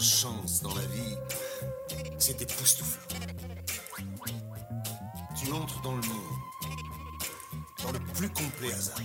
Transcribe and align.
chance 0.00 0.62
dans 0.62 0.74
la 0.74 0.86
vie, 0.86 1.16
c'est 2.18 2.40
époustouflant. 2.40 3.02
Tu 5.36 5.50
entres 5.52 5.80
dans 5.82 5.96
le 5.96 6.02
monde, 6.02 6.38
dans 7.82 7.92
le 7.92 7.98
plus 8.14 8.28
complet 8.30 8.72
hasard, 8.72 9.00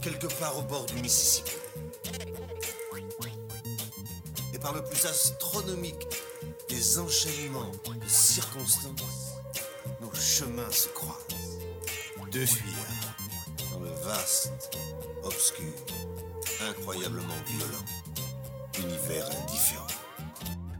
quelque 0.00 0.26
part 0.38 0.56
au 0.58 0.62
bord 0.62 0.86
du 0.86 0.94
Mississippi. 0.94 1.52
Et 4.54 4.58
par 4.58 4.74
le 4.74 4.84
plus 4.84 5.04
astronomique 5.06 6.06
des 6.68 6.98
enchaînements 6.98 7.72
de 7.86 8.08
circonstances, 8.08 9.34
nos 10.00 10.14
chemins 10.14 10.70
se 10.70 10.88
croisent. 10.88 11.18
Deux 12.30 12.46
fuyards 12.46 13.16
dans 13.72 13.80
le 13.80 13.90
vaste, 14.04 14.52
obscur, 15.24 15.72
incroyablement 16.60 17.42
violent 17.46 17.84
univers 18.84 19.30
indifférent. 19.40 19.81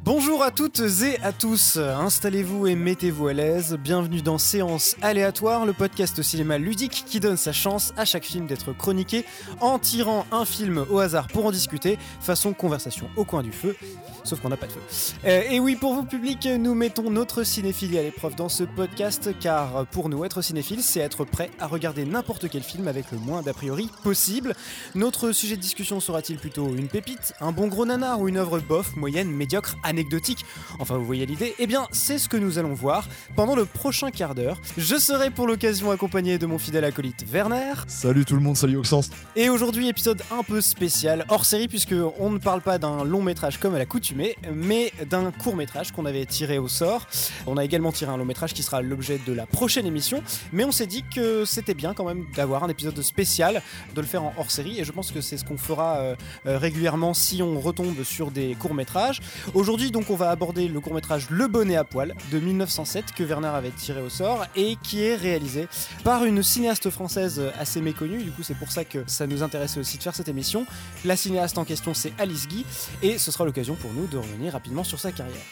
Bonjour 0.05 0.42
à 0.42 0.51
toutes 0.51 0.80
et 0.80 1.16
à 1.23 1.30
tous, 1.30 1.77
installez-vous 1.77 2.66
et 2.66 2.74
mettez-vous 2.74 3.29
à 3.29 3.33
l'aise, 3.33 3.79
bienvenue 3.80 4.20
dans 4.20 4.37
Séance 4.37 4.97
aléatoire, 5.01 5.65
le 5.65 5.73
podcast 5.73 6.20
cinéma 6.23 6.59
ludique 6.59 7.05
qui 7.06 7.20
donne 7.20 7.37
sa 7.37 7.52
chance 7.52 7.95
à 7.97 8.05
chaque 8.05 8.25
film 8.25 8.48
d'être 8.48 8.73
chroniqué 8.73 9.25
en 9.61 9.78
tirant 9.78 10.27
un 10.33 10.45
film 10.45 10.84
au 10.91 10.98
hasard 10.98 11.28
pour 11.28 11.47
en 11.47 11.52
discuter, 11.52 12.01
façon 12.20 12.52
conversation 12.52 13.09
au 13.15 13.25
coin 13.25 13.45
du 13.45 13.52
feu, 13.52 13.77
sauf 14.25 14.41
qu'on 14.41 14.48
n'a 14.48 14.56
pas 14.56 14.66
de 14.66 14.73
feu. 14.73 14.80
Euh, 15.25 15.42
et 15.48 15.61
oui, 15.61 15.77
pour 15.77 15.95
vous 15.95 16.03
public, 16.03 16.47
nous 16.47 16.75
mettons 16.75 17.09
notre 17.09 17.45
cinéphilie 17.45 17.98
à 17.98 18.03
l'épreuve 18.03 18.34
dans 18.34 18.48
ce 18.48 18.64
podcast, 18.64 19.30
car 19.39 19.87
pour 19.87 20.09
nous, 20.09 20.25
être 20.25 20.42
cinéphile, 20.42 20.83
c'est 20.83 20.98
être 20.98 21.25
prêt 21.25 21.50
à 21.61 21.69
regarder 21.69 22.05
n'importe 22.05 22.48
quel 22.50 22.64
film 22.64 22.89
avec 22.89 23.12
le 23.12 23.19
moins 23.19 23.42
d'a 23.42 23.53
priori 23.53 23.89
possible. 24.03 24.56
Notre 24.97 25.30
sujet 25.30 25.55
de 25.55 25.62
discussion 25.62 26.00
sera-t-il 26.00 26.41
plutôt 26.41 26.75
une 26.75 26.89
pépite, 26.89 27.34
un 27.41 27.53
bon 27.53 27.69
gros 27.69 27.86
nanar 27.86 28.20
ou 28.20 28.28
une 28.28 28.39
œuvre 28.39 28.58
bof, 28.58 28.97
moyenne, 28.97 29.30
médiocre, 29.30 29.77
anecdotique 29.93 30.45
Enfin, 30.79 30.97
vous 30.97 31.05
voyez 31.05 31.27
l'idée 31.27 31.55
Eh 31.59 31.67
bien, 31.67 31.87
c'est 31.93 32.19
ce 32.19 32.29
que 32.29 32.37
nous 32.37 32.59
allons 32.59 32.73
voir 32.73 33.09
pendant 33.37 33.55
le 33.55 33.67
prochain 33.67 34.11
quart 34.11 34.35
d'heure. 34.35 34.59
Je 34.77 34.97
serai 34.97 35.31
pour 35.31 35.47
l'occasion 35.47 35.91
accompagné 35.91 36.39
de 36.39 36.47
mon 36.47 36.59
fidèle 36.59 36.85
acolyte 36.85 37.25
Werner. 37.31 37.75
Salut 37.87 38.25
tout 38.25 38.35
le 38.35 38.41
monde, 38.41 38.57
salut 38.57 38.79
Oxens. 38.79 39.11
Et 39.37 39.51
aujourd'hui, 39.51 39.89
épisode 39.89 40.23
un 40.31 40.43
peu 40.43 40.61
spécial, 40.61 41.27
hors 41.29 41.45
série, 41.45 41.69
puisque 41.69 41.95
on 42.19 42.31
ne 42.31 42.39
parle 42.39 42.63
pas 42.63 42.79
d'un 42.79 43.05
long 43.05 43.23
métrage 43.23 43.59
comme 43.59 43.75
à 43.75 43.79
l'accoutumée, 43.79 44.37
mais 44.53 44.93
d'un 45.09 45.31
court 45.31 45.57
métrage 45.57 45.93
qu'on 45.93 46.07
avait 46.07 46.25
tiré 46.25 46.59
au 46.59 46.69
sort. 46.69 47.07
On 47.47 47.57
a 47.57 47.65
également 47.65 47.93
tiré 47.93 48.11
un 48.11 48.17
long 48.17 48.25
métrage 48.25 48.55
qui 48.55 48.63
sera 48.63 48.81
l'objet 48.81 49.20
de 49.27 49.33
la 49.33 49.47
prochaine 49.47 49.87
émission, 49.87 50.23
mais 50.53 50.65
on 50.65 50.73
s'est 50.73 50.87
dit 50.87 51.05
que 51.15 51.45
c'était 51.45 51.75
bien 51.75 51.93
quand 51.93 52.05
même 52.05 52.25
d'avoir 52.35 52.65
un 52.65 52.69
épisode 52.69 53.01
spécial, 53.03 53.63
de 53.95 54.01
le 54.01 54.07
faire 54.07 54.23
en 54.23 54.33
hors 54.39 54.51
série, 54.51 54.81
et 54.81 54.85
je 54.85 54.93
pense 54.93 55.13
que 55.13 55.20
c'est 55.20 55.37
ce 55.37 55.45
qu'on 55.45 55.59
fera 55.59 55.97
euh, 55.97 56.17
euh, 56.47 56.59
régulièrement 56.59 57.13
si 57.15 57.43
on 57.43 57.61
retombe 57.61 58.03
sur 58.05 58.31
des 58.31 58.55
courts 58.55 58.75
métrages. 58.75 59.20
Aujourd'hui, 59.55 59.81
donc, 59.91 60.11
on 60.11 60.16
va 60.16 60.30
aborder 60.30 60.69
le 60.69 60.80
court 60.80 60.94
métrage 60.94 61.28
Le 61.30 61.48
Bonnet 61.48 61.77
à 61.77 61.84
poil 61.84 62.14
de 62.30 62.38
1907 62.38 63.12
que 63.12 63.22
Werner 63.22 63.48
avait 63.48 63.70
tiré 63.70 64.00
au 64.00 64.08
sort 64.08 64.47
et 64.55 64.77
qui 64.83 65.02
est 65.02 65.16
réalisé 65.16 65.66
par 66.05 66.24
une 66.24 66.42
cinéaste 66.42 66.91
française 66.91 67.42
assez 67.58 67.80
méconnue. 67.80 68.22
Du 68.22 68.30
coup, 68.30 68.42
c'est 68.42 68.55
pour 68.55 68.70
ça 68.70 68.84
que 68.84 69.05
ça 69.06 69.27
nous 69.27 69.42
intéressait 69.42 69.80
aussi 69.80 69.98
de 69.98 70.02
faire 70.02 70.14
cette 70.14 70.28
émission. 70.28 70.66
La 71.05 71.16
cinéaste 71.16 71.58
en 71.58 71.64
question, 71.64 71.94
c'est 71.94 72.12
Alice 72.19 72.47
Guy, 72.48 72.64
et 73.02 73.19
ce 73.19 73.30
sera 73.33 73.44
l'occasion 73.44 73.74
pour 73.74 73.92
nous 73.92 74.06
de 74.06 74.19
revenir 74.19 74.52
rapidement 74.52 74.84
sur 74.84 75.00
sa 75.00 75.11
carrière. 75.11 75.42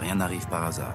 Rien 0.00 0.16
n'arrive 0.16 0.46
par 0.48 0.64
hasard. 0.64 0.94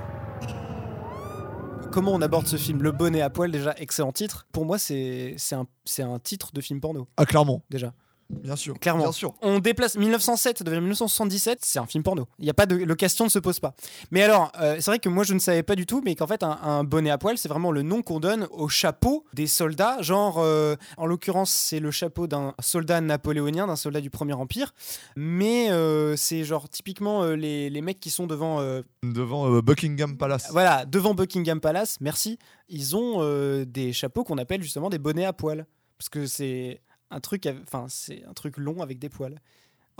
Comment 1.92 2.14
on 2.14 2.22
aborde 2.22 2.48
ce 2.48 2.56
film 2.58 2.82
Le 2.82 2.92
Bonnet 2.92 3.22
à 3.22 3.30
poil, 3.30 3.52
déjà, 3.52 3.76
excellent 3.78 4.12
titre. 4.12 4.48
Pour 4.52 4.66
moi, 4.66 4.78
c'est 4.80 5.36
un, 5.52 5.68
c'est 5.86 6.02
un 6.04 6.18
titre 6.20 6.52
de 6.52 6.60
film 6.60 6.82
porno, 6.82 7.08
Ah 7.18 7.26
clairement, 7.26 7.62
déjà. 7.70 7.94
Bien 8.42 8.56
sûr. 8.56 8.80
Clairement. 8.80 9.04
Bien 9.04 9.12
sûr. 9.12 9.34
On 9.42 9.60
déplace 9.60 9.96
1907 9.98 10.64
devient 10.64 10.80
1977, 10.80 11.60
c'est 11.62 11.80
un 11.80 11.86
film 11.86 12.04
porno. 12.04 12.28
Il 12.40 12.46
y 12.46 12.50
a 12.50 12.54
pas 12.54 12.66
de 12.66 12.76
le 12.76 12.96
question 12.96 13.26
ne 13.26 13.30
se 13.30 13.40
pose 13.40 13.60
pas. 13.60 13.74
Mais 14.12 14.24
alors, 14.24 14.52
euh, 14.60 14.76
c'est 14.80 14.92
vrai 14.92 15.00
que 15.00 15.10
moi 15.10 15.24
je 15.24 15.34
ne 15.34 15.40
savais 15.40 15.64
pas 15.64 15.76
du 15.76 15.86
tout, 15.86 16.02
mais 16.04 16.16
qu'en 16.16 16.28
fait 16.28 16.44
un, 16.44 16.58
un 16.62 16.84
bonnet 16.84 17.10
à 17.10 17.18
poil, 17.18 17.38
c'est 17.38 17.50
vraiment 17.50 17.72
le 17.72 17.82
nom 17.82 18.02
qu'on 18.02 18.20
donne 18.20 18.48
au 18.52 18.68
chapeau 18.68 19.26
des 19.34 19.48
soldats. 19.48 20.02
Genre, 20.02 20.38
euh, 20.40 20.76
en 20.98 21.06
l'occurrence, 21.06 21.52
c'est 21.52 21.80
le 21.80 21.92
chapeau 21.92 22.28
d'un 22.28 22.54
soldat 22.60 23.02
napoléonien, 23.02 23.68
d'un 23.68 23.76
soldat 23.76 24.02
du 24.02 24.10
Premier 24.10 24.34
Empire. 24.34 24.74
Mais 25.16 25.72
euh, 25.72 26.16
c'est 26.16 26.44
genre 26.44 26.70
typiquement 26.70 27.24
euh, 27.24 27.36
les, 27.36 27.70
les 27.70 27.82
mecs 27.82 28.00
qui 28.00 28.10
sont 28.10 28.28
devant, 28.28 28.60
euh, 28.62 28.82
Devant 29.04 29.52
euh, 29.54 29.62
Buckingham 29.62 30.18
Palace. 30.18 30.48
voilà, 30.52 30.86
devant 30.86 31.14
Buckingham 31.14 31.60
Palace. 31.60 31.98
Merci. 32.02 32.40
Ils 32.70 32.96
ont 32.96 33.18
euh, 33.20 33.66
des 33.66 33.94
chapeaux 33.94 34.24
qu'on 34.24 34.38
appelle 34.38 34.62
justement 34.64 34.90
des 34.90 34.98
bonnets 35.00 35.26
à 35.26 35.34
poil, 35.34 35.66
parce 35.98 36.10
que 36.10 36.26
c'est 36.26 36.82
un 37.14 37.20
truc, 37.20 37.48
enfin 37.64 37.86
c'est 37.90 38.24
un 38.26 38.34
truc 38.34 38.58
long 38.58 38.82
avec 38.82 39.00
des 39.00 39.10
poils. 39.10 39.40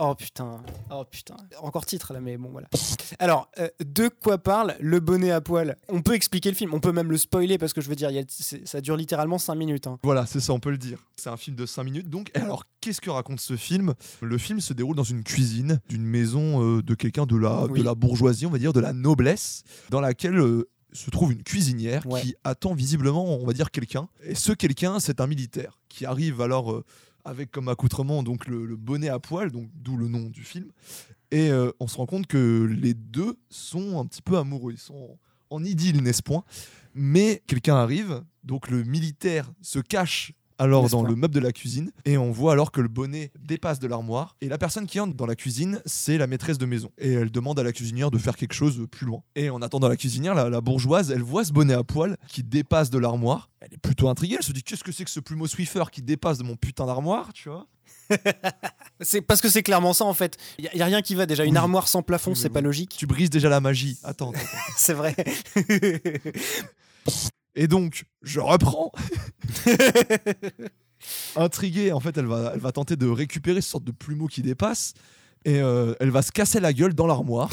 Oh 0.00 0.12
putain, 0.16 0.60
oh 0.90 1.04
putain, 1.08 1.36
encore 1.62 1.86
titre 1.86 2.12
là, 2.12 2.20
mais 2.20 2.36
bon 2.36 2.48
voilà. 2.50 2.66
Alors, 3.20 3.48
euh, 3.60 3.68
de 3.86 4.08
quoi 4.08 4.38
parle 4.38 4.74
le 4.80 4.98
bonnet 4.98 5.30
à 5.30 5.40
poil? 5.40 5.76
On 5.88 6.02
peut 6.02 6.14
expliquer 6.14 6.48
le 6.50 6.56
film, 6.56 6.74
on 6.74 6.80
peut 6.80 6.90
même 6.90 7.12
le 7.12 7.16
spoiler 7.16 7.58
parce 7.58 7.72
que 7.72 7.80
je 7.80 7.88
veux 7.88 7.94
dire, 7.94 8.10
y 8.10 8.18
a- 8.18 8.24
ça 8.64 8.80
dure 8.80 8.96
littéralement 8.96 9.38
5 9.38 9.54
minutes. 9.54 9.86
hein. 9.86 10.00
Voilà, 10.02 10.26
c'est 10.26 10.40
ça, 10.40 10.52
on 10.52 10.58
peut 10.58 10.72
le 10.72 10.78
dire. 10.78 10.98
C'est 11.14 11.30
un 11.30 11.36
film 11.36 11.54
de 11.54 11.64
5 11.64 11.84
minutes. 11.84 12.08
Donc, 12.10 12.32
alors, 12.34 12.64
qu'est-ce 12.80 13.00
que 13.00 13.08
raconte 13.08 13.38
ce 13.38 13.54
film? 13.56 13.94
Le 14.20 14.36
film 14.36 14.58
se 14.60 14.72
déroule 14.72 14.96
dans 14.96 15.04
une 15.04 15.22
cuisine 15.22 15.80
d'une 15.88 16.04
maison 16.04 16.60
euh, 16.78 16.82
de 16.82 16.94
quelqu'un 16.96 17.24
de 17.24 17.36
la, 17.36 17.66
Oui. 17.66 17.78
de 17.78 17.84
la 17.84 17.94
bourgeoisie, 17.94 18.46
on 18.46 18.50
va 18.50 18.58
dire, 18.58 18.72
de 18.72 18.80
la 18.80 18.92
noblesse, 18.92 19.62
dans 19.90 20.00
laquelle 20.00 20.38
euh, 20.40 20.68
se 20.94 21.10
trouve 21.10 21.32
une 21.32 21.42
cuisinière 21.42 22.06
Ouais. 22.06 22.22
qui 22.22 22.34
attend 22.44 22.72
visiblement, 22.74 23.36
on 23.36 23.44
va 23.44 23.52
dire, 23.52 23.70
quelqu'un. 23.70 24.08
Et 24.22 24.34
ce 24.34 24.52
quelqu'un, 24.52 25.00
c'est 25.00 25.20
un 25.20 25.26
militaire 25.26 25.78
qui 25.88 26.06
arrive 26.06 26.40
alors 26.40 26.72
euh, 26.72 26.84
avec 27.24 27.50
comme 27.50 27.68
accoutrement 27.68 28.22
donc 28.22 28.46
le, 28.46 28.64
le 28.64 28.76
bonnet 28.76 29.08
à 29.08 29.18
poil, 29.18 29.50
donc 29.50 29.68
d'où 29.74 29.96
le 29.96 30.08
nom 30.08 30.30
du 30.30 30.44
film. 30.44 30.70
Et 31.30 31.50
euh, 31.50 31.72
on 31.80 31.88
se 31.88 31.96
rend 31.96 32.06
compte 32.06 32.26
que 32.28 32.64
les 32.70 32.94
deux 32.94 33.36
sont 33.50 33.98
un 33.98 34.06
petit 34.06 34.22
peu 34.22 34.38
amoureux. 34.38 34.72
Ils 34.72 34.78
sont 34.78 35.18
en, 35.50 35.56
en 35.56 35.64
idylle, 35.64 36.00
n'est-ce 36.02 36.22
point? 36.22 36.44
Mais 36.94 37.42
quelqu'un 37.48 37.74
arrive, 37.74 38.22
donc 38.44 38.70
le 38.70 38.84
militaire 38.84 39.50
se 39.62 39.80
cache 39.80 40.32
alors 40.58 40.88
dans 40.88 41.02
le 41.02 41.14
meuble 41.16 41.34
de 41.34 41.40
la 41.40 41.52
cuisine 41.52 41.90
et 42.04 42.16
on 42.16 42.30
voit 42.30 42.52
alors 42.52 42.70
que 42.72 42.80
le 42.80 42.88
bonnet 42.88 43.32
dépasse 43.40 43.78
de 43.80 43.86
l'armoire 43.88 44.36
et 44.40 44.48
la 44.48 44.56
personne 44.58 44.86
qui 44.86 45.00
entre 45.00 45.14
dans 45.14 45.26
la 45.26 45.34
cuisine 45.34 45.80
c'est 45.84 46.16
la 46.18 46.26
maîtresse 46.26 46.58
de 46.58 46.66
maison 46.66 46.90
et 46.98 47.12
elle 47.12 47.30
demande 47.30 47.58
à 47.58 47.62
la 47.62 47.72
cuisinière 47.72 48.10
de 48.10 48.18
faire 48.18 48.36
quelque 48.36 48.52
chose 48.54 48.86
plus 48.90 49.06
loin 49.06 49.22
et 49.34 49.50
en 49.50 49.62
attendant 49.62 49.88
la 49.88 49.96
cuisinière 49.96 50.34
la, 50.34 50.48
la 50.48 50.60
bourgeoise 50.60 51.10
elle 51.10 51.22
voit 51.22 51.44
ce 51.44 51.52
bonnet 51.52 51.74
à 51.74 51.82
poil 51.82 52.16
qui 52.28 52.42
dépasse 52.44 52.90
de 52.90 52.98
l'armoire 52.98 53.50
elle 53.60 53.74
est 53.74 53.78
plutôt 53.78 54.08
intriguée 54.08 54.36
elle 54.38 54.44
se 54.44 54.52
dit 54.52 54.62
qu'est-ce 54.62 54.84
que 54.84 54.92
c'est 54.92 55.04
que 55.04 55.10
ce 55.10 55.20
plumeau 55.20 55.46
Swiffer 55.46 55.84
qui 55.90 56.02
dépasse 56.02 56.38
de 56.38 56.44
mon 56.44 56.56
putain 56.56 56.86
d'armoire 56.86 57.32
tu 57.32 57.48
vois? 57.48 57.66
C'est 59.00 59.22
parce 59.22 59.40
que 59.40 59.48
c'est 59.48 59.62
clairement 59.62 59.92
ça 59.94 60.04
en 60.04 60.12
fait. 60.14 60.36
Il 60.58 60.64
y, 60.66 60.68
a- 60.68 60.76
y 60.76 60.82
a 60.82 60.84
rien 60.84 61.00
qui 61.00 61.14
va 61.14 61.24
déjà. 61.26 61.44
Une 61.44 61.56
armoire 61.56 61.88
sans 61.88 62.02
plafond, 62.02 62.32
Oui, 62.32 62.36
c'est 62.36 62.50
pas 62.50 62.60
logique. 62.60 62.94
tu 62.96 63.06
brises 63.06 63.30
déjà 63.30 63.48
la 63.48 63.60
magie 63.60 63.98
attends. 64.04 64.32
c'est 64.76 64.92
vrai. 64.92 65.14
et 67.54 67.68
donc 67.68 68.04
je 68.22 68.40
reprends 68.40 68.92
intriguée, 71.36 71.92
en 71.92 72.00
fait, 72.00 72.16
elle 72.16 72.26
va, 72.26 72.52
elle 72.54 72.60
va 72.60 72.72
tenter 72.72 72.96
de 72.96 73.06
récupérer 73.06 73.60
ce 73.60 73.70
sorte 73.70 73.84
de 73.84 73.92
plumeau 73.92 74.26
qui 74.26 74.42
dépasse. 74.42 74.94
Et 75.44 75.60
euh, 75.60 75.94
elle 76.00 76.10
va 76.10 76.22
se 76.22 76.32
casser 76.32 76.58
la 76.58 76.72
gueule 76.72 76.94
dans 76.94 77.06
l'armoire. 77.06 77.50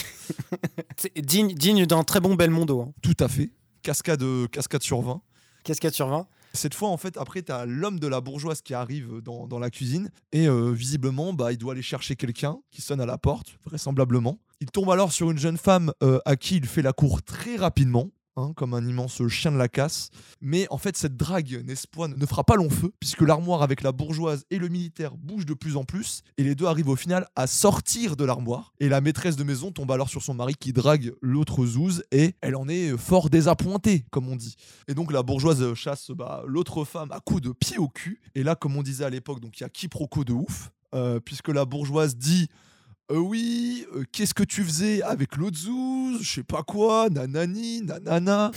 C'est 0.97 1.13
digne, 1.19 1.53
digne 1.53 1.85
d'un 1.85 2.03
très 2.03 2.21
bon 2.21 2.35
Belmondo. 2.35 2.81
Hein. 2.81 2.93
Tout 3.01 3.17
à 3.19 3.27
fait. 3.27 3.51
Cascade, 3.83 4.23
cascade 4.49 4.81
sur 4.81 5.01
20. 5.01 5.21
Cascade 5.63 5.93
sur 5.93 6.07
20. 6.07 6.25
Cette 6.53 6.73
fois, 6.73 6.89
en 6.89 6.97
fait, 6.97 7.17
après, 7.17 7.41
tu 7.41 7.51
as 7.51 7.65
l'homme 7.65 7.99
de 7.99 8.07
la 8.07 8.19
bourgeoise 8.19 8.61
qui 8.61 8.73
arrive 8.73 9.21
dans, 9.21 9.47
dans 9.47 9.59
la 9.59 9.69
cuisine. 9.69 10.09
Et 10.31 10.47
euh, 10.47 10.71
visiblement, 10.71 11.33
bah, 11.33 11.51
il 11.51 11.57
doit 11.57 11.73
aller 11.73 11.81
chercher 11.81 12.15
quelqu'un 12.15 12.59
qui 12.71 12.81
sonne 12.81 12.99
à 12.99 13.05
la 13.05 13.17
porte, 13.17 13.57
vraisemblablement. 13.65 14.39
Il 14.59 14.69
tombe 14.69 14.89
alors 14.91 15.11
sur 15.11 15.31
une 15.31 15.37
jeune 15.37 15.57
femme 15.57 15.93
euh, 16.03 16.19
à 16.25 16.35
qui 16.35 16.57
il 16.57 16.65
fait 16.65 16.81
la 16.81 16.93
cour 16.93 17.23
très 17.23 17.55
rapidement. 17.55 18.09
Hein, 18.37 18.53
comme 18.55 18.73
un 18.73 18.85
immense 18.85 19.25
chien 19.27 19.51
de 19.51 19.57
la 19.57 19.67
casse. 19.67 20.09
Mais 20.41 20.67
en 20.69 20.77
fait, 20.77 20.97
cette 20.97 21.17
drague, 21.17 21.65
pas, 21.95 22.07
ne 22.07 22.25
fera 22.25 22.43
pas 22.43 22.55
long 22.55 22.69
feu, 22.69 22.91
puisque 22.99 23.21
l'armoire 23.21 23.61
avec 23.61 23.81
la 23.81 23.91
bourgeoise 23.91 24.45
et 24.49 24.57
le 24.57 24.67
militaire 24.67 25.15
bouge 25.17 25.45
de 25.45 25.53
plus 25.53 25.77
en 25.77 25.83
plus, 25.83 26.21
et 26.37 26.43
les 26.43 26.55
deux 26.55 26.65
arrivent 26.65 26.89
au 26.89 26.95
final 26.95 27.27
à 27.35 27.47
sortir 27.47 28.15
de 28.15 28.25
l'armoire. 28.25 28.73
Et 28.79 28.89
la 28.89 29.01
maîtresse 29.01 29.35
de 29.35 29.43
maison 29.43 29.71
tombe 29.71 29.91
alors 29.91 30.09
sur 30.09 30.21
son 30.21 30.33
mari 30.33 30.53
qui 30.59 30.73
drague 30.73 31.13
l'autre 31.21 31.65
zouze, 31.65 32.03
et 32.11 32.35
elle 32.41 32.55
en 32.55 32.67
est 32.67 32.97
fort 32.97 33.29
désappointée, 33.29 34.05
comme 34.11 34.29
on 34.29 34.35
dit. 34.35 34.55
Et 34.87 34.93
donc 34.93 35.11
la 35.11 35.23
bourgeoise 35.23 35.73
chasse 35.73 36.11
bah, 36.11 36.43
l'autre 36.45 36.83
femme 36.85 37.11
à 37.11 37.19
coups 37.19 37.41
de 37.41 37.51
pied 37.51 37.77
au 37.77 37.87
cul. 37.87 38.21
Et 38.35 38.43
là, 38.43 38.55
comme 38.55 38.75
on 38.75 38.83
disait 38.83 39.05
à 39.05 39.09
l'époque, 39.09 39.39
donc 39.39 39.59
il 39.59 39.63
y 39.63 39.65
a 39.65 39.69
quiproquo 39.69 40.23
de 40.23 40.33
ouf, 40.33 40.71
euh, 40.93 41.19
puisque 41.19 41.49
la 41.49 41.65
bourgeoise 41.65 42.15
dit 42.15 42.49
Euh, 43.11 43.17
oui, 43.17 43.85
euh, 43.93 44.05
qu'est-ce 44.11 44.33
que 44.33 44.43
tu 44.43 44.63
faisais 44.63 45.01
avec 45.01 45.35
l'autre 45.35 45.57
Je 45.57 46.23
sais 46.23 46.43
pas 46.43 46.63
quoi, 46.63 47.09
nanani, 47.09 47.81
nanana. 47.81 48.51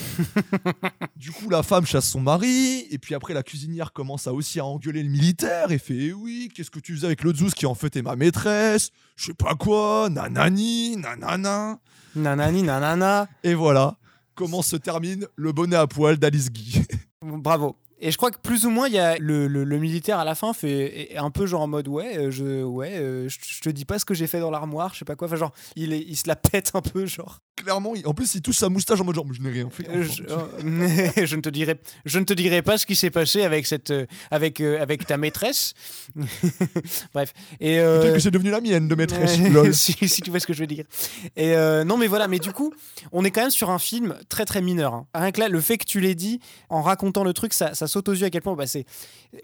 du 1.17 1.33
coup, 1.33 1.51
la 1.51 1.65
femme 1.65 1.85
chasse 1.87 2.09
son 2.09 2.21
mari, 2.21 2.87
et 2.91 2.99
puis 2.99 3.17
après, 3.17 3.35
la 3.35 3.43
cuisinière 3.43 3.93
commence 3.93 4.29
à 4.29 4.33
aussi 4.33 4.61
à 4.61 4.65
engueuler 4.65 5.03
le 5.03 5.09
militaire 5.09 5.73
et 5.73 5.79
fait 5.79 5.97
Eh 5.97 6.13
oui, 6.13 6.51
qu'est-ce 6.55 6.71
que 6.71 6.79
tu 6.79 6.95
faisais 6.95 7.07
avec 7.07 7.25
l'autre 7.25 7.39
zouze 7.39 7.55
qui 7.55 7.67
en 7.67 7.75
fait 7.75 7.97
est 7.97 8.03
ma 8.03 8.15
maîtresse? 8.15 8.91
Je 9.17 9.27
sais 9.27 9.35
pas 9.35 9.57
quoi, 9.57 10.09
nanani, 10.09 10.97
nanana. 10.99 11.81
Nanani, 12.15 12.63
nanana. 12.63 13.27
Et 13.43 13.55
voilà 13.55 13.97
comment 14.37 14.63
se 14.63 14.77
termine 14.77 15.27
le 15.37 15.53
bonnet 15.53 15.77
à 15.77 15.87
poil 15.87 16.17
d'Alice 16.17 16.51
Guy. 16.51 16.83
Bravo. 17.23 17.77
Et 18.01 18.11
je 18.11 18.17
crois 18.17 18.31
que 18.31 18.39
plus 18.39 18.67
ou 18.67 18.71
moins, 18.71 18.89
il 18.89 18.95
y 18.95 18.99
a 18.99 19.17
le, 19.19 19.47
le- 19.47 19.65
le 19.65 19.79
militaire 19.79 20.19
à 20.19 20.25
la 20.25 20.35
fin 20.35 20.53
fait 20.53 21.11
un 21.17 21.31
peu 21.31 21.47
genre 21.47 21.63
en 21.63 21.67
mode 21.69 21.89
ouais, 21.89 22.19
euh, 22.19 22.31
je, 22.31 22.63
ouais, 22.63 22.93
euh, 22.95 23.29
je, 23.29 23.39
je 23.47 23.61
te 23.61 23.71
dis 23.71 23.85
pas 23.85 23.99
ce 23.99 24.05
que 24.05 24.15
j'ai 24.15 24.27
fait 24.27 24.41
dans 24.41 24.51
l'armoire, 24.51 24.93
je 24.93 24.99
sais 24.99 25.05
pas 25.05 25.17
quoi. 25.17 25.29
Enfin, 25.29 25.37
genre, 25.37 25.53
il, 25.77 25.93
est, 25.93 26.01
il 26.01 26.17
se 26.17 26.27
la 26.29 26.37
pète 26.37 26.73
un 26.75 26.83
peu, 26.83 27.07
genre. 27.07 27.41
Clairement, 27.57 27.95
il- 27.95 28.07
en 28.07 28.13
plus, 28.15 28.35
il 28.35 28.43
touche 28.43 28.57
sa 28.59 28.69
moustache 28.69 29.01
en 29.01 29.05
mode 29.05 29.15
genre, 29.15 29.27
je 29.33 29.41
n'ai 29.41 29.51
rien 29.51 29.71
fait. 29.71 29.89
Euh, 29.89 30.03
je, 30.03 30.23
euh, 30.25 31.25
je 31.27 31.37
ne 31.37 31.41
te 31.41 31.49
dirai, 31.49 31.81
je 32.05 32.19
ne 32.19 32.25
te 32.25 32.35
dirai 32.35 32.63
pas 32.63 32.77
ce 32.79 32.85
qui 32.85 32.97
s'est 32.97 33.11
passé 33.11 33.43
avec 33.43 33.65
cette, 33.65 33.91
euh, 33.91 34.07
avec, 34.31 34.61
euh, 34.61 34.83
avec 34.83 35.07
ta 35.07 35.17
maîtresse. 35.17 35.73
Bref. 37.15 37.33
Et 37.61 37.79
Peut-être 37.79 38.15
que 38.15 38.19
c'est 38.21 38.31
devenu 38.31 38.51
la 38.51 38.61
mienne 38.61 38.89
de 38.89 38.95
maîtresse. 38.95 39.39
Si, 39.73 39.93
si 40.09 40.21
tu 40.21 40.31
vois 40.31 40.41
ce 40.41 40.47
que 40.47 40.53
je 40.53 40.61
veux 40.61 40.67
dire. 40.67 40.85
Et 41.37 41.55
non, 41.87 41.97
mais 41.97 42.07
voilà, 42.07 42.29
mais 42.29 42.39
du 42.39 42.53
coup, 42.53 42.73
on 43.13 43.25
est 43.25 43.31
quand 43.31 43.41
même 43.43 43.51
sur 43.51 43.71
un 43.71 43.79
film 43.79 44.17
très 44.29 44.45
très 44.45 44.61
mineur. 44.61 44.95
hein. 44.95 45.07
Rien 45.15 45.31
que 45.33 45.41
là, 45.41 45.49
le 45.49 45.61
fait 45.61 45.79
que 45.79 45.85
tu 45.85 46.01
l'aies 46.01 46.15
dit, 46.15 46.41
en 46.69 46.83
racontant 46.83 47.25
le 47.25 47.33
truc, 47.33 47.53
ça, 47.55 47.75
ça 47.75 47.84
saute 47.87 48.09
aux 48.09 48.13
yeux 48.13 48.27
à 48.27 48.31
quel 48.31 48.43
point. 48.43 48.55
Bah, 48.55 48.67
c'est... 48.67 48.85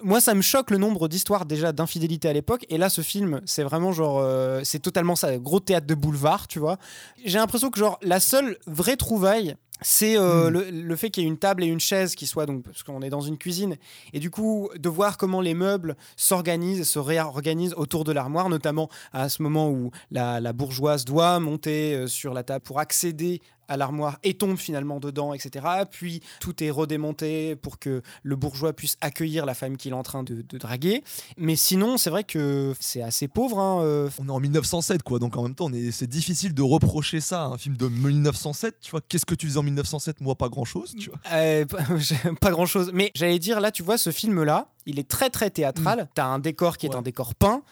Moi, 0.03 0.21
ça 0.21 0.35
me 0.35 0.43
choque 0.43 0.71
le 0.71 0.79
nombre 0.79 1.09
d'histoires 1.09 1.47
déjà 1.47 1.73
d'infidélité 1.73 2.29
à 2.29 2.33
l'époque. 2.33 2.65
Et 2.69 2.79
là, 2.79 2.89
ce 2.89 3.01
film, 3.03 3.41
c'est 3.45 3.63
vraiment 3.63 3.93
genre. 3.93 4.19
euh, 4.21 4.61
c'est 4.65 4.81
totalement 4.81 5.17
ça, 5.17 5.37
gros 5.39 5.61
théâtre 5.61 5.87
de 5.87 5.95
boulevard, 5.95 6.47
tu 6.47 6.59
vois. 6.59 6.79
J'ai 7.25 7.39
l'impression 7.39 7.71
que, 7.71 7.79
genre, 7.79 7.99
la 8.03 8.21
seule 8.21 8.57
vraie 8.67 8.97
trouvaille. 8.97 9.57
C'est 9.83 10.19
euh, 10.19 10.51
Hmm. 10.51 10.53
le, 10.53 10.71
le 10.71 10.97
fait 10.97 11.09
qu'il 11.09 11.23
y 11.23 11.27
ait 11.27 11.29
une 11.31 11.39
table 11.39 11.65
et 11.65 11.67
une 11.67 11.81
chaise 11.81 12.15
qui 12.15 12.27
soient 12.27 12.45
donc 12.45 12.65
parce 12.65 12.83
qu'on 12.83 13.01
est 13.01 13.09
dans 13.09 13.23
une 13.23 13.39
cuisine 13.39 13.77
et 14.13 14.21
du 14.21 14.31
coup 14.31 14.69
de 14.79 14.89
voir 14.91 15.17
comment 15.17 15.41
les 15.41 15.55
meubles 15.55 15.97
s'organisent, 16.17 16.87
se 16.87 16.99
réorganisent 16.99 17.73
autour 17.79 18.05
de 18.05 18.13
l'armoire, 18.13 18.51
notamment 18.51 18.91
à 19.15 19.31
ce 19.31 19.43
moment 19.43 19.71
où 19.71 19.91
la, 20.11 20.39
la 20.39 20.53
bourgeoise 20.53 21.07
doit 21.07 21.41
monter 21.41 21.95
euh, 21.95 22.07
sur 22.09 22.35
la 22.35 22.43
table 22.43 22.63
pour 22.63 22.79
accéder 22.79 23.41
à 23.71 23.77
l'armoire 23.79 24.19
et 24.23 24.35
tombe 24.35 24.59
finalement 24.59 25.01
dedans, 25.01 25.33
etc. 25.33 25.65
Puis 25.91 26.21
tout 26.41 26.63
est 26.63 26.71
redémonté 26.71 27.57
pour 27.57 27.79
que 27.79 28.03
le 28.23 28.37
bourgeois 28.37 28.75
puisse 28.75 28.97
accueillir 29.01 29.47
la 29.47 29.55
femme 29.55 29.77
qu'il 29.79 29.93
est 29.93 29.97
en 29.97 30.03
train 30.03 30.23
de, 30.23 30.45
de 30.47 30.59
draguer. 30.59 31.03
Mais 31.39 31.57
sinon, 31.57 31.97
c'est 31.97 32.11
vrai 32.11 32.25
que 32.25 32.75
c'est 32.81 33.01
assez 33.03 33.29
pauvre. 33.29 33.59
hein, 33.59 33.83
euh, 33.83 34.11
On 34.19 34.29
est 34.29 34.33
en 34.33 34.41
1907, 34.41 35.03
quoi. 35.03 35.19
Donc 35.19 35.37
en 35.37 35.45
même 35.45 35.55
temps, 35.55 35.71
c'est 35.93 36.09
difficile 36.09 36.53
de 36.53 36.63
reprocher 36.63 37.21
ça 37.21 37.45
à 37.45 37.47
un 37.47 37.57
film 37.59 37.77
de 37.77 37.87
1907. 37.89 38.77
Tu 38.81 38.91
vois, 38.91 39.01
qu'est-ce 39.09 39.25
que 39.25 39.35
tu 39.37 39.47
faisais 39.47 39.59
en 39.59 39.63
1907 39.63 40.21
Moi, 40.21 40.35
pas 40.35 40.49
grand-chose, 40.49 40.95
tu 40.99 41.11
vois. 41.11 41.19
Euh, 41.33 41.65
pas 42.41 42.51
grand 42.51 42.67
chose. 42.67 42.91
Mais 42.93 43.13
j'allais 43.15 43.39
dire, 43.39 43.61
là, 43.61 43.71
tu 43.71 43.83
vois, 43.85 43.97
ce 43.99 44.11
film-là, 44.11 44.67
il 44.87 44.99
est 44.99 45.09
très 45.09 45.31
très 45.31 45.51
théâtral. 45.51 46.09
T'as 46.15 46.25
un 46.27 46.39
décor 46.41 46.77
qui 46.77 46.87
est 46.87 46.95
un 46.97 47.03
décor 47.03 47.35
peint. 47.37 47.63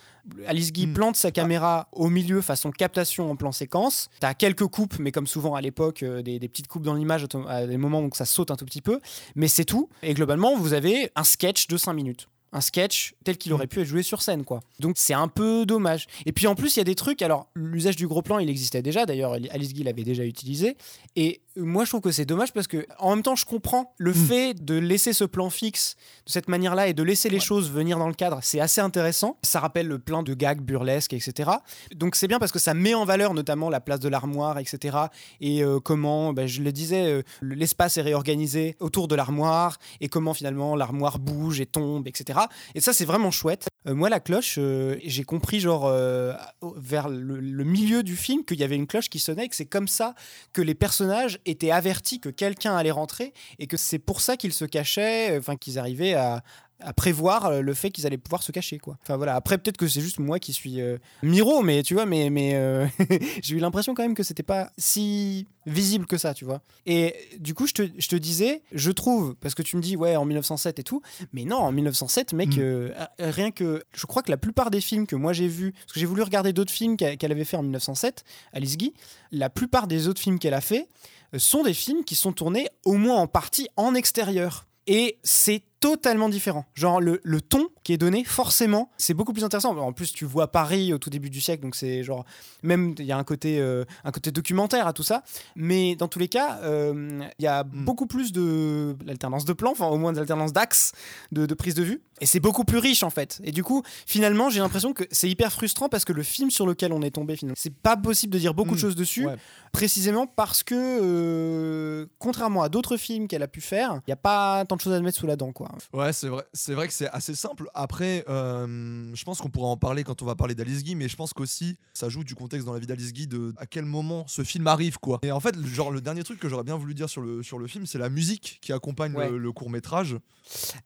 Alice 0.46 0.72
Guy 0.72 0.86
Mm. 0.86 0.92
plante 0.94 1.16
sa 1.16 1.30
caméra 1.30 1.88
au 1.92 2.08
milieu 2.08 2.40
façon 2.40 2.70
captation 2.70 3.30
en 3.30 3.36
plan 3.36 3.52
séquence. 3.52 4.08
T'as 4.20 4.34
quelques 4.34 4.66
coupes, 4.66 4.98
mais 4.98 5.12
comme 5.12 5.26
souvent 5.26 5.54
à 5.54 5.60
l'époque, 5.60 6.02
euh, 6.02 6.22
des, 6.22 6.38
des 6.38 6.48
petites 6.48 6.68
coupes 6.68 6.82
dans 6.84 6.94
l'image 6.94 7.26
à 7.48 7.66
des 7.66 7.76
moments 7.76 8.00
où 8.02 8.10
ça 8.14 8.24
saute 8.24 8.50
un 8.50 8.56
tout 8.56 8.64
petit 8.64 8.82
peu. 8.82 9.00
Mais 9.34 9.48
c'est 9.48 9.64
tout. 9.64 9.88
Et 10.02 10.14
globalement, 10.14 10.56
vous 10.56 10.72
avez 10.72 11.10
un 11.16 11.24
sketch 11.24 11.66
de 11.68 11.76
5 11.76 11.92
minutes. 11.92 12.28
Un 12.52 12.60
sketch 12.62 13.14
tel 13.24 13.36
qu'il 13.36 13.52
Mm. 13.52 13.54
aurait 13.56 13.66
pu 13.66 13.80
être 13.80 13.86
joué 13.86 14.02
sur 14.02 14.22
scène, 14.22 14.44
quoi. 14.44 14.60
Donc 14.80 14.94
c'est 14.98 15.14
un 15.14 15.28
peu 15.28 15.66
dommage. 15.66 16.06
Et 16.24 16.32
puis 16.32 16.46
en 16.46 16.54
plus, 16.54 16.76
il 16.76 16.78
y 16.78 16.80
a 16.80 16.84
des 16.84 16.94
trucs. 16.94 17.20
Alors, 17.22 17.48
l'usage 17.54 17.96
du 17.96 18.06
gros 18.08 18.22
plan, 18.22 18.38
il 18.38 18.48
existait 18.48 18.80
déjà. 18.82 19.04
D'ailleurs, 19.04 19.34
Alice 19.50 19.74
Guy 19.74 19.82
l'avait 19.82 20.02
déjà 20.04 20.24
utilisé. 20.24 20.76
Et 21.14 21.42
moi, 21.56 21.84
je 21.84 21.90
trouve 21.90 22.00
que 22.00 22.12
c'est 22.12 22.24
dommage 22.24 22.52
parce 22.52 22.66
que, 22.68 22.86
en 22.98 23.10
même 23.16 23.22
temps, 23.22 23.34
je 23.36 23.44
comprends 23.44 23.92
le 23.98 24.12
Mm. 24.12 24.14
fait 24.14 24.64
de 24.64 24.74
laisser 24.78 25.12
ce 25.12 25.24
plan 25.24 25.50
fixe 25.50 25.96
de 26.26 26.30
cette 26.32 26.48
manière-là 26.48 26.88
et 26.88 26.94
de 26.94 27.02
laisser 27.02 27.28
les 27.28 27.36
Ouais. 27.36 27.40
choses 27.42 27.70
venir 27.70 27.98
dans 27.98 28.08
le 28.08 28.14
cadre. 28.14 28.38
C'est 28.42 28.60
assez 28.60 28.80
intéressant. 28.80 29.36
Ça 29.42 29.60
rappelle 29.60 29.98
plein 29.98 30.22
de 30.22 30.32
gags 30.34 30.60
burlesques, 30.62 31.12
etc. 31.12 31.50
Donc 31.96 32.14
c'est 32.16 32.28
bien 32.28 32.38
parce 32.38 32.52
que 32.52 32.58
ça 32.58 32.72
met 32.74 32.94
en 32.94 33.04
valeur 33.04 33.34
notamment 33.34 33.68
la 33.68 33.80
place 33.80 34.00
de 34.00 34.08
l'armoire, 34.08 34.58
etc. 34.58 34.96
Et 35.40 35.62
euh, 35.62 35.80
comment, 35.80 36.32
bah, 36.32 36.46
je 36.46 36.62
le 36.62 36.72
disais, 36.72 37.06
euh, 37.12 37.22
l'espace 37.42 37.96
est 37.98 38.02
réorganisé 38.02 38.76
autour 38.80 39.08
de 39.08 39.14
l'armoire 39.16 39.78
et 40.00 40.08
comment 40.08 40.32
finalement 40.34 40.76
l'armoire 40.76 41.18
bouge 41.18 41.60
et 41.60 41.66
tombe, 41.66 42.06
etc. 42.08 42.37
Et 42.74 42.80
ça, 42.80 42.92
c'est 42.92 43.04
vraiment 43.04 43.30
chouette. 43.30 43.68
Euh, 43.86 43.94
moi, 43.94 44.08
la 44.08 44.20
cloche, 44.20 44.56
euh, 44.58 44.96
j'ai 45.04 45.24
compris 45.24 45.60
genre 45.60 45.86
euh, 45.86 46.32
vers 46.76 47.08
le, 47.08 47.40
le 47.40 47.64
milieu 47.64 48.02
du 48.02 48.16
film 48.16 48.44
qu'il 48.44 48.58
y 48.58 48.64
avait 48.64 48.76
une 48.76 48.86
cloche 48.86 49.08
qui 49.08 49.18
sonnait 49.18 49.46
et 49.46 49.48
que 49.48 49.56
c'est 49.56 49.66
comme 49.66 49.88
ça 49.88 50.14
que 50.52 50.62
les 50.62 50.74
personnages 50.74 51.40
étaient 51.46 51.70
avertis 51.70 52.20
que 52.20 52.28
quelqu'un 52.28 52.76
allait 52.76 52.90
rentrer 52.90 53.32
et 53.58 53.66
que 53.66 53.76
c'est 53.76 53.98
pour 53.98 54.20
ça 54.20 54.36
qu'ils 54.36 54.52
se 54.52 54.64
cachaient, 54.64 55.36
enfin 55.38 55.56
qu'ils 55.56 55.78
arrivaient 55.78 56.14
à, 56.14 56.42
à 56.80 56.92
prévoir 56.92 57.46
euh, 57.46 57.60
le 57.60 57.74
fait 57.74 57.90
qu'ils 57.90 58.06
allaient 58.06 58.18
pouvoir 58.18 58.42
se 58.42 58.52
cacher 58.52 58.78
quoi. 58.78 58.96
Enfin 59.02 59.16
voilà, 59.16 59.34
après 59.34 59.58
peut-être 59.58 59.76
que 59.76 59.88
c'est 59.88 60.00
juste 60.00 60.18
moi 60.18 60.38
qui 60.38 60.52
suis 60.52 60.80
euh, 60.80 60.98
miro 61.22 61.62
mais 61.62 61.82
tu 61.82 61.94
vois 61.94 62.06
mais 62.06 62.30
mais 62.30 62.54
euh, 62.54 62.86
j'ai 63.42 63.56
eu 63.56 63.58
l'impression 63.58 63.94
quand 63.94 64.02
même 64.02 64.14
que 64.14 64.22
c'était 64.22 64.42
pas 64.42 64.70
si 64.78 65.46
visible 65.66 66.06
que 66.06 66.16
ça, 66.16 66.32
tu 66.32 66.46
vois. 66.46 66.62
Et 66.86 67.14
du 67.38 67.52
coup, 67.52 67.66
je 67.66 67.74
te, 67.74 67.82
je 67.98 68.08
te 68.08 68.16
disais, 68.16 68.62
je 68.72 68.90
trouve 68.90 69.34
parce 69.36 69.54
que 69.54 69.62
tu 69.62 69.76
me 69.76 69.82
dis 69.82 69.96
ouais 69.96 70.16
en 70.16 70.24
1907 70.24 70.78
et 70.78 70.82
tout, 70.82 71.02
mais 71.32 71.44
non, 71.44 71.58
en 71.58 71.72
1907 71.72 72.32
mec 72.32 72.48
Mm. 72.48 72.60
euh, 72.60 72.90
rien 73.18 73.50
que 73.50 73.82
je 73.94 74.06
crois 74.06 74.22
que 74.22 74.30
la 74.30 74.38
plupart 74.38 74.70
des 74.70 74.80
films 74.80 75.06
que 75.06 75.16
moi 75.16 75.32
j'ai 75.34 75.48
vus 75.48 75.72
parce 75.72 75.92
que 75.92 76.00
j'ai 76.00 76.06
voulu 76.06 76.22
regarder 76.22 76.52
d'autres 76.54 76.72
films 76.72 76.96
qu'elle 76.96 77.32
avait 77.32 77.44
fait 77.44 77.56
en 77.58 77.62
1907, 77.62 78.24
Alice 78.52 78.76
Guy, 78.78 78.94
la 79.32 79.50
plupart 79.50 79.86
des 79.86 80.08
autres 80.08 80.20
films 80.20 80.38
qu'elle 80.38 80.54
a 80.54 80.60
fait 80.62 80.88
sont 81.36 81.62
des 81.62 81.74
films 81.74 82.04
qui 82.04 82.14
sont 82.14 82.32
tournés 82.32 82.68
au 82.86 82.94
moins 82.94 83.16
en 83.16 83.26
partie 83.26 83.68
en 83.76 83.94
extérieur. 83.94 84.66
Et 84.86 85.18
c'est 85.22 85.62
totalement 85.80 86.28
différent. 86.28 86.64
Genre 86.74 87.00
le, 87.00 87.20
le 87.22 87.40
ton 87.40 87.68
qui 87.84 87.92
est 87.92 87.98
donné, 87.98 88.24
forcément, 88.24 88.90
c'est 88.98 89.14
beaucoup 89.14 89.32
plus 89.32 89.44
intéressant. 89.44 89.76
En 89.78 89.92
plus, 89.92 90.12
tu 90.12 90.24
vois 90.24 90.50
Paris 90.50 90.92
au 90.92 90.98
tout 90.98 91.08
début 91.10 91.30
du 91.30 91.40
siècle, 91.40 91.62
donc 91.62 91.74
c'est 91.76 92.02
genre 92.02 92.24
même 92.62 92.94
il 92.98 93.04
y 93.04 93.12
a 93.12 93.16
un 93.16 93.24
côté 93.24 93.60
euh, 93.60 93.84
un 94.04 94.10
côté 94.10 94.30
documentaire 94.30 94.86
à 94.86 94.92
tout 94.92 95.02
ça. 95.02 95.22
Mais 95.56 95.94
dans 95.96 96.08
tous 96.08 96.18
les 96.18 96.28
cas, 96.28 96.58
euh, 96.62 97.20
il 97.38 97.42
y 97.44 97.46
a 97.46 97.64
Mm. 97.64 97.84
beaucoup 97.84 98.06
plus 98.06 98.32
de 98.32 98.96
l'alternance 99.04 99.44
de 99.44 99.52
plans, 99.52 99.72
enfin 99.72 99.86
au 99.88 99.96
moins 99.98 100.12
de 100.12 100.18
l'alternance 100.18 100.52
d'axes, 100.52 100.92
de, 101.32 101.46
de 101.46 101.54
prise 101.54 101.74
de 101.74 101.82
vue. 101.82 102.02
Et 102.20 102.26
c'est 102.26 102.40
beaucoup 102.40 102.64
plus 102.64 102.78
riche 102.78 103.02
en 103.04 103.10
fait. 103.10 103.40
Et 103.44 103.52
du 103.52 103.62
coup, 103.62 103.82
finalement, 104.06 104.50
j'ai 104.50 104.58
l'impression 104.60 104.92
que 104.92 105.04
c'est 105.10 105.28
hyper 105.30 105.52
frustrant 105.52 105.88
parce 105.88 106.04
que 106.04 106.12
le 106.12 106.22
film 106.22 106.50
sur 106.50 106.66
lequel 106.66 106.92
on 106.92 107.02
est 107.02 107.10
tombé, 107.12 107.36
finalement, 107.36 107.54
c'est 107.58 107.74
pas 107.74 107.96
possible 107.96 108.32
de 108.32 108.38
dire 108.38 108.54
beaucoup 108.54 108.72
de 108.72 108.76
Mm. 108.76 108.80
choses 108.80 108.96
dessus 108.96 109.26
Ouais. 109.26 109.36
précisément 109.72 110.26
parce 110.26 110.62
que, 110.62 110.74
euh, 110.74 112.06
contrairement 112.18 112.62
à 112.62 112.68
d'autres 112.68 112.96
films 112.96 113.28
qu'elle 113.28 113.42
a 113.42 113.48
pu 113.48 113.60
faire, 113.60 113.94
il 114.06 114.08
n'y 114.10 114.12
a 114.12 114.16
pas 114.16 114.64
tant 114.66 114.76
de 114.76 114.80
choses 114.80 114.92
à 114.92 115.00
mettre 115.00 115.18
sous 115.18 115.26
la 115.26 115.36
dent, 115.36 115.52
quoi. 115.52 115.67
Ouais, 115.92 116.12
c'est 116.12 116.28
vrai, 116.28 116.44
c'est 116.52 116.74
vrai 116.74 116.86
que 116.88 116.94
c'est 116.94 117.08
assez 117.10 117.34
simple. 117.34 117.68
Après, 117.74 118.24
euh, 118.28 119.10
je 119.14 119.24
pense 119.24 119.38
qu'on 119.38 119.50
pourra 119.50 119.68
en 119.68 119.76
parler 119.76 120.04
quand 120.04 120.22
on 120.22 120.26
va 120.26 120.34
parler 120.34 120.54
d'Alice 120.54 120.82
Guy, 120.84 120.94
mais 120.94 121.08
je 121.08 121.16
pense 121.16 121.32
qu'aussi 121.32 121.76
ça 121.94 122.08
joue 122.08 122.24
du 122.24 122.34
contexte 122.34 122.66
dans 122.66 122.72
la 122.72 122.78
vie 122.78 122.86
d'Alice 122.86 123.12
Guy 123.12 123.26
de 123.26 123.52
à 123.56 123.66
quel 123.66 123.84
moment 123.84 124.24
ce 124.28 124.42
film 124.44 124.66
arrive, 124.66 124.98
quoi. 124.98 125.18
Et 125.22 125.32
en 125.32 125.40
fait, 125.40 125.56
le- 125.56 125.66
genre 125.66 125.90
le 125.90 126.00
dernier 126.00 126.24
truc 126.24 126.38
que 126.40 126.48
j'aurais 126.48 126.64
bien 126.64 126.76
voulu 126.76 126.94
dire 126.94 127.08
sur 127.08 127.20
le 127.22 127.42
sur 127.42 127.58
le 127.58 127.66
film, 127.66 127.86
c'est 127.86 127.98
la 127.98 128.08
musique 128.08 128.58
qui 128.62 128.72
accompagne 128.72 129.14
Ouais. 129.14 129.30
le, 129.30 129.52
court 129.52 129.70
métrage. 129.70 130.16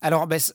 Alors, 0.00 0.26
bah, 0.26 0.38
c- 0.38 0.52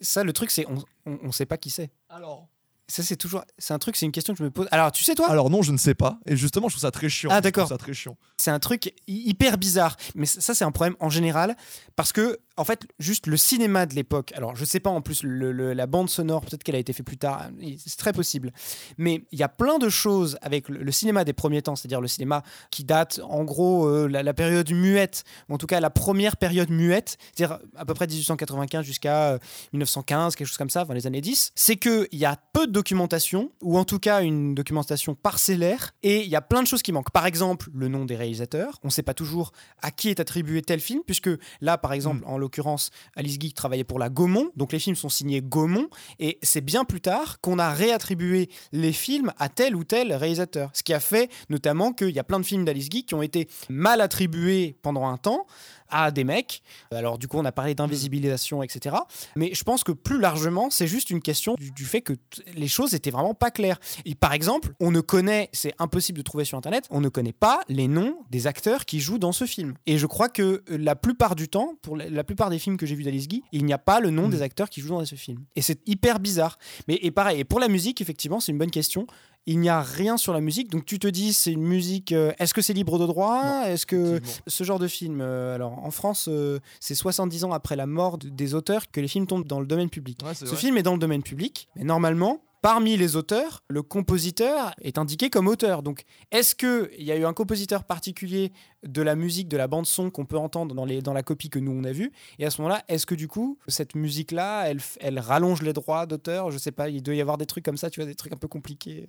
ça, 0.00 0.24
le 0.24 0.32
truc, 0.32 0.50
c'est 0.50 0.66
on, 0.68 0.84
on, 1.06 1.18
on 1.22 1.32
sait 1.32 1.46
pas 1.46 1.56
qui 1.56 1.70
c'est. 1.70 1.90
Alors, 2.08 2.48
Ça, 2.88 3.02
c'est 3.02 3.16
toujours, 3.16 3.42
c'est 3.58 3.74
un 3.74 3.78
truc, 3.80 3.96
c'est 3.96 4.06
une 4.06 4.12
question 4.12 4.32
que 4.32 4.38
je 4.38 4.44
me 4.44 4.50
pose. 4.50 4.68
Alors, 4.70 4.92
tu 4.92 5.02
sais 5.02 5.14
toi, 5.16 5.28
alors 5.28 5.50
non, 5.50 5.60
je 5.62 5.72
ne 5.72 5.76
sais 5.76 5.94
pas. 5.94 6.20
Et 6.24 6.36
justement, 6.36 6.68
je 6.68 6.74
trouve 6.74 6.82
ça 6.82 6.92
très 6.92 7.08
chiant. 7.08 7.30
Ah, 7.32 7.40
d'accord. 7.40 7.66
Ça 7.68 7.78
très 7.78 7.94
chiant. 7.94 8.16
c'est 8.38 8.50
un 8.52 8.60
truc 8.60 8.94
hy- 9.08 9.28
hyper 9.28 9.58
bizarre. 9.58 9.96
Mais 10.14 10.24
ça, 10.26 10.54
c'est 10.54 10.64
un 10.64 10.70
problème 10.70 10.94
en 11.00 11.10
général 11.10 11.56
parce 11.96 12.12
que, 12.12 12.38
en 12.56 12.64
fait, 12.64 12.86
juste 13.00 13.26
le 13.26 13.36
cinéma 13.36 13.86
de 13.86 13.94
l'époque. 13.94 14.32
Alors, 14.36 14.54
je 14.54 14.64
sais 14.64 14.78
pas 14.78 14.90
en 14.90 15.00
plus 15.00 15.24
le- 15.24 15.50
le- 15.50 15.72
la 15.72 15.86
bande 15.86 16.08
sonore, 16.08 16.42
peut-être 16.44 16.62
qu'elle 16.62 16.76
a 16.76 16.78
été 16.78 16.92
faite 16.92 17.04
plus 17.06 17.16
tard. 17.18 17.48
C'est 17.84 17.96
très 17.98 18.12
possible. 18.12 18.52
Mais 18.98 19.24
il 19.32 19.38
y 19.38 19.42
a 19.42 19.48
plein 19.48 19.78
de 19.78 19.88
choses 19.88 20.38
avec 20.40 20.68
le, 20.68 20.78
le 20.82 20.92
cinéma 20.92 21.24
des 21.24 21.32
premiers 21.32 21.62
temps, 21.62 21.74
c'est-à-dire 21.74 22.00
le 22.00 22.06
cinéma 22.08 22.44
qui 22.70 22.84
date, 22.84 23.20
en 23.28 23.42
gros, 23.42 23.86
euh, 23.88 24.06
la, 24.06 24.22
la 24.22 24.32
période 24.32 24.70
muette, 24.70 25.24
ou 25.48 25.54
en 25.54 25.58
tout 25.58 25.66
cas 25.66 25.80
la 25.80 25.90
première 25.90 26.36
période 26.36 26.70
muette, 26.70 27.18
c'est-à-dire 27.34 27.58
à 27.74 27.84
peu 27.84 27.94
près 27.94 28.06
1895 28.06 28.84
jusqu'à 28.86 29.32
euh, 29.32 29.38
1915, 29.72 30.36
quelque 30.36 30.46
chose 30.46 30.56
comme 30.56 30.70
ça, 30.70 30.82
enfin 30.82 30.94
les 30.94 31.06
années 31.08 31.20
10. 31.20 31.50
C'est 31.56 31.76
que 31.76 32.06
il 32.12 32.18
y 32.18 32.24
a 32.24 32.36
peu 32.52 32.66
de 32.66 32.75
documentation, 32.76 33.50
ou 33.62 33.78
en 33.78 33.84
tout 33.84 33.98
cas 33.98 34.20
une 34.22 34.54
documentation 34.54 35.14
parcellaire, 35.14 35.92
et 36.02 36.22
il 36.22 36.28
y 36.28 36.36
a 36.36 36.42
plein 36.42 36.62
de 36.62 36.66
choses 36.68 36.82
qui 36.82 36.92
manquent. 36.92 37.10
Par 37.10 37.24
exemple, 37.24 37.70
le 37.72 37.88
nom 37.88 38.04
des 38.04 38.16
réalisateurs. 38.16 38.78
On 38.84 38.88
ne 38.88 38.92
sait 38.92 39.02
pas 39.02 39.14
toujours 39.14 39.52
à 39.80 39.90
qui 39.90 40.10
est 40.10 40.20
attribué 40.20 40.60
tel 40.60 40.80
film, 40.80 41.00
puisque 41.06 41.30
là, 41.62 41.78
par 41.78 41.94
exemple, 41.94 42.22
en 42.26 42.36
l'occurrence, 42.36 42.90
Alice 43.16 43.38
Guy 43.38 43.54
travaillait 43.54 43.84
pour 43.84 43.98
la 43.98 44.10
Gaumont, 44.10 44.50
donc 44.56 44.72
les 44.72 44.78
films 44.78 44.94
sont 44.96 45.08
signés 45.08 45.40
Gaumont, 45.40 45.88
et 46.18 46.38
c'est 46.42 46.60
bien 46.60 46.84
plus 46.84 47.00
tard 47.00 47.40
qu'on 47.40 47.58
a 47.58 47.70
réattribué 47.72 48.50
les 48.72 48.92
films 48.92 49.32
à 49.38 49.48
tel 49.48 49.74
ou 49.74 49.82
tel 49.84 50.12
réalisateur. 50.12 50.68
Ce 50.74 50.82
qui 50.82 50.92
a 50.92 51.00
fait 51.00 51.30
notamment 51.48 51.92
qu'il 51.94 52.10
y 52.10 52.18
a 52.18 52.24
plein 52.24 52.40
de 52.40 52.44
films 52.44 52.66
d'Alice 52.66 52.90
Guy 52.90 53.04
qui 53.04 53.14
ont 53.14 53.22
été 53.22 53.48
mal 53.70 54.02
attribués 54.02 54.76
pendant 54.82 55.06
un 55.06 55.16
temps 55.16 55.46
à 55.88 56.10
des 56.10 56.24
mecs. 56.24 56.62
Alors 56.90 57.16
du 57.16 57.28
coup, 57.28 57.38
on 57.38 57.44
a 57.44 57.52
parlé 57.52 57.74
d'invisibilisation, 57.76 58.62
etc. 58.62 58.96
Mais 59.36 59.54
je 59.54 59.62
pense 59.62 59.84
que 59.84 59.92
plus 59.92 60.18
largement, 60.18 60.68
c'est 60.68 60.88
juste 60.88 61.10
une 61.10 61.22
question 61.22 61.54
du, 61.54 61.70
du 61.70 61.84
fait 61.84 62.00
que 62.00 62.14
t- 62.14 62.42
les 62.66 62.70
choses 62.70 62.94
étaient 62.94 63.12
vraiment 63.12 63.32
pas 63.34 63.52
claires. 63.52 63.78
Et 64.04 64.16
par 64.16 64.32
exemple, 64.32 64.72
on 64.80 64.90
ne 64.90 65.00
connaît, 65.00 65.48
c'est 65.52 65.72
impossible 65.78 66.18
de 66.18 66.24
trouver 66.24 66.44
sur 66.44 66.58
Internet, 66.58 66.86
on 66.90 67.00
ne 67.00 67.08
connaît 67.08 67.32
pas 67.32 67.60
les 67.68 67.86
noms 67.86 68.16
des 68.28 68.48
acteurs 68.48 68.84
qui 68.84 68.98
jouent 68.98 69.18
dans 69.18 69.30
ce 69.30 69.44
film. 69.44 69.74
Et 69.86 69.98
je 69.98 70.06
crois 70.06 70.28
que 70.28 70.42
euh, 70.42 70.76
la 70.76 70.96
plupart 70.96 71.36
du 71.36 71.48
temps, 71.48 71.74
pour 71.80 71.96
la, 71.96 72.24
plupart 72.24 72.50
des 72.50 72.58
films 72.58 72.76
que 72.76 72.84
j'ai 72.84 72.96
vus 72.96 73.04
d'Alice 73.04 73.28
Guy, 73.28 73.44
il 73.52 73.64
n'y 73.64 73.72
a 73.72 73.78
pas 73.78 74.00
le 74.00 74.10
nom 74.10 74.26
Mm. 74.26 74.30
des 74.30 74.42
acteurs 74.42 74.68
qui 74.68 74.80
jouent 74.80 74.88
dans 74.88 75.04
ce 75.04 75.14
film. 75.14 75.44
Et 75.54 75.62
c'est 75.62 75.80
hyper 75.86 76.18
bizarre. 76.18 76.58
Mais 76.88 76.98
et 77.02 77.12
pareil, 77.12 77.38
et 77.40 77.44
pour 77.44 77.60
la 77.60 77.68
musique, 77.68 78.00
effectivement, 78.00 78.40
c'est 78.40 78.50
une 78.50 78.58
bonne 78.58 78.70
question. 78.70 79.06
Il 79.48 79.60
n'y 79.60 79.68
a 79.68 79.80
rien 79.80 80.16
sur 80.16 80.32
la 80.32 80.40
musique, 80.40 80.70
donc 80.70 80.84
tu 80.84 80.98
te 80.98 81.06
dis 81.06 81.32
c'est 81.32 81.52
une 81.52 81.62
musique. 81.62 82.10
euh, 82.12 82.32
Est-ce 82.40 82.52
que 82.52 82.60
c'est 82.62 82.72
libre 82.72 82.98
de 82.98 83.06
droit? 83.06 83.62
Est-ce 83.66 83.86
que 83.86 84.20
ce 84.48 84.64
genre 84.64 84.80
de 84.80 84.88
film, 84.88 85.20
euh, 85.20 85.54
alors 85.54 85.78
en 85.84 85.90
France, 85.92 86.26
euh, 86.28 86.58
c'est 86.80 86.96
70 86.96 87.44
ans 87.44 87.52
après 87.52 87.76
la 87.76 87.86
mort 87.86 88.18
de- 88.18 88.28
des 88.28 88.54
auteurs 88.54 88.90
que 88.90 89.00
les 89.00 89.06
films 89.08 89.26
tombent 89.28 89.46
dans 89.46 89.60
le 89.60 89.66
domaine 89.66 89.88
public. 89.88 90.18
Ouais, 90.24 90.34
Ce 90.34 90.44
vrai. 90.46 90.56
film 90.56 90.76
est 90.78 90.82
dans 90.82 90.94
le 90.94 90.98
domaine 90.98 91.22
public, 91.22 91.68
mais 91.76 91.84
normalement, 91.84 92.42
parmi 92.60 92.96
les 92.96 93.14
auteurs, 93.14 93.62
le 93.68 93.82
compositeur 93.84 94.74
est 94.80 94.98
indiqué 94.98 95.30
comme 95.30 95.46
auteur. 95.46 95.84
Donc, 95.84 96.02
est-ce 96.32 96.56
qu'il 96.56 97.04
y 97.04 97.12
a 97.12 97.16
eu 97.16 97.24
un 97.24 97.32
compositeur 97.32 97.84
particulier 97.84 98.52
de 98.86 99.02
la 99.02 99.14
musique, 99.14 99.48
de 99.48 99.56
la 99.56 99.66
bande-son 99.66 100.10
qu'on 100.10 100.24
peut 100.24 100.38
entendre 100.38 100.74
dans, 100.74 100.84
les, 100.84 101.02
dans 101.02 101.12
la 101.12 101.22
copie 101.22 101.50
que 101.50 101.58
nous 101.58 101.72
on 101.72 101.84
a 101.84 101.92
vue 101.92 102.12
Et 102.38 102.46
à 102.46 102.50
ce 102.50 102.60
moment-là, 102.62 102.82
est-ce 102.88 103.06
que 103.06 103.14
du 103.14 103.28
coup, 103.28 103.58
cette 103.68 103.94
musique-là, 103.94 104.64
elle, 104.68 104.80
elle 105.00 105.18
rallonge 105.18 105.62
les 105.62 105.72
droits 105.72 106.06
d'auteur? 106.06 106.50
Je 106.50 106.58
sais 106.58 106.72
pas, 106.72 106.88
il 106.88 107.02
doit 107.02 107.14
y 107.14 107.20
avoir 107.20 107.38
des 107.38 107.46
trucs 107.46 107.64
comme 107.64 107.76
ça, 107.76 107.90
tu 107.90 108.00
vois, 108.00 108.06
des 108.06 108.14
trucs 108.14 108.32
un 108.32 108.38
peu 108.38 108.48
compliqués. 108.48 109.08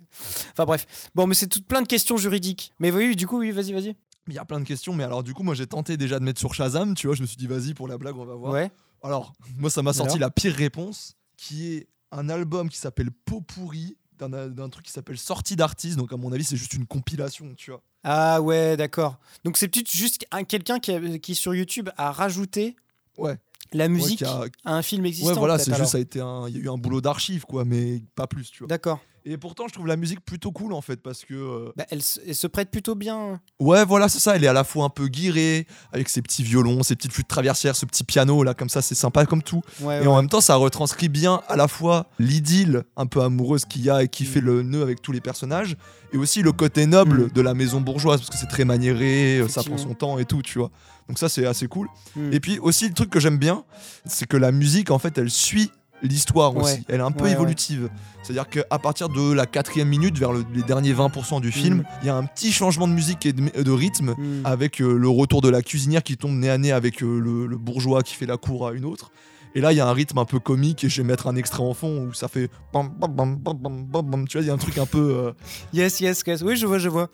Enfin 0.52 0.64
bref. 0.64 0.86
Bon, 1.14 1.26
mais 1.26 1.34
c'est 1.34 1.48
tout 1.48 1.62
plein 1.62 1.82
de 1.82 1.88
questions 1.88 2.16
juridiques. 2.16 2.72
Mais 2.78 2.90
oui, 2.90 3.16
du 3.16 3.26
coup, 3.26 3.38
oui, 3.38 3.50
vas-y, 3.50 3.72
vas-y. 3.72 3.96
Il 4.28 4.34
y 4.34 4.38
a 4.38 4.44
plein 4.44 4.60
de 4.60 4.66
questions, 4.66 4.92
mais 4.92 5.04
alors 5.04 5.22
du 5.22 5.32
coup, 5.32 5.42
moi 5.42 5.54
j'ai 5.54 5.66
tenté 5.66 5.96
déjà 5.96 6.18
de 6.18 6.24
mettre 6.24 6.38
sur 6.38 6.52
Shazam, 6.52 6.94
tu 6.94 7.06
vois, 7.06 7.16
je 7.16 7.22
me 7.22 7.26
suis 7.26 7.38
dit, 7.38 7.46
vas-y, 7.46 7.72
pour 7.72 7.88
la 7.88 7.96
blague, 7.96 8.16
on 8.16 8.26
va 8.26 8.34
voir. 8.34 8.52
Ouais. 8.52 8.70
Alors, 9.02 9.32
moi, 9.56 9.70
ça 9.70 9.82
m'a 9.82 9.92
sorti 9.92 10.18
la 10.18 10.30
pire 10.30 10.54
réponse, 10.54 11.16
qui 11.36 11.72
est 11.72 11.88
un 12.10 12.28
album 12.28 12.68
qui 12.68 12.78
s'appelle 12.78 13.10
Pot 13.10 13.40
pourri, 13.40 13.96
d'un 14.18 14.48
d'un 14.48 14.68
truc 14.68 14.84
qui 14.84 14.92
s'appelle 14.92 15.18
Sortie 15.18 15.54
d'artiste. 15.54 15.96
Donc, 15.96 16.12
à 16.12 16.16
mon 16.16 16.32
avis, 16.32 16.44
c'est 16.44 16.56
juste 16.56 16.74
une 16.74 16.86
compilation, 16.86 17.54
tu 17.54 17.70
vois. 17.70 17.82
Ah 18.04 18.40
ouais, 18.40 18.76
d'accord. 18.76 19.18
Donc 19.44 19.56
c'est 19.56 19.68
peut-être 19.68 19.90
juste 19.90 20.26
un- 20.30 20.44
quelqu'un 20.44 20.78
qui, 20.78 20.92
a- 20.92 21.18
qui 21.18 21.34
sur 21.34 21.54
YouTube 21.54 21.88
a 21.96 22.12
rajouté 22.12 22.76
Ouais. 23.16 23.36
la 23.72 23.88
musique 23.88 24.22
a- 24.22 24.44
à 24.64 24.74
un 24.74 24.82
film 24.82 25.04
existant. 25.06 25.30
Ouais, 25.30 25.38
voilà, 25.38 25.58
c'est 25.58 25.70
alors. 25.70 25.80
juste, 25.80 25.92
ça 25.92 25.98
a 25.98 26.00
été 26.00 26.20
un. 26.20 26.46
Il 26.48 26.56
y 26.56 26.60
a 26.60 26.62
eu 26.64 26.70
un 26.70 26.76
boulot 26.78 27.00
d'archive, 27.00 27.44
quoi, 27.44 27.64
mais 27.64 28.02
pas 28.14 28.26
plus, 28.26 28.50
tu 28.50 28.58
vois. 28.60 28.68
D'accord. 28.68 29.00
Et 29.24 29.36
pourtant, 29.36 29.64
je 29.68 29.74
trouve 29.74 29.86
la 29.86 29.96
musique 29.96 30.24
plutôt 30.24 30.52
cool, 30.52 30.72
en 30.72 30.80
fait, 30.80 31.02
parce 31.02 31.24
que. 31.24 31.34
euh, 31.34 31.72
Bah, 31.76 31.84
elle, 31.90 32.02
se- 32.02 32.20
elle 32.26 32.34
se 32.34 32.46
prête 32.46 32.70
plutôt 32.70 32.94
bien. 32.94 33.40
Ouais, 33.60 33.84
voilà, 33.84 34.08
c'est 34.08 34.20
ça. 34.20 34.36
Elle 34.36 34.44
est 34.44 34.48
à 34.48 34.52
la 34.52 34.64
fois 34.64 34.84
un 34.84 34.88
peu 34.88 35.08
guirée, 35.08 35.66
avec 35.92 36.08
ses 36.08 36.22
petits 36.22 36.42
violons, 36.42 36.82
ses 36.82 36.96
petites 36.96 37.12
flûtes 37.12 37.28
traversières, 37.28 37.76
ce 37.76 37.84
petit 37.86 38.04
piano, 38.04 38.42
là, 38.42 38.54
comme 38.54 38.68
ça, 38.68 38.80
c'est 38.82 38.94
sympa 38.94 39.26
comme 39.26 39.42
tout. 39.42 39.62
Ouais, 39.80 40.02
Et 40.02 40.06
en 40.06 40.16
même 40.16 40.28
temps, 40.28 40.40
ça 40.40 40.54
retranscrit 40.56 41.08
bien 41.08 41.42
à 41.48 41.56
la 41.56 41.68
fois 41.68 42.06
l'idylle 42.18 42.84
un 42.96 43.06
peu 43.06 43.20
amoureuse 43.22 43.64
qu'il 43.64 43.82
y 43.82 43.90
a 43.90 44.02
et 44.02 44.08
qui 44.08 44.24
fait 44.24 44.40
le 44.40 44.62
nœud 44.62 44.82
avec 44.82 45.02
tous 45.02 45.12
les 45.12 45.20
personnages, 45.20 45.76
et 46.12 46.16
aussi 46.16 46.42
le 46.42 46.52
côté 46.52 46.86
noble 46.86 47.24
Mm. 47.26 47.30
de 47.32 47.40
la 47.42 47.54
maison 47.54 47.80
bourgeoise, 47.80 48.20
parce 48.20 48.30
que 48.30 48.36
c'est 48.38 48.46
très 48.46 48.64
maniéré, 48.64 49.38
euh, 49.40 49.48
ça 49.48 49.62
prend 49.62 49.76
son 49.78 49.94
temps 49.94 50.18
et 50.18 50.24
tout, 50.24 50.40
tu 50.42 50.58
vois. 50.58 50.70
Donc 51.08 51.18
ça, 51.18 51.28
c'est 51.30 51.46
assez 51.46 51.68
cool. 51.68 51.88
Hmm. 52.16 52.32
Et 52.34 52.38
puis 52.40 52.58
aussi, 52.58 52.86
le 52.86 52.92
truc 52.94 53.08
que 53.08 53.18
j'aime 53.18 53.38
bien, 53.38 53.64
c'est 54.04 54.26
que 54.26 54.36
la 54.36 54.52
musique, 54.52 54.90
en 54.90 54.98
fait, 54.98 55.16
elle 55.16 55.30
suit 55.30 55.70
l'histoire 56.02 56.54
Ouais. 56.56 56.62
aussi. 56.62 56.84
Elle 56.88 57.00
est 57.00 57.02
un 57.02 57.10
peu 57.10 57.24
Ouais, 57.24 57.30
ouais. 57.30 57.34
évolutive. 57.34 57.88
C'est-à-dire 58.22 58.48
qu'à 58.48 58.78
partir 58.78 59.08
de 59.08 59.32
la 59.32 59.46
quatrième 59.46 59.88
minute, 59.88 60.18
vers 60.18 60.32
le- 60.32 60.44
les 60.54 60.62
derniers 60.62 60.92
20% 60.92 61.40
du 61.40 61.50
film, 61.50 61.78
Mm. 61.78 61.84
il 62.02 62.06
y 62.06 62.10
a 62.10 62.16
un 62.16 62.24
petit 62.24 62.52
changement 62.52 62.86
de 62.88 62.92
musique 62.92 63.24
et 63.26 63.32
de, 63.32 63.62
de 63.62 63.70
rythme 63.70 64.14
Hmm. 64.18 64.42
avec 64.44 64.80
euh, 64.82 64.96
le 64.96 65.08
retour 65.08 65.40
de 65.40 65.48
la 65.48 65.62
cuisinière 65.62 66.02
qui 66.02 66.16
tombe 66.16 66.32
nez 66.32 66.50
à 66.50 66.58
nez 66.58 66.72
avec 66.72 67.02
euh, 67.02 67.18
le, 67.20 67.46
le 67.46 67.56
bourgeois 67.56 68.02
qui 68.02 68.14
fait 68.14 68.26
la 68.26 68.36
cour 68.36 68.66
à 68.68 68.72
une 68.72 68.84
autre. 68.84 69.10
Et 69.54 69.62
là, 69.62 69.72
il 69.72 69.76
y 69.76 69.80
a 69.80 69.88
un 69.88 69.92
rythme 69.94 70.18
un 70.18 70.26
peu 70.26 70.38
comique 70.38 70.84
et 70.84 70.90
je 70.90 71.00
vais 71.00 71.08
mettre 71.08 71.26
un 71.26 71.34
extrait 71.34 71.62
en 71.62 71.72
fond 71.72 72.06
où 72.06 72.12
ça 72.12 72.28
fait 72.28 72.50
bam, 72.72 72.90
bam, 72.98 73.36
bam. 73.36 74.28
Tu 74.28 74.36
vois, 74.36 74.44
il 74.44 74.46
y 74.46 74.50
a 74.50 74.52
un 74.52 74.58
truc 74.58 74.76
un 74.76 74.84
peu, 74.84 74.98
euh, 75.16 75.32
Yes, 75.72 76.00
yes, 76.00 76.22
yes. 76.26 76.42
Oui, 76.42 76.54
je 76.54 76.66
vois, 76.66 76.78
je 76.78 76.90
vois. 76.90 77.08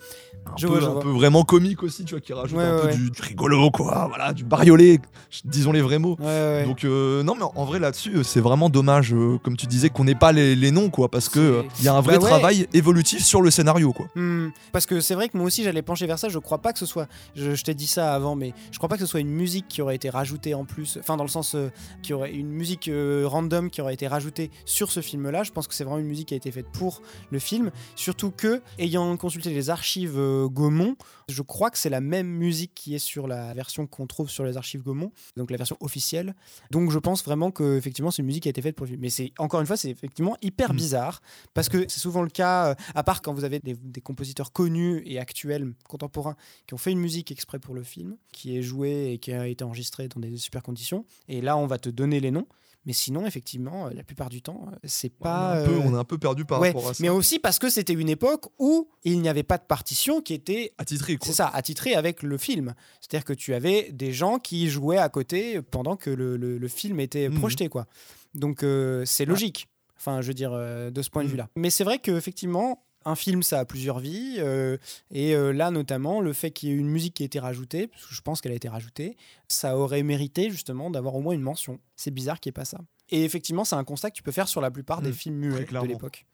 un, 0.45 0.51
Je 0.57 0.67
peu, 0.67 0.73
vois, 0.73 0.81
je 0.81 0.85
un 0.85 0.89
vois. 0.89 1.01
peu 1.01 1.09
vraiment 1.09 1.43
comique 1.43 1.81
aussi, 1.81 2.03
tu 2.03 2.13
vois, 2.13 2.19
qui 2.19 2.33
rajoute 2.33 2.59
un 2.59 2.79
peu 2.87 2.93
du, 2.93 3.09
du 3.09 3.21
rigolo, 3.21 3.71
quoi. 3.71 4.07
Voilà, 4.09 4.33
du 4.33 4.43
bariolé, 4.43 4.99
disons 5.45 5.71
les 5.71 5.81
vrais 5.81 5.97
mots. 5.97 6.17
Donc 6.65 6.83
non 6.83 7.35
mais 7.35 7.45
en 7.55 7.63
vrai 7.65 7.79
là-dessus 7.79 8.23
c'est 8.23 8.41
vraiment 8.41 8.69
dommage 8.75 9.13
euh, 9.13 9.37
comme 9.41 9.55
tu 9.55 9.67
disais 9.67 9.89
qu'on 9.89 10.03
n'ait 10.03 10.15
pas 10.15 10.33
les, 10.33 10.53
les 10.53 10.69
noms 10.71 10.89
quoi 10.89 11.09
parce 11.09 11.29
que 11.29 11.39
euh, 11.39 11.63
il 11.79 11.85
y 11.85 11.87
a 11.87 11.93
un 11.93 12.01
vrai 12.01 12.17
Bah 12.17 12.23
ouais. 12.23 12.29
travail 12.29 12.67
évolutif 12.73 13.23
sur 13.23 13.41
le 13.41 13.49
scénario 13.49 13.93
quoi. 13.93 14.07
Hmm. 14.15 14.49
Parce 14.73 14.85
que 14.85 14.99
c'est 14.99 15.15
vrai 15.15 15.29
que 15.29 15.37
moi 15.37 15.45
aussi 15.47 15.63
j'allais 15.63 15.81
pencher 15.81 16.05
vers 16.07 16.19
ça. 16.19 16.27
Je 16.27 16.39
crois 16.39 16.57
pas 16.57 16.73
que 16.73 16.79
ce 16.79 16.85
soit. 16.85 17.07
Je, 17.35 17.55
je 17.55 17.63
t'ai 17.63 17.73
dit 17.73 17.87
ça 17.87 18.13
avant, 18.13 18.35
mais 18.35 18.53
je 18.71 18.77
crois 18.77 18.89
pas 18.89 18.95
que 18.95 19.01
ce 19.01 19.07
soit 19.07 19.21
une 19.21 19.29
musique 19.31 19.67
qui 19.69 19.81
aurait 19.81 19.95
été 19.95 20.09
rajoutée 20.09 20.53
en 20.53 20.65
plus. 20.65 20.97
Enfin, 20.99 21.15
dans 21.15 21.23
le 21.23 21.29
sens 21.29 21.55
euh, 21.55 21.69
qui 22.03 22.11
aurait 22.13 22.33
une 22.33 22.49
musique 22.49 22.89
random 23.23 23.69
qui 23.69 23.81
aurait 23.81 23.93
été 23.93 24.07
rajoutée 24.07 24.51
sur 24.65 24.91
ce 24.91 24.99
film-là. 24.99 25.43
Je 25.43 25.51
pense 25.51 25.67
que 25.67 25.73
c'est 25.73 25.83
vraiment 25.85 25.99
une 25.99 26.07
musique 26.07 26.27
qui 26.27 26.33
a 26.33 26.37
été 26.37 26.51
faite 26.51 26.67
pour 26.73 27.01
le 27.31 27.39
film. 27.39 27.71
Surtout 27.95 28.31
que, 28.31 28.61
ayant 28.77 29.15
consulté 29.17 29.51
les 29.51 29.69
archives 29.69 30.19
Gaumont, 30.51 30.95
je 31.27 31.41
crois 31.41 31.71
que 31.71 31.77
c'est 31.77 31.89
la 31.89 32.01
même 32.01 32.27
musique 32.27 32.73
qui 32.75 32.93
est 32.95 32.99
sur 32.99 33.27
la 33.27 33.53
version 33.53 33.87
qu'on 33.87 34.05
trouve 34.05 34.29
sur 34.29 34.43
les 34.43 34.57
archives 34.57 34.83
Gaumont, 34.83 35.11
donc 35.37 35.49
la 35.51 35.57
version 35.57 35.77
officielle. 35.79 36.35
Donc 36.71 36.91
je 36.91 36.99
pense 36.99 37.23
vraiment 37.23 37.51
que 37.51 37.77
effectivement 37.77 38.11
c'est 38.11 38.21
une 38.21 38.27
musique 38.27 38.43
qui 38.43 38.49
a 38.49 38.51
été 38.51 38.61
faite 38.61 38.75
pour 38.75 38.85
le 38.85 38.89
film. 38.91 39.01
Mais 39.01 39.09
c'est 39.09 39.31
encore 39.39 39.61
une 39.61 39.67
fois 39.67 39.77
c'est 39.77 39.89
effectivement 39.89 40.37
hyper 40.41 40.73
Mm. 40.73 40.77
bizarre 40.77 41.21
parce 41.53 41.69
que 41.69 41.85
c'est 41.87 41.99
souvent 41.99 42.21
le 42.21 42.29
cas, 42.29 42.67
euh, 42.71 42.75
à 42.93 43.03
part 43.03 43.21
quand 43.21 43.33
vous 43.33 43.43
avez 43.43 43.59
des, 43.59 43.73
des 43.75 44.01
compositeurs 44.01 44.51
connus 44.51 45.01
et 45.05 45.19
actuels, 45.19 45.73
contemporains, 45.87 46.35
qui 46.67 46.73
ont 46.73 46.77
fait 46.77 46.91
une 46.91 46.99
musique 46.99 47.31
exprès 47.31 47.59
pour 47.59 47.75
le 47.75 47.83
film, 47.83 48.17
qui 48.31 48.57
est 48.57 48.61
jouée 48.61 49.13
et 49.13 49.17
qui 49.17 49.31
a 49.31 49.47
été 49.47 49.63
enregistrée 49.63 50.07
dans 50.07 50.19
des 50.19 50.37
super 50.37 50.61
conditions. 50.63 51.05
Et 51.27 51.41
là 51.41 51.57
on 51.57 51.67
va 51.67 51.77
te 51.77 51.89
donner 51.89 52.19
les 52.19 52.31
noms. 52.31 52.47
Mais 52.85 52.93
sinon, 52.93 53.25
effectivement, 53.25 53.87
euh, 53.87 53.89
la 53.95 54.03
plupart 54.03 54.29
du 54.29 54.41
temps, 54.41 54.67
euh, 54.71 54.75
c'est 54.83 55.09
pas. 55.09 55.53
on, 55.53 55.55
est 55.55 55.61
un 55.63 55.65
peu, 55.65 55.73
euh, 55.73 55.81
on 55.85 55.95
est 55.95 55.99
un 55.99 56.03
peu 56.03 56.17
perdu 56.17 56.45
par 56.45 56.59
ouais, 56.61 56.67
rapport 56.69 56.89
à 56.89 56.93
ça. 56.93 57.01
mais 57.01 57.09
aussi 57.09 57.39
parce 57.39 57.57
que 57.59 57.69
c'était 57.69 57.93
une 57.93 58.09
époque 58.09 58.45
où 58.59 58.89
il 59.03 59.21
n'y 59.21 59.29
avait 59.29 59.43
pas 59.43 59.57
de 59.57 59.63
partition 59.63 60.21
qui 60.21 60.33
était 60.33 60.73
Attitré 60.77 61.17
quoi. 61.17 61.27
c'est 61.27 61.33
ça, 61.33 61.47
attitré 61.47 61.95
avec 61.95 62.21
le 62.23 62.37
film. 62.37 62.75
C'est-à-dire 63.01 63.25
que 63.25 63.33
tu 63.33 63.53
avais 63.53 63.91
des 63.91 64.13
gens 64.13 64.37
qui 64.39 64.69
jouaient 64.69 64.97
à 64.99 65.09
côté 65.09 65.61
pendant 65.61 65.95
que 65.97 66.09
le, 66.11 66.37
le- 66.37 66.57
le 66.57 66.67
film 66.67 66.99
était 66.99 67.29
Mhm. 67.29 67.39
projeté, 67.39 67.69
quoi. 67.69 67.87
Donc 68.35 68.63
euh, 68.63 69.03
c'est 69.05 69.25
logique. 69.25 69.67
Enfin, 69.97 70.21
je 70.21 70.27
veux 70.27 70.33
dire, 70.33 70.51
euh, 70.53 70.91
de 70.91 71.01
ce 71.01 71.09
point 71.09 71.23
de 71.23 71.27
Mhm. 71.27 71.31
vue-là. 71.31 71.49
Mais 71.55 71.69
c'est 71.71 71.83
vrai 71.85 71.97
qu'effectivement, 71.99 72.84
un 73.05 73.15
film, 73.15 73.43
ça 73.43 73.59
a 73.59 73.65
plusieurs 73.65 73.99
vies. 73.99 74.35
euh, 74.39 74.77
et 75.11 75.35
euh, 75.35 75.51
là, 75.51 75.71
notamment, 75.71 76.21
le 76.21 76.33
fait 76.33 76.51
qu'il 76.51 76.69
y 76.69 76.71
ait 76.71 76.75
une 76.75 76.89
musique 76.89 77.13
qui 77.15 77.23
a 77.23 77.25
été 77.25 77.39
rajoutée, 77.39 77.87
parce 77.87 78.05
que 78.05 78.13
je 78.15 78.21
pense 78.21 78.41
qu'elle 78.41 78.51
a 78.51 78.55
été 78.55 78.67
rajoutée, 78.69 79.15
ça 79.47 79.77
aurait 79.77 80.03
mérité 80.03 80.49
justement 80.49 80.89
d'avoir 80.89 81.15
au 81.15 81.21
moins 81.21 81.33
une 81.33 81.41
mention. 81.41 81.79
C'est 81.95 82.11
bizarre 82.11 82.39
qu'il 82.39 82.49
n'y 82.49 82.53
ait 82.53 82.61
pas 82.61 82.65
ça. 82.65 82.79
Et 83.09 83.23
effectivement, 83.23 83.63
c'est 83.63 83.75
un 83.75 83.83
constat 83.83 84.09
que 84.11 84.15
tu 84.15 84.23
peux 84.23 84.31
faire 84.31 84.47
sur 84.47 84.61
la 84.61 84.71
plupart 84.71 85.01
des 85.01 85.09
Mhm, 85.09 85.15
films 85.15 85.35
muets 85.35 85.65
de 85.65 85.87
l'époque. 85.87 86.25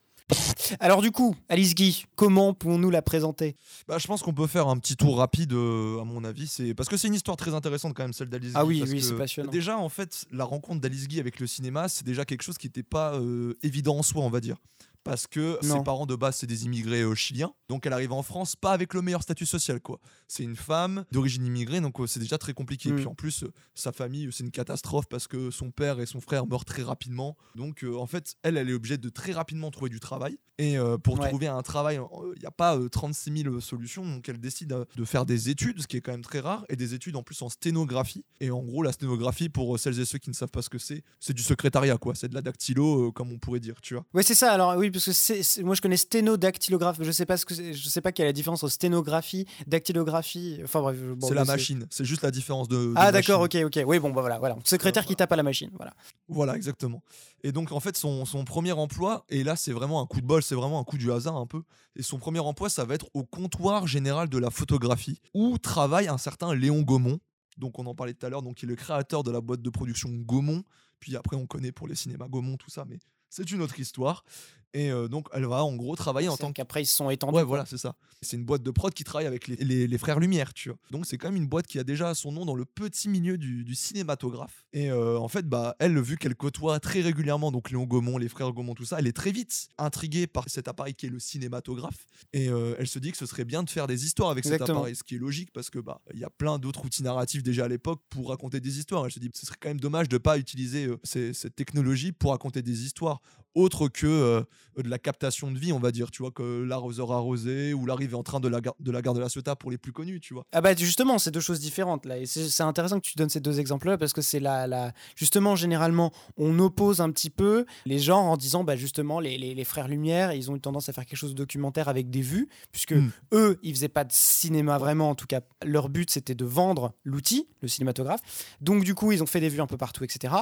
Alors 0.79 1.01
du 1.01 1.11
coup, 1.11 1.35
Alice 1.49 1.75
Guy, 1.75 2.05
comment 2.15 2.53
pouvons-nous 2.53 2.89
la 2.89 3.01
présenter? 3.01 3.57
Bah, 3.87 3.97
je 3.97 4.07
pense 4.07 4.21
qu'on 4.21 4.33
peut 4.33 4.47
faire 4.47 4.69
un 4.69 4.77
petit 4.77 4.95
tour 4.95 5.17
rapide, 5.17 5.51
euh, 5.51 5.99
à 5.99 6.05
mon 6.05 6.23
avis. 6.23 6.47
C'est 6.47 6.73
parce 6.73 6.87
que 6.87 6.95
c'est 6.95 7.07
une 7.09 7.13
histoire 7.15 7.35
très 7.35 7.53
intéressante 7.53 7.93
quand 7.93 8.03
même 8.03 8.13
celle 8.13 8.29
d'Alice 8.29 8.53
Ah 8.55 8.61
Guy, 8.63 8.67
oui, 8.69 8.79
parce 8.79 8.91
oui, 8.91 8.97
que 8.99 9.03
c'est 9.03 9.17
passionnant. 9.17 9.51
Déjà, 9.51 9.77
en 9.77 9.89
fait, 9.89 10.23
la 10.31 10.45
rencontre 10.45 10.79
d'Alice 10.79 11.09
Guy 11.09 11.19
avec 11.19 11.41
le 11.41 11.47
cinéma, 11.47 11.89
c'est 11.89 12.05
déjà 12.05 12.23
quelque 12.23 12.43
chose 12.43 12.57
qui 12.57 12.67
n'était 12.67 12.81
pas 12.83 13.15
euh, 13.15 13.57
évident 13.61 13.97
en 13.97 14.03
soi, 14.03 14.23
on 14.23 14.29
va 14.29 14.39
dire. 14.39 14.55
Parce 15.03 15.25
que 15.27 15.57
Non. 15.65 15.77
ses 15.77 15.83
parents 15.83 16.05
de 16.05 16.15
base, 16.15 16.35
c'est 16.37 16.47
des 16.47 16.65
immigrés 16.65 17.01
euh, 17.01 17.15
chiliens. 17.15 17.53
Donc 17.69 17.85
elle 17.85 17.93
arrive 17.93 18.11
en 18.11 18.21
France 18.21 18.55
pas 18.55 18.71
avec 18.71 18.93
le 18.93 19.01
meilleur 19.01 19.23
statut 19.23 19.45
social, 19.45 19.79
quoi. 19.81 19.99
C'est 20.27 20.43
une 20.43 20.55
femme 20.55 21.05
d'origine 21.11 21.45
immigrée, 21.45 21.81
donc 21.81 21.99
euh, 21.99 22.05
c'est 22.07 22.19
déjà 22.19 22.37
très 22.37 22.53
compliqué. 22.53 22.89
Et 22.89 22.91
Mm. 22.93 22.95
puis 22.97 23.07
en 23.07 23.15
plus, 23.15 23.43
euh, 23.43 23.51
sa 23.73 23.91
famille, 23.91 24.29
c'est 24.31 24.43
une 24.43 24.51
catastrophe 24.51 25.05
parce 25.09 25.27
que 25.27 25.49
son 25.51 25.71
père 25.71 25.99
et 25.99 26.05
son 26.05 26.21
frère 26.21 26.45
meurent 26.45 26.65
très 26.65 26.83
rapidement. 26.83 27.35
Donc 27.55 27.83
en 27.83 28.05
fait, 28.07 28.35
elle, 28.43 28.57
elle 28.57 28.69
est 28.69 28.73
obligée 28.73 28.97
de 28.97 29.09
très 29.09 29.31
rapidement 29.31 29.71
trouver 29.71 29.89
du 29.89 29.99
travail. 29.99 30.37
Et 30.57 30.77
pour 31.03 31.19
Ouais. 31.19 31.27
trouver 31.29 31.47
un 31.47 31.61
travail, 31.63 31.99
il 32.35 32.39
n'y 32.39 32.45
a 32.45 32.51
pas 32.51 32.77
euh, 32.77 32.87
36 32.87 33.43
000 33.43 33.59
solutions. 33.61 34.05
Donc 34.05 34.29
elle 34.29 34.39
décide 34.39 34.75
de 34.95 35.05
faire 35.05 35.25
des 35.25 35.49
études, 35.49 35.81
ce 35.81 35.87
qui 35.87 35.97
est 35.97 36.01
quand 36.01 36.11
même 36.11 36.21
très 36.21 36.39
rare, 36.39 36.65
et 36.69 36.75
des 36.75 36.93
études 36.93 37.15
en 37.15 37.23
plus 37.23 37.41
en 37.41 37.49
sténographie. 37.49 38.23
Et 38.41 38.51
en 38.51 38.61
gros, 38.61 38.83
la 38.83 38.91
sténographie, 38.91 39.49
pour 39.49 39.79
celles 39.79 39.99
et 39.99 40.05
ceux 40.05 40.19
qui 40.19 40.29
ne 40.29 40.35
savent 40.35 40.51
pas 40.51 40.61
ce 40.61 40.69
que 40.69 40.77
c'est, 40.77 41.03
c'est 41.19 41.33
du 41.33 41.41
secrétariat, 41.41 41.97
quoi. 41.97 42.13
C'est 42.13 42.27
de 42.29 42.35
la 42.35 42.43
dactylo, 42.43 43.11
comme 43.11 43.31
on 43.31 43.39
pourrait 43.39 43.59
dire, 43.59 43.81
tu 43.81 43.95
vois. 43.95 44.05
Ouais, 44.13 44.21
c'est 44.21 44.35
ça. 44.35 44.51
Alors 44.51 44.75
oui, 44.77 44.90
parce 44.91 45.05
que 45.05 45.11
c'est, 45.11 45.63
moi 45.63 45.75
je 45.75 45.81
connais 45.81 45.97
sténodactylographe. 45.97 46.97
Je 47.01 47.11
sais 47.11 47.25
pas 47.25 47.37
ce 47.37 47.45
que 47.45 47.53
je 47.55 47.89
sais 47.89 48.01
pas 48.01 48.11
quelle 48.11 48.25
est 48.25 48.29
la 48.29 48.33
différence 48.33 48.63
entre 48.63 48.73
sténographie, 48.73 49.45
dactylographie. 49.67 50.59
Enfin 50.63 50.81
bref. 50.81 50.97
bon, 51.15 51.27
c'est 51.27 51.33
la 51.33 51.45
machine. 51.45 51.87
C'est 51.89 52.05
juste 52.05 52.23
la 52.23 52.31
différence 52.31 52.67
de. 52.67 52.75
de 52.75 52.93
Ah 52.95 53.11
d'accord, 53.11 53.41
ok, 53.41 53.55
ok. 53.65 53.79
Oui, 53.85 53.99
bon, 53.99 54.11
bah 54.11 54.21
voilà, 54.21 54.39
voilà. 54.39 54.57
Secrétaire 54.63 55.05
qui 55.05 55.15
tape 55.15 55.31
à 55.31 55.35
la 55.35 55.43
machine, 55.43 55.69
voilà. 55.73 55.93
Voilà, 56.27 56.55
exactement. 56.55 57.03
Et 57.43 57.51
donc, 57.51 57.71
en 57.71 57.79
fait, 57.79 57.97
son, 57.97 58.25
son 58.25 58.45
premier 58.45 58.71
emploi, 58.71 59.25
et 59.29 59.43
là, 59.43 59.55
c'est 59.55 59.71
vraiment 59.71 60.01
un 60.01 60.05
coup 60.05 60.21
de 60.21 60.25
bol, 60.25 60.43
c'est 60.43 60.55
vraiment 60.55 60.79
un 60.79 60.83
coup 60.83 60.97
du 60.97 61.11
hasard 61.11 61.35
un 61.35 61.47
peu. 61.47 61.63
Et 61.95 62.03
son 62.03 62.19
premier 62.19 62.39
emploi, 62.39 62.69
ça 62.69 62.85
va 62.85 62.95
être 62.95 63.07
au 63.13 63.23
comptoir 63.23 63.87
général 63.87 64.29
de 64.29 64.37
la 64.37 64.49
photographie, 64.49 65.19
où 65.33 65.57
travaille 65.57 66.07
un 66.07 66.17
certain 66.17 66.53
Léon 66.53 66.81
Gaumont. 66.81 67.19
Donc, 67.57 67.79
on 67.79 67.85
en 67.85 67.95
parlait 67.95 68.13
tout 68.13 68.25
à 68.25 68.29
l'heure, 68.29 68.41
donc 68.41 68.55
qui 68.55 68.65
est 68.65 68.69
le 68.69 68.75
créateur 68.75 69.23
de 69.23 69.31
la 69.31 69.41
boîte 69.41 69.61
de 69.61 69.69
production 69.69 70.09
Gaumont. 70.09 70.63
Puis 70.99 71.15
après, 71.15 71.35
on 71.35 71.47
connaît 71.47 71.71
pour 71.71 71.87
les 71.87 71.95
cinémas 71.95 72.27
Gaumont, 72.27 72.57
tout 72.57 72.69
ça, 72.69 72.85
mais 72.87 72.99
c'est 73.29 73.49
une 73.51 73.61
autre 73.61 73.79
histoire. 73.79 74.23
Et 74.73 74.89
euh, 74.91 75.07
donc, 75.07 75.27
elle 75.33 75.45
va 75.45 75.63
en 75.65 75.75
gros 75.75 75.95
travailler 75.95 76.29
en 76.29 76.37
tant 76.37 76.53
qu'après 76.53 76.83
ils 76.83 76.85
se 76.85 76.95
sont 76.95 77.09
étendus. 77.09 77.35
Ouais, 77.35 77.43
voilà, 77.43 77.65
c'est 77.65 77.77
ça. 77.77 77.95
C'est 78.21 78.37
une 78.37 78.45
boîte 78.45 78.63
de 78.63 78.71
prod 78.71 78.93
qui 78.93 79.03
travaille 79.03 79.27
avec 79.27 79.47
les, 79.47 79.55
les- 79.57 79.87
les 79.87 79.97
frères 79.97 80.19
Lumière, 80.19 80.53
tu 80.53 80.69
vois. 80.69 80.77
Donc 80.91 81.05
c'est 81.05 81.17
quand 81.17 81.27
même 81.29 81.41
une 81.41 81.47
boîte 81.47 81.67
qui 81.67 81.77
a 81.79 81.83
déjà 81.83 82.13
son 82.13 82.31
nom 82.31 82.45
dans 82.45 82.55
le 82.55 82.65
petit 82.65 83.09
milieu 83.09 83.37
du, 83.37 83.63
du 83.65 83.75
cinématographe. 83.75 84.63
Et 84.73 84.91
euh, 84.91 85.17
en 85.19 85.27
fait, 85.27 85.47
bah, 85.47 85.75
elle, 85.79 85.99
vu 85.99 86.17
qu'elle 86.17 86.35
côtoie 86.35 86.79
très 86.79 87.01
régulièrement 87.01 87.51
donc 87.51 87.69
Léon 87.71 87.83
Gaumont, 87.85 88.17
les 88.17 88.29
frères 88.29 88.51
Gaumont, 88.53 88.73
tout 88.75 88.85
ça, 88.85 88.97
elle 88.99 89.07
est 89.07 89.11
très 89.15 89.31
vite 89.31 89.67
intriguée 89.77 90.27
par 90.27 90.45
cet 90.47 90.67
appareil 90.67 90.93
qui 90.93 91.07
est 91.07 91.09
le 91.09 91.19
cinématographe. 91.19 92.05
Et 92.33 92.47
euh, 92.49 92.75
elle 92.79 92.87
se 92.87 92.99
dit 92.99 93.11
que 93.11 93.17
ce 93.17 93.25
serait 93.25 93.45
bien 93.45 93.63
de 93.63 93.69
faire 93.69 93.87
des 93.87 94.05
histoires 94.05 94.29
avec 94.29 94.45
cet 94.51 94.59
appareil, 94.75 94.95
ce 94.95 95.03
qui 95.03 95.15
est 95.15 95.19
logique 95.19 95.51
parce 95.51 95.69
que 95.69 95.79
bah 95.79 96.01
il 96.13 96.19
y 96.19 96.23
a 96.23 96.29
plein 96.29 96.59
d'autres 96.59 96.85
outils 96.85 97.03
narratifs 97.03 97.43
déjà 97.43 97.65
à 97.65 97.67
l'époque 97.67 98.01
pour 98.09 98.29
raconter 98.29 98.59
des 98.59 98.77
histoires. 98.79 99.05
Elle 99.05 99.11
se 99.11 99.19
dit 99.19 99.29
ce 99.33 99.45
serait 99.45 99.57
quand 99.59 99.69
même 99.69 99.79
dommage 99.79 100.07
de 100.07 100.17
pas 100.17 100.37
utiliser 100.37 100.87
ces- 101.03 101.33
cette 101.33 101.55
technologie 101.55 102.11
pour 102.11 102.31
raconter 102.31 102.61
des 102.61 102.85
histoires 102.85 103.19
autre 103.55 103.87
que 103.87 104.07
euh, 104.07 104.41
de 104.81 104.87
la 104.89 104.97
captation 104.99 105.51
de 105.51 105.59
vie, 105.59 105.73
on 105.73 105.79
va 105.79 105.91
dire, 105.91 106.11
tu 106.11 106.23
vois, 106.23 106.31
que 106.31 106.63
l'arroseur 106.63 107.11
arrosé 107.11 107.73
ou 107.73 107.85
l'arrivée 107.85 108.15
en 108.15 108.23
train 108.23 108.39
de 108.39 108.47
la, 108.47 108.61
gare, 108.61 108.73
de 108.79 108.89
la 108.91 109.01
gare 109.01 109.13
de 109.13 109.19
la 109.19 109.27
Ciotat 109.27 109.55
pour 109.57 109.69
les 109.69 109.77
plus 109.77 109.91
connus, 109.91 110.21
tu 110.21 110.33
vois. 110.33 110.45
Ah 110.53 110.61
bah 110.61 110.73
justement, 110.75 111.19
c'est 111.19 111.31
deux 111.31 111.41
choses 111.41 111.59
différentes 111.59 112.05
là. 112.05 112.17
Et 112.17 112.25
c'est 112.25 112.63
intéressant 112.63 112.99
que 112.99 113.05
tu 113.05 113.17
donnes 113.17 113.29
ces 113.29 113.41
deux 113.41 113.59
exemples-là 113.59 113.97
parce 113.97 114.13
que 114.13 114.21
c'est 114.21 114.39
la, 114.39 114.67
la... 114.67 114.93
Justement, 115.17 115.55
généralement, 115.57 116.11
on 116.37 116.57
oppose 116.59 117.01
un 117.01 117.11
petit 117.11 117.29
peu 117.29 117.65
les 117.85 117.99
genres 117.99 118.23
en 118.23 118.37
disant, 118.37 118.63
bah 118.63 118.77
justement, 118.77 119.19
les, 119.19 119.37
les- 119.37 119.53
les 119.53 119.63
frères 119.65 119.89
Lumière, 119.89 120.31
ils 120.31 120.49
ont 120.49 120.55
eu 120.55 120.61
tendance 120.61 120.87
à 120.87 120.93
faire 120.93 121.05
quelque 121.05 121.17
chose 121.17 121.31
de 121.31 121.37
documentaire 121.37 121.89
avec 121.89 122.09
des 122.09 122.21
vues, 122.21 122.47
puisque 122.71 122.93
Mm. 122.93 123.09
eux, 123.33 123.59
ils 123.63 123.73
faisaient 123.75 123.89
pas 123.89 124.03
de 124.05 124.11
cinéma 124.13 124.77
vraiment, 124.77 125.09
en 125.09 125.15
tout 125.15 125.27
cas, 125.27 125.41
leur 125.65 125.89
but 125.89 126.09
c'était 126.09 126.35
de 126.35 126.45
vendre 126.45 126.93
l'outil, 127.03 127.47
le 127.61 127.67
cinématographe. 127.67 128.21
Donc 128.61 128.83
du 128.85 128.95
coup, 128.95 129.11
ils 129.11 129.21
ont 129.21 129.25
fait 129.27 129.39
des 129.41 129.49
vues 129.49 129.61
un 129.61 129.67
peu 129.67 129.77
partout, 129.77 130.03
etc. 130.05 130.33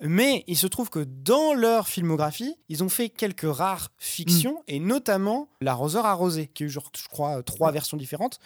Mais 0.00 0.42
il 0.48 0.56
se 0.56 0.66
trouve 0.66 0.90
que 0.90 1.00
dans 1.00 1.54
leur 1.54 1.86
filmographie, 1.88 2.55
ils 2.68 2.82
ont 2.82 2.88
fait 2.88 3.08
quelques 3.08 3.46
rares 3.50 3.90
fictions, 3.98 4.62
et 4.68 4.80
notamment 4.80 5.48
L'arroseur 5.60 6.04
arrosé, 6.04 6.48
qui 6.52 6.64
a 6.64 6.66
eu, 6.66 6.68
genre, 6.70 6.90
je 6.96 7.08
crois, 7.08 7.42
trois 7.42 7.72
versions 7.72 7.96
différentes, 7.96 8.38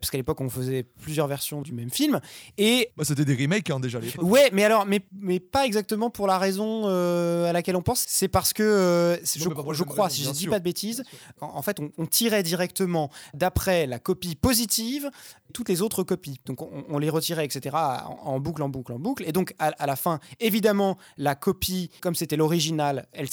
parce 0.00 0.10
qu'à 0.10 0.18
l'époque, 0.18 0.40
on 0.40 0.50
faisait 0.50 0.82
plusieurs 0.82 1.26
versions 1.26 1.62
du 1.62 1.72
même 1.72 1.90
film. 1.90 2.20
Et 2.58 2.90
Bah, 2.96 3.04
C'était 3.04 3.24
des 3.24 3.34
remakes 3.34 3.70
hein, 3.70 3.80
déjà 3.80 3.98
à 3.98 4.00
l'époque. 4.00 4.24
ouais, 4.24 4.50
mais 4.52 4.64
alors, 4.64 4.84
mais, 4.86 5.00
mais 5.12 5.40
pas 5.40 5.64
exactement 5.66 6.10
pour 6.10 6.26
la 6.26 6.38
raison 6.38 6.82
euh, 6.86 7.48
à 7.48 7.52
laquelle 7.52 7.76
on 7.76 7.82
pense. 7.82 8.04
C'est 8.06 8.28
parce 8.28 8.52
que, 8.52 8.62
euh, 8.62 9.16
Non, 9.16 9.72
je, 9.72 9.82
crois, 9.84 10.04
raison, 10.06 10.14
si 10.14 10.20
je 10.22 10.26
bien 10.26 10.32
dis 10.32 10.42
sûr. 10.42 10.50
pas 10.50 10.58
de 10.58 10.64
bêtises, 10.64 11.02
en, 11.40 11.46
en 11.46 11.62
fait, 11.62 11.80
on, 11.80 11.90
on 11.98 12.06
tirait 12.06 12.42
directement 12.42 13.10
d'après 13.34 13.86
la 13.86 13.98
copie 13.98 14.34
positive 14.34 15.10
toutes 15.54 15.68
les 15.70 15.80
autres 15.80 16.02
copies. 16.02 16.40
Donc, 16.44 16.60
on, 16.62 16.84
on 16.90 16.98
les 16.98 17.08
retirait, 17.10 17.44
etc., 17.46 17.74
en, 17.74 18.18
en 18.24 18.38
boucle, 18.40 18.62
en 18.62 18.68
boucle, 18.68 18.92
en 18.92 18.98
boucle. 18.98 19.24
Et 19.26 19.32
donc, 19.32 19.54
à, 19.58 19.68
à 19.78 19.86
la 19.86 19.96
fin, 19.96 20.20
évidemment, 20.40 20.98
la 21.16 21.34
copie, 21.34 21.90
comme 22.00 22.14
c'était 22.14 22.36
l'original, 22.36 23.06
elle 23.12 23.30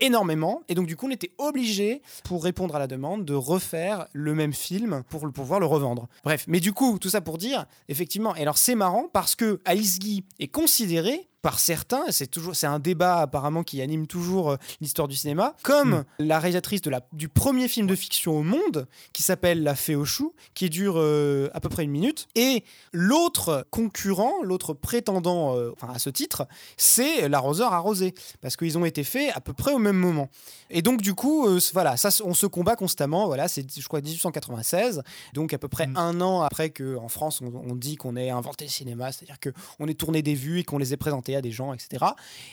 énormément. 0.00 0.62
Et 0.68 0.74
donc, 0.74 0.86
du 0.86 0.96
coup, 0.96 1.06
on 1.06 1.10
était 1.10 1.32
obligé, 1.38 2.02
pour 2.24 2.42
répondre 2.42 2.74
à 2.76 2.78
la 2.78 2.86
demande, 2.86 3.24
de 3.24 3.34
refaire 3.34 4.06
le 4.12 4.34
même 4.34 4.52
film 4.52 5.02
pour 5.08 5.30
pouvoir 5.32 5.60
le 5.60 5.66
revendre. 5.66 6.08
Bref, 6.24 6.44
mais 6.48 6.60
du 6.60 6.72
coup, 6.72 6.98
tout 6.98 7.10
ça 7.10 7.20
pour 7.20 7.38
dire, 7.38 7.66
effectivement, 7.88 8.34
et 8.36 8.42
alors 8.42 8.58
c'est 8.58 8.74
marrant 8.74 9.08
parce 9.12 9.34
que 9.34 9.60
Alice 9.64 9.98
Guy 9.98 10.24
est 10.38 10.48
considérée 10.48 11.28
par 11.42 11.60
certains, 11.60 12.02
c'est 12.10 12.26
toujours 12.26 12.56
c'est 12.56 12.66
un 12.66 12.78
débat 12.80 13.18
apparemment 13.18 13.62
qui 13.62 13.80
anime 13.80 14.06
toujours 14.06 14.50
euh, 14.50 14.56
l'histoire 14.80 15.06
du 15.08 15.16
cinéma, 15.16 15.54
comme 15.62 15.88
Mm. 15.88 16.04
la 16.18 16.38
réalisatrice 16.40 16.80
de 16.82 16.90
la, 16.90 17.00
du 17.12 17.28
premier 17.28 17.68
film 17.68 17.86
de 17.86 17.94
fiction 17.94 18.32
au 18.36 18.42
monde 18.42 18.86
qui 19.12 19.22
s'appelle 19.22 19.62
La 19.62 19.74
Fée 19.76 19.94
aux 19.94 20.04
choux, 20.04 20.34
qui 20.54 20.68
dure 20.68 20.94
euh, 20.96 21.48
à 21.54 21.60
peu 21.60 21.68
près 21.68 21.84
une 21.84 21.90
minute. 21.90 22.26
Et 22.34 22.64
l'autre 22.92 23.66
concurrent, 23.70 24.32
l'autre 24.42 24.74
prétendant 24.74 25.56
euh, 25.56 25.70
enfin, 25.80 25.92
à 25.94 25.98
ce 25.98 26.10
titre, 26.10 26.46
c'est 26.76 27.28
L'arroseur 27.28 27.72
arrosé, 27.72 28.14
parce 28.40 28.56
qu'ils 28.56 28.76
ont 28.76 28.84
été 28.84 29.04
faits 29.04 29.30
à 29.34 29.40
peu 29.40 29.52
près 29.52 29.72
au 29.72 29.78
même 29.78 29.96
moment. 29.96 30.28
Et 30.70 30.82
donc 30.82 31.00
du 31.00 31.14
coup, 31.14 31.46
voilà, 31.72 31.96
ça, 31.96 32.10
on 32.24 32.34
se 32.34 32.46
combat 32.46 32.74
constamment. 32.76 33.26
Voilà, 33.26 33.46
c'est 33.48 33.64
je 33.80 33.86
crois 33.86 34.00
1896, 34.00 35.02
donc 35.34 35.52
à 35.52 35.58
peu 35.58 35.68
près 35.68 35.86
Mm. 35.86 35.96
un 35.96 36.20
an 36.20 36.42
après 36.42 36.70
que 36.70 36.96
en 36.96 37.08
France 37.08 37.40
on, 37.40 37.52
on 37.54 37.74
dit 37.76 37.96
qu'on 37.96 38.16
ait 38.16 38.30
inventé 38.30 38.64
le 38.64 38.70
cinéma, 38.70 39.12
c'est-à-dire 39.12 39.38
que 39.40 39.50
on 39.78 39.86
ait 39.86 39.94
tourné 39.94 40.22
des 40.22 40.34
vues 40.34 40.58
et 40.60 40.64
qu'on 40.64 40.78
les 40.78 40.92
ait 40.92 40.96
présentées 40.96 41.27
à 41.36 41.40
des 41.42 41.50
gens, 41.52 41.72
etc. 41.72 42.04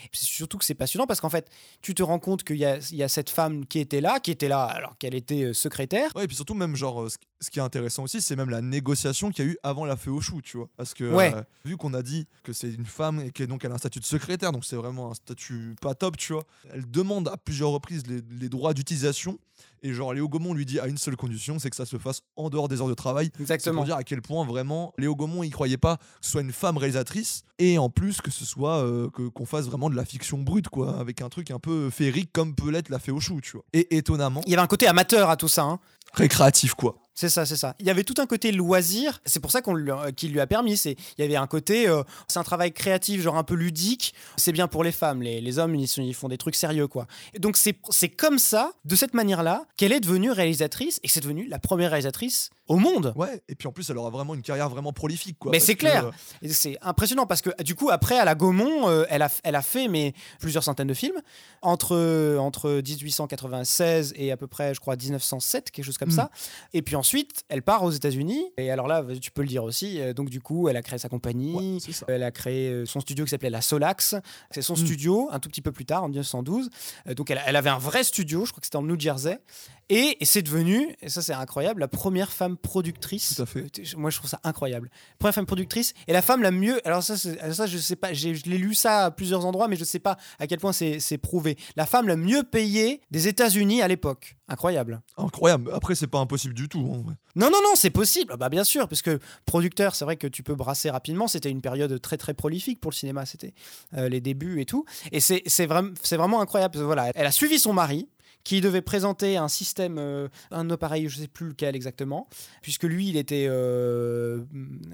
Et 0.04 0.08
C'est 0.12 0.26
surtout 0.26 0.58
que 0.58 0.64
c'est 0.64 0.74
passionnant 0.74 1.06
parce 1.06 1.20
qu'en 1.20 1.30
fait, 1.30 1.48
tu 1.82 1.94
te 1.94 2.02
rends 2.02 2.18
compte 2.18 2.44
qu'il 2.44 2.56
y 2.56 2.66
y 2.96 3.02
a 3.02 3.08
cette 3.08 3.30
femme 3.30 3.66
qui 3.66 3.78
était 3.78 4.00
là, 4.00 4.20
qui 4.20 4.30
était 4.30 4.48
là 4.48 4.64
alors 4.64 4.96
qu'elle 4.98 5.14
était 5.14 5.44
euh, 5.44 5.52
secrétaire. 5.52 6.10
Ouais, 6.16 6.24
et 6.24 6.26
puis 6.26 6.36
surtout, 6.36 6.54
même, 6.54 6.76
genre, 6.76 7.02
euh, 7.02 7.08
ce, 7.40 7.50
qui 7.50 7.58
est 7.58 7.62
intéressant 7.62 8.04
aussi, 8.04 8.20
c'est 8.20 8.36
même 8.36 8.50
la 8.50 8.62
négociation 8.62 9.30
qu'il 9.30 9.44
y 9.44 9.48
a 9.48 9.50
eu 9.52 9.58
avant 9.62 9.84
la 9.84 9.96
fée 9.96 10.10
au 10.10 10.20
chou, 10.20 10.40
tu 10.42 10.56
vois. 10.56 10.68
Parce 10.76 10.94
que, 10.94 11.04
Ouais. 11.12 11.34
euh, 11.34 11.42
vu 11.64 11.76
qu'on 11.76 11.94
a 11.94 12.02
dit 12.02 12.26
que 12.42 12.52
c'est 12.52 12.72
une 12.72 12.86
femme 12.86 13.20
et 13.20 13.30
qu'elle 13.30 13.50
a 13.50 13.74
un 13.74 13.78
statut 13.78 14.00
de 14.00 14.04
secrétaire, 14.04 14.52
donc 14.52 14.64
c'est 14.64 14.76
vraiment 14.76 15.10
un 15.10 15.14
statut 15.14 15.76
pas 15.80 15.94
top, 15.94 16.16
tu 16.16 16.32
vois. 16.32 16.44
Elle 16.72 16.90
demande 16.90 17.28
à 17.28 17.36
plusieurs 17.36 17.70
reprises 17.70 18.06
les, 18.06 18.20
les 18.40 18.48
droits 18.48 18.74
d'utilisation. 18.74 19.38
Et 19.82 19.92
genre, 19.92 20.12
Léo 20.14 20.28
Gaumont 20.28 20.54
lui 20.54 20.66
dit 20.66 20.80
à 20.80 20.86
une 20.86 20.98
seule 20.98 21.16
condition, 21.16 21.58
c'est 21.58 21.70
que 21.70 21.76
ça 21.76 21.86
se 21.86 21.96
fasse 21.98 22.22
en 22.36 22.50
dehors 22.50 22.68
des 22.68 22.80
heures 22.80 22.88
de 22.88 22.94
travail. 22.94 23.30
Exactement. 23.40 23.76
pour 23.76 23.84
dire 23.84 23.96
à 23.96 24.02
quel 24.04 24.22
point 24.22 24.44
vraiment 24.44 24.92
Léo 24.98 25.14
Gaumont 25.14 25.42
il 25.42 25.50
croyait 25.50 25.76
pas 25.76 25.96
que 25.98 26.02
ce 26.22 26.30
soit 26.32 26.40
une 26.42 26.52
femme 26.52 26.76
réalisatrice 26.76 27.42
et 27.58 27.78
en 27.78 27.88
plus 27.90 28.20
que 28.20 28.30
ce 28.30 28.44
soit 28.44 28.78
euh, 28.82 29.08
que 29.10 29.28
qu'on 29.28 29.46
fasse 29.46 29.66
vraiment 29.66 29.90
de 29.90 29.96
la 29.96 30.04
fiction 30.04 30.38
brute 30.38 30.68
quoi 30.68 30.98
avec 30.98 31.22
un 31.22 31.28
truc 31.28 31.50
un 31.50 31.58
peu 31.58 31.90
féerique 31.90 32.30
comme 32.32 32.54
peut 32.54 32.70
l'être 32.70 32.88
la 32.90 32.98
fée 32.98 33.12
au 33.12 33.20
chou 33.20 33.40
tu 33.40 33.52
vois 33.52 33.64
et 33.72 33.96
étonnamment 33.96 34.40
Il 34.46 34.50
y 34.50 34.54
avait 34.54 34.62
un 34.62 34.66
côté 34.66 34.86
amateur 34.86 35.30
à 35.30 35.36
tout 35.36 35.48
ça. 35.48 35.62
hein. 35.62 35.78
récréatif 36.14 36.74
quoi 36.74 36.96
C'est 37.18 37.30
ça, 37.30 37.46
c'est 37.46 37.56
ça. 37.56 37.74
Il 37.80 37.86
y 37.86 37.90
avait 37.90 38.04
tout 38.04 38.14
un 38.18 38.26
côté 38.26 38.52
loisir, 38.52 39.20
c'est 39.24 39.40
pour 39.40 39.50
ça 39.50 39.62
qu'on 39.62 39.72
lui, 39.74 39.90
euh, 39.90 40.12
qu'il 40.12 40.32
lui 40.32 40.38
a 40.40 40.46
permis. 40.46 40.76
C'est, 40.76 40.96
il 41.16 41.22
y 41.22 41.24
avait 41.24 41.36
un 41.36 41.46
côté, 41.46 41.88
euh, 41.88 42.02
c'est 42.28 42.38
un 42.38 42.42
travail 42.44 42.72
créatif, 42.72 43.22
genre 43.22 43.36
un 43.38 43.42
peu 43.42 43.54
ludique. 43.54 44.14
C'est 44.36 44.52
bien 44.52 44.68
pour 44.68 44.84
les 44.84 44.92
femmes, 44.92 45.22
les, 45.22 45.40
les 45.40 45.58
hommes 45.58 45.74
ils, 45.74 45.88
sont- 45.88 46.02
ils 46.02 46.14
font 46.14 46.28
des 46.28 46.36
trucs 46.36 46.54
sérieux 46.56 46.86
quoi. 46.88 47.06
Et 47.32 47.38
donc 47.38 47.56
c'est, 47.56 47.78
c'est 47.88 48.10
comme 48.10 48.38
ça, 48.38 48.72
de 48.84 48.94
cette 48.94 49.14
manière-là, 49.14 49.64
qu'elle 49.78 49.92
est 49.92 50.00
devenue 50.00 50.30
réalisatrice 50.30 51.00
et 51.02 51.06
que 51.08 51.12
c'est 51.14 51.20
devenue 51.22 51.48
la 51.48 51.58
première 51.58 51.90
réalisatrice 51.90 52.50
au 52.68 52.76
monde. 52.76 53.12
ouais 53.16 53.40
et 53.48 53.54
puis 53.54 53.68
en 53.68 53.72
plus 53.72 53.88
elle 53.90 53.96
aura 53.96 54.10
vraiment 54.10 54.34
une 54.34 54.42
carrière 54.42 54.68
vraiment 54.68 54.92
prolifique 54.92 55.38
quoi 55.38 55.52
Mais 55.52 55.60
c'est 55.60 55.76
clair. 55.76 56.06
euh, 56.42 56.48
c'est 56.50 56.76
impressionnant 56.82 57.24
parce 57.24 57.40
que 57.40 57.50
du 57.62 57.76
coup 57.76 57.90
après 57.90 58.18
à 58.18 58.24
la 58.24 58.34
Gaumont, 58.34 58.88
euh, 58.90 59.04
elle, 59.08 59.22
a, 59.22 59.30
elle 59.44 59.54
a 59.54 59.62
fait 59.62 59.86
mais 59.88 60.12
plusieurs 60.40 60.64
centaines 60.64 60.88
de 60.88 60.94
films 60.94 61.22
entre 61.62 62.36
entre 62.40 62.82
1896 63.20 64.14
et 64.16 64.32
à 64.32 64.36
peu 64.36 64.46
près 64.48 64.74
je 64.74 64.80
crois 64.80 64.96
1907 64.96 65.70
quelque 65.70 65.84
chose 65.84 65.96
comme 65.98 66.08
Mm. 66.08 66.12
ça. 66.16 66.30
Et 66.74 66.82
puis 66.82 66.94
ensuite 66.96 67.05
elle 67.48 67.62
part 67.62 67.82
aux 67.82 67.90
États-Unis 67.90 68.44
et 68.56 68.70
alors 68.70 68.86
là 68.88 69.04
tu 69.20 69.30
peux 69.30 69.42
le 69.42 69.48
dire 69.48 69.64
aussi. 69.64 70.00
euh, 70.00 70.12
Donc 70.12 70.30
du 70.30 70.40
coup 70.40 70.68
elle 70.68 70.76
a 70.76 70.82
créé 70.82 70.98
sa 70.98 71.08
compagnie. 71.08 71.54
ouais, 71.54 71.94
Elle 72.08 72.22
a 72.22 72.30
créé 72.30 72.68
euh, 72.70 72.86
son 72.86 73.00
studio 73.00 73.24
qui 73.24 73.30
s'appelait 73.30 73.50
la 73.50 73.60
Solax. 73.60 74.14
C'est 74.50 74.62
son 74.62 74.74
Mm. 74.74 74.86
studio, 74.86 75.28
un 75.32 75.38
tout 75.38 75.48
petit 75.48 75.62
peu 75.62 75.72
plus 75.72 75.84
tard, 75.86 76.02
en 76.04 76.08
1912. 76.08 76.70
Euh, 77.08 77.14
Donc 77.14 77.30
elle, 77.30 77.40
elle 77.46 77.56
avait 77.56 77.70
un 77.70 77.78
vrai 77.78 78.04
studio, 78.04 78.44
je 78.44 78.50
crois 78.52 78.60
que 78.60 78.66
c'était 78.66 78.76
en 78.76 78.82
New 78.82 78.98
Jersey. 78.98 79.38
Et, 79.88 80.16
et 80.20 80.24
c'est 80.24 80.42
devenu, 80.42 80.96
et 81.00 81.08
ça 81.08 81.22
c'est 81.22 81.32
incroyable, 81.32 81.80
la 81.80 81.86
première 81.86 82.32
femme 82.32 82.56
productrice. 82.56 83.36
Tout 83.36 83.42
à 83.42 83.46
fait. 83.46 83.94
Moi 83.96 84.10
je 84.10 84.16
trouve 84.18 84.28
ça 84.28 84.40
incroyable. 84.42 84.90
Première 85.20 85.34
femme 85.34 85.46
productrice 85.46 85.94
et 86.08 86.12
la 86.12 86.22
femme 86.22 86.42
la 86.42 86.50
mieux. 86.50 86.84
Alors 86.86 87.04
ça, 87.04 87.16
ça 87.16 87.66
je 87.66 87.78
sais 87.78 87.94
pas, 87.94 88.12
je 88.12 88.28
l'ai 88.30 88.58
lu 88.58 88.74
ça 88.74 89.04
à 89.06 89.10
plusieurs 89.12 89.46
endroits, 89.46 89.68
mais 89.68 89.76
je 89.76 89.84
sais 89.84 90.00
pas 90.00 90.16
à 90.40 90.46
quel 90.48 90.58
point 90.58 90.72
c'est 90.72 90.98
c'est 90.98 91.18
prouvé. 91.18 91.56
La 91.76 91.86
femme 91.86 92.08
la 92.08 92.16
mieux 92.16 92.42
payée 92.42 93.00
des 93.12 93.28
États-Unis 93.28 93.80
à 93.80 93.86
l'époque. 93.88 94.36
Incroyable. 94.48 95.02
incroyable 95.16 95.70
après 95.74 95.94
c'est 95.96 96.06
pas 96.06 96.18
impossible 96.20 96.54
du 96.54 96.68
tout 96.68 96.95
Non, 97.34 97.50
non, 97.50 97.58
non, 97.62 97.74
c'est 97.74 97.90
possible. 97.90 98.32
Ah 98.32 98.36
Bah, 98.36 98.48
bien 98.48 98.64
sûr, 98.64 98.88
parce 98.88 99.02
que 99.02 99.18
producteur, 99.44 99.94
c'est 99.94 100.04
vrai 100.04 100.16
que 100.16 100.26
tu 100.26 100.42
peux 100.42 100.54
brasser 100.54 100.90
rapidement. 100.90 101.28
C'était 101.28 101.50
une 101.50 101.60
période 101.60 102.00
très, 102.00 102.16
très 102.16 102.34
prolifique 102.34 102.80
pour 102.80 102.90
le 102.90 102.96
cinéma. 102.96 103.26
C'était 103.26 103.54
euh, 103.96 104.08
les 104.08 104.20
débuts 104.20 104.60
et 104.60 104.64
tout. 104.66 104.84
Et 105.12 105.20
c'est 105.20 105.66
vraiment, 105.66 105.90
vraiment 106.10 106.40
incroyable. 106.40 106.78
Voilà, 106.78 107.10
elle 107.14 107.26
a 107.26 107.32
suivi 107.32 107.58
son 107.58 107.72
mari 107.72 108.08
qui 108.44 108.60
devait 108.60 108.80
présenter 108.80 109.36
un 109.36 109.48
système, 109.48 109.96
euh, 109.98 110.28
un 110.52 110.70
appareil, 110.70 111.08
je 111.08 111.18
sais 111.18 111.26
plus 111.26 111.48
lequel 111.48 111.74
exactement, 111.74 112.28
puisque 112.62 112.84
lui, 112.84 113.08
il 113.08 113.16
était 113.16 113.46
euh, 113.48 114.44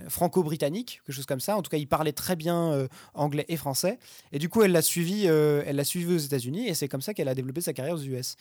franco-britannique, 0.09 1.03
quelque 1.05 1.15
chose 1.15 1.27
comme 1.27 1.41
ça. 1.41 1.59
En 1.59 1.61
tout 1.61 1.69
cas, 1.69 1.77
il 1.77 1.87
parlait 1.87 2.13
très 2.13 2.35
bien 2.35 2.89
anglais 3.13 3.45
et 3.49 3.59
français. 3.59 3.99
Et 4.33 4.39
du 4.39 4.49
coup, 4.49 4.63
elle 4.63 4.73
l'a 4.73 4.81
suivi, 4.81 5.27
elle 5.27 5.77
l'a 5.77 5.85
suivi 5.85 6.15
aux 6.15 6.19
États-Unis, 6.19 6.67
et 6.67 6.73
c'est 6.73 6.89
comme 6.89 7.03
ça 7.03 7.13
qu'elle 7.13 7.29
a 7.29 7.35
développé 7.35 7.61
sa 7.61 7.75
carrière 7.75 7.95
aux 7.95 8.03
US. 8.03 8.37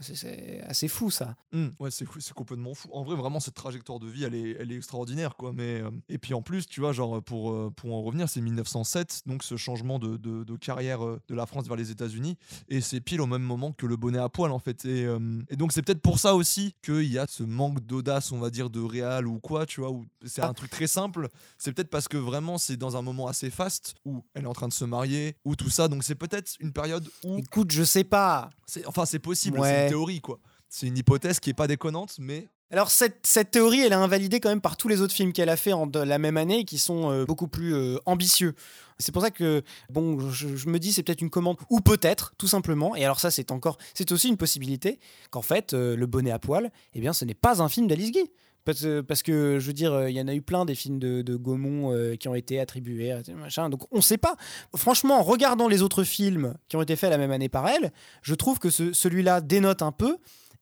C'est- 0.00 0.60
assez 0.66 0.88
fou, 0.88 1.10
ça. 1.10 1.36
Hmm, 1.52 1.68
ouais, 1.80 1.90
c'est 1.90 2.04
complètement 2.34 2.74
fou. 2.74 2.88
En 2.92 3.04
vrai, 3.04 3.16
vraiment, 3.16 3.38
cette 3.40 3.54
trajectoire 3.54 4.00
de 4.00 4.08
vie, 4.08 4.24
elle 4.24 4.34
est, 4.34 4.56
elle 4.58 4.72
est 4.72 4.76
extraordinaire, 4.76 5.36
quoi. 5.36 5.52
Mais 5.54 5.80
euh, 5.80 5.90
et 6.08 6.18
puis 6.18 6.34
en 6.34 6.42
plus, 6.42 6.66
tu 6.66 6.80
vois, 6.80 6.92
genre 6.92 7.22
pour 7.22 7.52
euh, 7.52 7.70
pour 7.76 7.94
en 7.94 8.02
revenir, 8.02 8.28
c'est 8.28 8.40
1907, 8.40 9.22
donc 9.26 9.42
ce 9.44 9.56
changement 9.56 9.98
de, 9.98 10.16
de- 10.16 10.44
de 10.44 10.56
carrière 10.56 11.04
euh, 11.04 11.20
de 11.28 11.34
la 11.34 11.46
France 11.46 11.66
vers 11.66 11.76
les 11.76 11.90
États-Unis, 11.90 12.36
et 12.68 12.80
c'est 12.80 13.00
pile 13.00 13.20
au 13.20 13.26
même 13.26 13.42
moment 13.42 13.72
que 13.72 13.86
le 13.86 13.96
bonnet 13.96 14.18
à 14.18 14.28
poil, 14.28 14.50
en 14.50 14.58
fait. 14.58 14.84
Et, 14.84 15.04
euh, 15.04 15.42
et 15.48 15.56
donc 15.56 15.72
c'est 15.72 15.82
peut-être 15.82 16.02
pour 16.02 16.18
ça 16.18 16.34
aussi 16.34 16.74
qu'il 16.82 17.04
y 17.12 17.18
a 17.18 17.26
ce 17.28 17.42
manque 17.42 17.80
d'audace, 17.86 18.32
on 18.32 18.38
va 18.38 18.50
dire, 18.50 18.70
de 18.70 18.80
réal 18.80 19.26
ou 19.26 19.38
quoi, 19.38 19.66
tu 19.66 19.80
vois. 19.80 19.90
Où 19.90 20.04
c'est 20.24 20.42
un 20.42 20.52
truc 20.54 20.70
très 20.70 20.86
simple. 20.86 21.28
C'est 21.58 21.72
peut-être 21.72 21.90
parce 21.90 22.08
que 22.08 22.16
vraiment 22.16 22.58
c'est 22.58 22.76
dans 22.76 22.96
un 22.96 23.02
moment 23.02 23.28
assez 23.28 23.50
faste 23.50 23.94
où 24.04 24.22
elle 24.34 24.44
est 24.44 24.48
en 24.48 24.52
train 24.52 24.68
de 24.68 24.72
se 24.72 24.84
marier 24.84 25.36
ou 25.44 25.54
tout 25.56 25.70
ça. 25.70 25.88
Donc 25.88 26.02
c'est 26.04 26.14
peut-être 26.14 26.52
une 26.60 26.72
période 26.72 27.08
où 27.24 27.38
Écoute, 27.38 27.70
je 27.70 27.84
sais 27.84 28.04
pas. 28.04 28.50
enfin 28.86 29.04
c'est 29.04 29.18
possible, 29.18 29.58
Ouais. 29.60 29.83
Une 29.84 29.90
théorie 29.90 30.20
quoi. 30.20 30.38
C'est 30.68 30.86
une 30.88 30.98
hypothèse 30.98 31.38
qui 31.38 31.50
est 31.50 31.54
pas 31.54 31.68
déconnante, 31.68 32.16
mais 32.18 32.48
Alors 32.72 32.90
cette, 32.90 33.24
cette, 33.24 33.52
théorie, 33.52 33.80
elle 33.80 33.92
est 33.92 33.94
invalidée 33.94 34.40
quand 34.40 34.48
même 34.48 34.60
par 34.60 34.76
tous 34.76 34.88
les 34.88 35.00
autres 35.00 35.14
films 35.14 35.32
qu'elle 35.32 35.48
a 35.48 35.56
fait 35.56 35.72
en 35.72 35.88
la 35.94 36.18
même 36.18 36.36
année 36.36 36.64
qui 36.64 36.78
sont 36.78 37.12
euh, 37.12 37.24
beaucoup 37.24 37.46
plus 37.46 37.74
euh, 37.74 37.98
ambitieux. 38.06 38.54
C'est 38.98 39.12
pour 39.12 39.22
ça 39.22 39.30
que 39.30 39.62
bon, 39.90 40.30
je, 40.30 40.68
me 40.68 40.78
dis 40.78 40.92
c'est 40.92 41.02
peut-être 41.02 41.20
une 41.20 41.30
commande 41.30 41.58
ou 41.70 41.80
peut-être 41.80 42.34
tout 42.38 42.48
simplement. 42.48 42.96
Et 42.96 43.04
alors 43.04 43.20
ça 43.20 43.30
c'est 43.30 43.52
encore, 43.52 43.78
c'est 43.94 44.10
aussi 44.10 44.28
une 44.28 44.36
possibilité 44.36 44.98
qu'en 45.30 45.42
fait 45.42 45.74
euh, 45.74 45.96
le 45.96 46.06
bonnet 46.06 46.32
à 46.32 46.38
poil, 46.38 46.72
eh 46.94 47.00
bien 47.00 47.12
ce 47.12 47.24
n'est 47.24 47.34
pas 47.34 47.62
un 47.62 47.68
film 47.68 47.86
d'Alice 47.86 48.10
Guy. 48.10 48.30
Parce, 48.64 49.22
que 49.22 49.58
je 49.58 49.66
veux 49.66 49.72
dire, 49.72 50.08
il 50.08 50.16
y 50.16 50.20
en 50.20 50.28
a 50.28 50.34
eu 50.34 50.42
plein 50.42 50.64
des 50.64 50.74
films 50.74 50.98
de, 50.98 51.36
Gaumont 51.36 51.94
qui 52.18 52.28
ont 52.28 52.34
été 52.34 52.60
attribués, 52.60 53.14
machin. 53.36 53.68
Donc 53.68 53.82
on 53.92 53.96
ne 53.96 54.02
sait 54.02 54.18
pas. 54.18 54.36
Franchement, 54.74 55.18
en 55.18 55.22
regardant 55.22 55.68
les 55.68 55.82
autres 55.82 56.04
films 56.04 56.54
qui 56.68 56.76
ont 56.76 56.82
été 56.82 56.96
faits 56.96 57.10
la 57.10 57.18
même 57.18 57.30
année 57.30 57.48
par 57.48 57.68
elle, 57.68 57.92
je 58.22 58.34
trouve 58.34 58.58
que 58.58 58.70
celui-là 58.70 59.40
dénote 59.40 59.82
un 59.82 59.92
peu. 59.92 60.16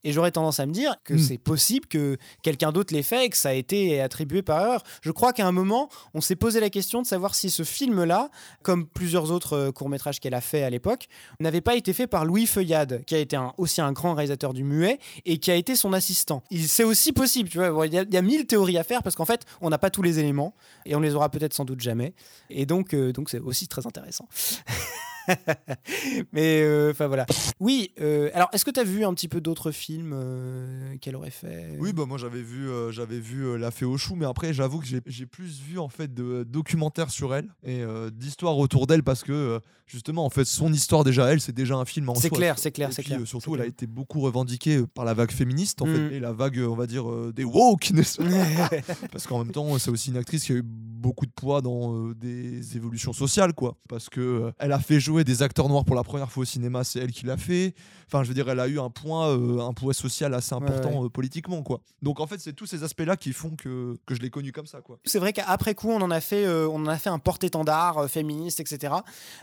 Et 0.05 0.13
j'aurais 0.13 0.33
tendance 0.33 0.61
à 0.61 0.67
me 0.67 0.73
dire 0.73 0.97
que 1.05 1.15
hmm. 1.15 1.19
c'est 1.19 1.39
possible 1.39 1.87
que 1.87 2.17
quelqu'un 2.43 2.73
d'autre 2.73 2.93
l'ait 2.95 3.03
fait 3.03 3.27
et 3.27 3.29
que 3.29 3.37
ça 3.37 3.51
a 3.51 3.53
été 3.53 4.01
attribué 4.01 4.43
par 4.43 4.61
erreur. 4.61 4.83
Je 5.03 5.11
crois 5.11 5.33
qu'à 5.33 5.47
un 5.47 5.53
moment, 5.53 5.89
on 6.15 6.21
s'est 6.21 6.37
posé 6.37 6.61
la 6.61 6.71
question 6.71 7.03
de 7.03 7.07
savoir 7.07 7.35
si 7.35 7.51
ce 7.51 7.63
film-là, 7.63 8.31
comme 8.63 8.87
plusieurs 8.87 9.31
autres 9.31 9.55
euh, 9.55 9.73
courts-métrages 9.73 10.21
qu'elle 10.21 10.35
a 10.35 10.41
fait 10.41 10.63
à 10.63 10.71
l'époque, 10.71 11.09
n'avait 11.41 11.61
pas 11.61 11.77
été 11.77 11.93
fait 11.93 12.07
par 12.07 12.25
Louis 12.25 12.47
Feuillade, 12.47 13.05
qui 13.07 13.15
a 13.15 13.19
été 13.19 13.39
aussi 13.59 13.81
un 13.81 13.93
grand 13.93 14.15
réalisateur 14.15 14.53
du 14.53 14.65
muet 14.65 14.99
et 15.25 15.39
qui 15.39 15.51
a 15.51 15.55
été 15.55 15.77
son 15.77 15.93
assistant. 15.93 16.43
C'est 16.67 16.85
aussi 16.85 17.13
possible, 17.13 17.49
tu 17.49 17.59
vois. 17.59 17.87
Il 17.87 17.93
y, 17.93 18.17
a, 18.17 18.23
mille 18.23 18.47
théories 18.47 18.79
à 18.79 18.85
faire 18.85 19.03
parce 19.03 19.17
qu'en 19.17 19.25
fait, 19.25 19.45
on 19.61 19.71
n'a 19.71 19.79
pas 19.79 19.91
tous 19.91 20.03
les 20.03 20.19
éléments 20.19 20.55
et 20.85 20.95
on 20.95 21.01
les 21.01 21.15
aura 21.15 21.29
peut-être 21.29 21.55
sans 21.55 21.65
doute 21.65 21.81
jamais. 21.81 22.15
Et 22.51 22.67
donc, 22.67 22.95
euh, 22.95 23.13
donc 23.13 23.31
c'est 23.31 23.41
aussi 23.41 23.69
très 23.69 23.87
intéressant. 23.87 24.29
Mais 26.33 26.63
euh, 26.63 26.91
enfin 26.91 27.07
voilà. 27.07 27.27
Oui, 27.61 27.93
euh, 28.01 28.31
alors 28.35 28.49
est-ce 28.53 28.65
que 28.65 28.71
tu 28.71 28.81
as 28.81 28.85
vu 28.85 29.05
un 29.05 29.15
petit 29.15 29.29
peu 29.29 29.41
d'autres 29.41 29.71
films 29.71 30.13
euh, 30.15 30.97
qu'elle 31.01 31.17
aurait 31.17 31.31
fait 31.31 31.77
Oui, 31.79 31.93
bah 31.93 32.05
moi 32.07 32.19
j'avais 32.19 32.43
vu, 32.43 32.69
j'avais 32.91 33.19
vu 33.19 33.59
La 33.59 33.71
Fée 33.71 33.85
au 33.85 33.97
chou, 33.97 34.15
mais 34.15 34.27
après 34.27 34.53
j'avoue 34.53 34.81
que 34.81 34.87
j'ai 35.07 35.27
plus 35.27 35.61
vu 35.61 35.79
en 35.79 35.89
fait 35.89 36.13
de 36.13 36.45
documentaires 36.45 37.11
sur 37.11 37.35
elle 37.35 37.49
et 37.65 37.83
d'histoires 38.13 38.59
autour 38.59 38.87
d'elle 38.87 39.03
parce 39.03 39.23
que 39.23 39.61
justement 39.87 40.25
en 40.25 40.31
fait 40.31 40.45
son 40.45 40.73
histoire 40.73 41.05
déjà 41.05 41.31
elle 41.31 41.41
c'est 41.41 41.53
déjà 41.53 41.75
un 41.75 41.85
film 41.85 42.09
en 42.09 42.15
C'est 42.15 42.31
clair, 42.31 42.59
c'est 42.59 42.71
clair, 42.71 42.93
c'est 42.93 43.03
clair. 43.03 43.21
surtout 43.27 43.55
elle 43.55 43.63
a 43.63 43.67
été 43.67 43.87
beaucoup 43.87 44.21
revendiquée 44.21 44.83
par 44.95 45.05
la 45.05 45.13
vague 45.13 45.31
féministe 45.31 45.83
en 45.83 45.87
fait 45.87 46.11
mm. 46.11 46.13
et 46.13 46.21
la 46.21 46.33
vague 46.33 46.59
on 46.59 46.75
va 46.75 46.87
dire 46.87 47.05
des 47.33 47.45
woke 47.45 47.93
parce 49.13 49.27
qu'en 49.27 49.39
même 49.39 49.53
temps 49.53 49.79
c'est 49.79 49.91
aussi 49.91 50.11
une 50.11 50.17
actrice 50.17 50.45
qui 50.45 50.53
a 50.53 50.57
eu 50.57 50.63
beaucoup 50.65 51.27
de 51.27 51.33
poids 51.33 51.61
dans 51.61 52.11
des 52.13 52.77
évolutions 52.77 53.13
sociales 53.13 53.53
quoi 53.55 53.77
parce 53.89 54.09
que 54.09 54.53
elle 54.59 54.73
a 54.73 54.79
fait 54.79 55.01
jouer 55.01 55.12
des 55.21 55.43
acteurs 55.43 55.69
noirs 55.69 55.85
pour 55.85 55.97
la 55.97 56.03
première 56.03 56.31
fois 56.31 56.43
au 56.43 56.45
cinéma, 56.45 56.85
c'est 56.85 56.99
elle 56.99 57.13
qui 57.13 57.27
l'a 57.27 57.37
fait. 57.37 57.75
Enfin, 58.13 58.25
je 58.25 58.29
veux 58.29 58.35
dire, 58.35 58.49
elle 58.51 58.61
a 58.61 58.69
eu 58.69 58.79
un 58.79 58.91
point, 58.91 59.29
euh, 59.29 59.61
un 59.61 59.73
poids 59.73 59.95
social 59.95 60.35
assez 60.35 60.55
important 60.55 61.05
euh, 61.05 61.09
politiquement, 61.09 61.63
quoi. 61.63 61.81
Donc 62.03 62.21
en 62.21 62.27
fait, 62.27 62.39
c'est 62.41 62.53
tous 62.53 62.67
ces 62.67 62.83
aspects-là 62.83 63.17
qui 63.17 63.33
font 63.33 63.57
que, 63.57 63.97
que 64.05 64.15
je 64.15 64.21
l'ai 64.21 64.29
connu 64.29 64.53
comme 64.53 64.67
ça, 64.67 64.83
quoi. 64.83 64.99
C'est 65.07 65.19
vrai 65.19 65.33
qu'après 65.33 65.75
coup, 65.75 65.91
on 65.91 66.03
en 66.03 66.11
a 66.11 66.21
fait, 66.21 66.45
euh, 66.45 66.69
on 66.69 66.83
en 66.83 66.89
a 66.89 66.99
fait 66.99 67.09
un 67.09 67.19
porte-étendard 67.19 68.11
féministe, 68.11 68.61
etc. 68.61 68.95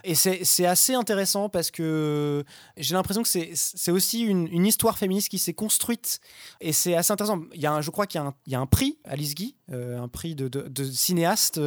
Et 0.03 0.13
c'est 0.13 0.65
assez 0.65 0.93
intéressant 0.93 1.49
parce 1.49 1.71
que 1.71 2.43
j'ai 2.77 2.93
l'impression 2.93 3.23
que 3.23 3.29
c'est 3.29 3.91
aussi 3.91 4.21
une, 4.21 4.47
une, 4.47 4.67
histoire 4.67 4.99
féministe 4.99 5.29
qui 5.29 5.39
s'est 5.39 5.53
construite 5.53 6.19
et 6.61 6.71
c'est 6.71 6.95
assez 6.95 7.11
intéressant. 7.11 7.41
Il 7.55 7.61
y 7.61 7.65
a 7.65 7.73
un, 7.73 7.81
je 7.81 7.89
crois 7.89 8.05
qu'il 8.05 8.21
y, 8.21 8.51
y, 8.51 8.55
a 8.55 8.59
un 8.59 8.65
prix 8.67 8.99
à 9.03 9.15
Guy, 9.15 9.55
un 9.71 10.07
prix 10.07 10.35
de, 10.35 10.47
de, 10.47 10.83
cinéaste 10.83 11.59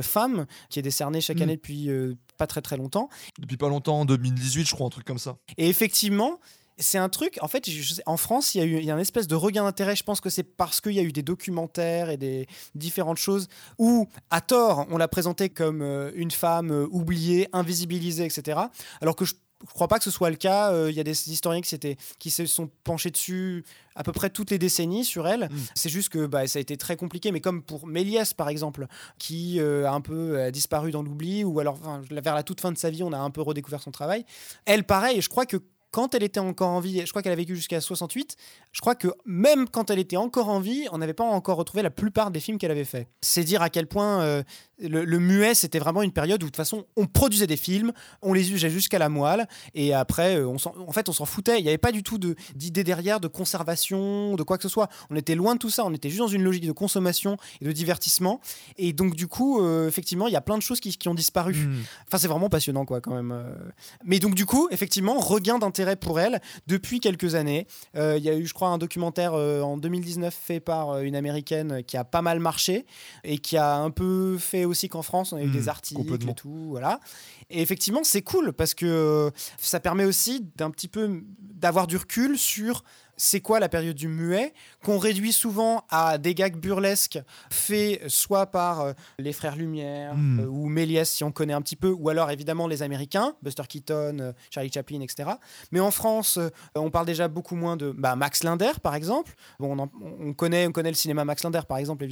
femme 0.00 0.46
qui 0.70 0.78
est 0.78 0.82
décerné 0.82 1.20
chaque 1.20 1.38
mm. 1.38 1.42
année 1.42 1.56
depuis 1.56 1.90
pas 2.36 2.46
très 2.46 2.62
très 2.62 2.76
longtemps. 2.76 3.08
Depuis 3.38 3.56
pas 3.56 3.68
longtemps, 3.68 4.00
en 4.00 4.04
2018, 4.04 4.68
je 4.68 4.74
crois, 4.74 4.86
un 4.86 4.90
truc 4.90 5.04
comme 5.04 5.18
ça. 5.18 5.36
Et 5.58 5.68
effectivement, 5.68 6.38
c'est 6.78 6.98
un 6.98 7.08
truc, 7.08 7.38
en 7.40 7.48
fait, 7.48 7.66
en 8.04 8.16
France, 8.16 8.54
il 8.54 8.58
y 8.58 8.60
a 8.60 8.64
eu 8.64 8.76
il 8.76 8.84
y 8.84 8.90
a 8.90 8.94
une 8.94 9.00
espèce 9.00 9.26
de 9.26 9.34
regain 9.34 9.64
d'intérêt. 9.64 9.96
Je 9.96 10.04
pense 10.04 10.20
que 10.20 10.28
c'est 10.28 10.42
parce 10.42 10.80
qu'il 10.80 10.92
y 10.92 10.98
a 10.98 11.02
eu 11.02 11.12
des 11.12 11.22
documentaires 11.22 12.10
et 12.10 12.16
des 12.16 12.46
différentes 12.74 13.18
choses 13.18 13.48
où, 13.78 14.06
à 14.30 14.40
tort, 14.40 14.86
on 14.90 14.98
l'a 14.98 15.08
présentée 15.08 15.48
comme 15.48 15.80
euh, 15.80 16.10
une 16.14 16.30
femme 16.30 16.70
euh, 16.70 16.86
oubliée, 16.90 17.48
invisibilisée, 17.52 18.26
etc. 18.26 18.60
Alors 19.00 19.16
que 19.16 19.24
je 19.24 19.34
je 19.66 19.72
crois 19.72 19.88
pas 19.88 19.98
que 19.98 20.04
ce 20.04 20.10
soit 20.10 20.30
le 20.30 20.36
cas. 20.36 20.72
Euh, 20.72 20.90
il 20.90 20.96
y 20.96 21.00
a 21.00 21.04
des 21.04 21.30
historiens 21.30 21.60
qui, 21.60 21.78
qui 22.18 22.30
se 22.30 22.46
sont 22.46 22.70
penchés 22.84 23.10
dessus 23.10 23.64
à 23.94 24.02
peu 24.02 24.12
près 24.12 24.28
toutes 24.28 24.50
les 24.50 24.58
décennies 24.58 25.04
sur 25.04 25.26
elle. 25.26 25.48
Mm. 25.50 25.56
C'est 25.74 25.88
juste 25.88 26.10
que 26.10 26.26
bah, 26.26 26.46
ça 26.46 26.58
a 26.58 26.62
été 26.62 26.76
très 26.76 26.96
compliqué. 26.96 27.32
Mais 27.32 27.40
comme 27.40 27.62
pour 27.62 27.86
Méliès, 27.86 28.34
par 28.34 28.48
exemple, 28.48 28.86
qui 29.18 29.58
euh, 29.58 29.86
a 29.86 29.92
un 29.92 30.00
peu 30.00 30.38
euh, 30.38 30.50
disparu 30.50 30.90
dans 30.90 31.02
l'oubli, 31.02 31.44
ou 31.44 31.58
alors 31.60 31.78
vers 32.10 32.34
la 32.34 32.42
toute 32.42 32.60
fin 32.60 32.72
de 32.72 32.78
sa 32.78 32.90
vie, 32.90 33.02
on 33.02 33.12
a 33.12 33.18
un 33.18 33.30
peu 33.30 33.40
redécouvert 33.40 33.82
son 33.82 33.90
travail. 33.90 34.24
Elle, 34.66 34.84
pareil, 34.84 35.20
je 35.22 35.28
crois 35.28 35.46
que 35.46 35.56
quand 35.90 36.14
elle 36.14 36.22
était 36.22 36.40
encore 36.40 36.68
en 36.68 36.80
vie, 36.80 37.02
je 37.04 37.10
crois 37.10 37.22
qu'elle 37.22 37.32
a 37.32 37.36
vécu 37.36 37.56
jusqu'à 37.56 37.80
68, 37.80 38.36
je 38.72 38.80
crois 38.80 38.94
que 38.94 39.08
même 39.24 39.68
quand 39.68 39.90
elle 39.90 39.98
était 39.98 40.16
encore 40.16 40.48
en 40.48 40.60
vie, 40.60 40.86
on 40.92 40.98
n'avait 40.98 41.14
pas 41.14 41.24
encore 41.24 41.56
retrouvé 41.56 41.82
la 41.82 41.90
plupart 41.90 42.30
des 42.30 42.40
films 42.40 42.58
qu'elle 42.58 42.70
avait 42.70 42.84
fait. 42.84 43.08
C'est 43.20 43.44
dire 43.44 43.62
à 43.62 43.70
quel 43.70 43.86
point 43.86 44.42
le, 44.78 45.18
muet, 45.18 45.54
c'était 45.54 45.78
vraiment 45.78 46.02
une 46.02 46.12
période 46.12 46.42
où 46.42 46.46
de 46.46 46.50
toute 46.50 46.56
façon, 46.56 46.84
on 46.96 47.06
produisait 47.06 47.46
des 47.46 47.56
films, 47.56 47.92
on 48.22 48.32
les 48.32 48.52
usait 48.52 48.70
jusqu'à 48.70 48.98
la 48.98 49.08
moelle, 49.08 49.48
et 49.74 49.94
après, 49.94 50.36
euh, 50.36 50.46
on 50.46 50.56
en, 50.56 50.92
fait, 50.92 51.08
on 51.08 51.12
s'en 51.12 51.24
foutait. 51.24 51.58
Il 51.58 51.62
n'y 51.62 51.68
avait 51.68 51.78
pas 51.78 51.92
du 51.92 52.02
tout 52.02 52.18
d'idée 52.54 52.84
derrière, 52.84 53.20
de 53.20 53.28
conservation, 53.28 54.34
de 54.34 54.42
quoi 54.42 54.56
que 54.56 54.62
ce 54.62 54.68
soit. 54.68 54.88
On 55.10 55.16
était 55.16 55.34
loin 55.34 55.54
de 55.54 55.58
tout 55.58 55.70
ça. 55.70 55.84
On 55.84 55.94
était 55.94 56.08
juste 56.08 56.20
dans 56.20 56.28
une 56.28 56.42
logique 56.42 56.66
de 56.66 56.72
consommation 56.72 57.36
et 57.60 57.64
de 57.64 57.72
divertissement. 57.72 58.40
Et 58.76 58.92
donc, 58.92 59.14
du 59.14 59.26
coup, 59.26 59.60
euh, 59.60 59.88
effectivement, 59.88 60.28
il 60.28 60.32
y 60.32 60.36
a 60.36 60.40
plein 60.40 60.58
de 60.58 60.62
choses 60.62 60.80
qui, 60.80 60.96
ont 61.06 61.14
disparu. 61.14 61.54
Hmm. 61.54 61.82
Enfin, 62.08 62.18
c'est 62.18 62.28
vraiment 62.28 62.48
passionnant, 62.48 62.84
quoi, 62.84 63.00
quand 63.00 63.14
même. 63.14 63.32
Euh. 63.32 63.44
Mais 64.04 64.18
donc, 64.18 64.34
du 64.34 64.44
coup, 64.44 64.68
effectivement, 64.70 65.18
regain 65.18 65.58
d'intérêt 65.58 65.85
pour 65.94 66.18
elle 66.18 66.40
depuis 66.66 66.98
quelques 66.98 67.36
années. 67.36 67.68
Il 67.94 68.18
y 68.18 68.28
a 68.28 68.34
eu, 68.34 68.46
je 68.46 68.54
crois, 68.54 68.68
un 68.68 68.78
documentaire 68.78 69.34
en 69.34 69.76
2019 69.76 70.34
fait 70.34 70.60
par 70.60 71.00
une 71.00 71.14
américaine 71.14 71.84
qui 71.84 71.96
a 71.96 72.04
pas 72.04 72.22
mal 72.22 72.40
marché 72.40 72.86
et 73.22 73.38
qui 73.38 73.56
a 73.56 73.76
un 73.76 73.90
peu 73.90 74.38
fait 74.38 74.64
aussi 74.64 74.88
qu'en 74.88 75.02
France, 75.02 75.32
on 75.32 75.36
a 75.36 75.42
eu 75.42 75.50
des 75.50 75.66
hmm, 75.66 75.68
articles 75.68 76.14
et 76.14 76.34
tout, 76.34 76.66
voilà. 76.70 77.00
Et 77.50 77.62
effectivement, 77.62 78.02
c'est 78.02 78.22
cool 78.22 78.52
parce 78.52 78.74
que 78.74 79.30
ça 79.58 79.80
permet 79.80 80.04
aussi 80.04 80.44
d'un 80.56 80.70
petit 80.70 80.88
peu 80.88 81.22
d'avoir 81.38 81.86
du 81.86 81.96
recul 81.96 82.38
sur 82.38 82.82
c'est 83.16 83.40
quoi 83.40 83.60
la 83.60 83.68
période 83.68 83.96
du 83.96 84.08
muet, 84.08 84.52
qu'on 84.84 84.98
réduit 84.98 85.32
souvent 85.32 85.84
à 85.90 86.18
des 86.18 86.34
gags 86.34 86.56
burlesques 86.56 87.18
faits 87.50 88.08
soit 88.08 88.46
par 88.46 88.80
euh, 88.80 88.92
les 89.18 89.32
frères 89.32 89.56
Lumière 89.56 90.14
hmm. 90.14 90.40
euh, 90.40 90.46
ou 90.46 90.68
Méliès 90.68 91.10
si 91.10 91.24
on 91.24 91.32
connaît 91.32 91.54
un 91.54 91.62
petit 91.62 91.76
peu, 91.76 91.90
ou 91.90 92.08
alors 92.08 92.30
évidemment 92.30 92.66
les 92.66 92.82
Américains, 92.82 93.34
Buster 93.42 93.62
Keaton, 93.68 94.18
euh, 94.20 94.32
Charlie 94.50 94.70
Chaplin, 94.72 95.00
etc. 95.00 95.30
Mais 95.72 95.80
en 95.80 95.90
France, 95.90 96.38
on 96.74 96.90
parle 96.90 97.06
déjà 97.06 97.28
beaucoup 97.28 97.56
moins 97.56 97.76
de 97.76 97.90
bah, 97.90 98.16
Max 98.16 98.44
Linder 98.44 98.72
par 98.82 98.94
exemple. 98.94 99.34
Bon, 99.58 99.76
on, 100.20 100.32
connaît, 100.34 100.66
on 100.66 100.72
connaît 100.72 100.90
le 100.90 100.96
cinéma 100.96 101.24
Max 101.24 101.42
Linder 101.42 101.60
par 101.66 101.78
exemple, 101.78 102.06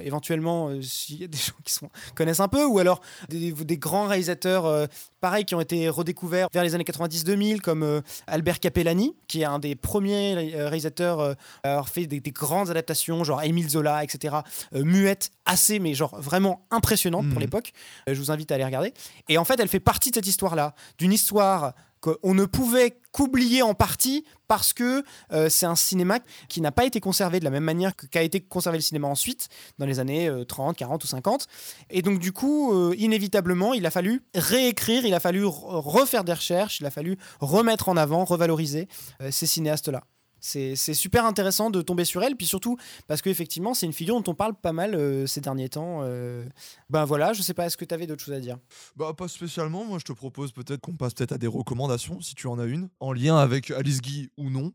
éventuellement 0.00 0.70
s'il 0.82 1.20
y 1.20 1.24
a 1.24 1.28
des 1.28 1.38
gens 1.38 1.52
qui 1.64 1.72
sont, 1.72 1.88
connaissent 2.14 2.40
un 2.40 2.48
peu, 2.48 2.64
ou 2.64 2.78
alors 2.78 3.00
des, 3.28 3.52
des 3.52 3.78
grands 3.78 4.06
réalisateurs 4.06 4.88
pareil 5.20 5.44
qui 5.44 5.54
ont 5.54 5.60
été 5.60 5.88
redécouverts 5.88 6.48
vers 6.52 6.64
les 6.64 6.74
années 6.74 6.84
90-2000 6.84 7.60
comme 7.60 8.02
Albert 8.26 8.60
Capellani 8.60 9.14
qui 9.28 9.42
est 9.42 9.44
un 9.44 9.58
des 9.58 9.76
premiers 9.76 10.31
euh, 10.36 10.68
réalisateur 10.68 11.20
euh, 11.20 11.34
avoir 11.62 11.88
fait 11.88 12.06
des, 12.06 12.20
grandes 12.20 12.70
adaptations, 12.70 13.24
genre 13.24 13.42
Émile 13.42 13.68
Zola, 13.68 14.04
etc., 14.04 14.36
euh, 14.74 14.84
muette, 14.84 15.30
assez, 15.44 15.78
mais 15.78 15.94
genre 15.94 16.18
vraiment 16.20 16.66
impressionnante 16.70 17.26
pour 17.26 17.36
mhm. 17.36 17.42
l'époque. 17.42 17.72
je 18.06 18.14
vous 18.14 18.30
invite 18.30 18.50
à 18.52 18.56
aller 18.56 18.64
regarder. 18.64 18.92
Et 19.28 19.38
en 19.38 19.44
fait, 19.44 19.58
elle 19.60 19.68
fait 19.68 19.80
partie 19.80 20.10
de 20.10 20.16
cette 20.16 20.26
histoire-là, 20.26 20.74
d'une 20.98 21.12
histoire 21.12 21.72
qu'on 22.00 22.34
ne 22.34 22.46
pouvait 22.46 22.98
qu'oublier 23.12 23.62
en 23.62 23.74
partie 23.74 24.24
parce 24.48 24.72
que 24.72 25.04
c'est 25.48 25.66
un 25.66 25.76
cinéma 25.76 26.18
qui 26.48 26.60
n'a 26.60 26.72
pas 26.72 26.84
été 26.84 26.98
conservé 26.98 27.38
de 27.38 27.44
la 27.44 27.50
même 27.50 27.62
manière 27.62 27.92
qu'a 27.94 28.22
été 28.22 28.40
conservé 28.40 28.78
le 28.78 28.82
cinéma 28.82 29.06
ensuite, 29.06 29.48
dans 29.78 29.86
les 29.86 30.00
années 30.00 30.28
30, 30.48 30.76
40 30.76 31.04
ou 31.04 31.06
50. 31.06 31.46
Et 31.90 32.02
donc 32.02 32.18
du 32.18 32.32
coup, 32.32 32.92
inévitablement, 32.94 33.72
il 33.72 33.86
a 33.86 33.92
fallu 33.92 34.22
réécrire, 34.34 35.04
il 35.06 35.14
a 35.14 35.20
fallu 35.20 35.44
refaire 35.44 36.24
des 36.24 36.32
recherches, 36.32 36.80
il 36.80 36.86
a 36.86 36.90
fallu 36.90 37.18
remettre 37.38 37.88
en 37.88 37.96
avant, 37.96 38.24
revaloriser 38.24 38.88
ces 39.30 39.46
cinéastes-là 39.46 40.02
c'est 40.42 40.94
super 40.94 41.24
intéressant 41.24 41.70
de 41.70 41.80
tomber 41.82 42.04
sur 42.04 42.22
elle, 42.22 42.36
puis 42.36 42.46
surtout 42.46 42.76
parce 43.06 43.22
qu'effectivement, 43.22 43.74
c'est 43.74 43.86
une 43.86 43.92
figure 43.92 44.20
dont 44.20 44.32
on 44.32 44.34
parle 44.34 44.54
pas 44.54 44.72
mal 44.72 44.94
euh, 44.94 45.26
ces 45.26 45.40
derniers 45.40 45.68
temps. 45.68 46.00
Euh. 46.02 46.44
Ben 46.90 47.04
voilà, 47.04 47.32
je 47.32 47.42
sais 47.42 47.54
pas, 47.54 47.66
est-ce 47.66 47.76
que 47.76 47.84
tu 47.84 47.94
avais 47.94 48.06
d'autres 48.06 48.24
choses 48.24 48.34
à 48.34 48.40
dire? 48.40 48.58
Bah, 48.96 49.14
pas 49.16 49.28
spécialement. 49.28 49.84
Moi, 49.84 49.98
je 49.98 50.04
te 50.04 50.12
propose 50.12 50.52
peut-être 50.52 50.80
qu'on 50.80 50.96
passe 50.96 51.14
peut-être 51.14 51.32
à 51.32 51.38
des 51.38 51.46
recommandations, 51.46 52.20
si 52.20 52.34
tu 52.34 52.48
en 52.48 52.58
as 52.58 52.66
une, 52.66 52.88
en 53.00 53.12
lien 53.12 53.36
avec 53.36 53.70
Alice 53.70 54.00
Guy 54.00 54.30
ou 54.36 54.50
non. 54.50 54.72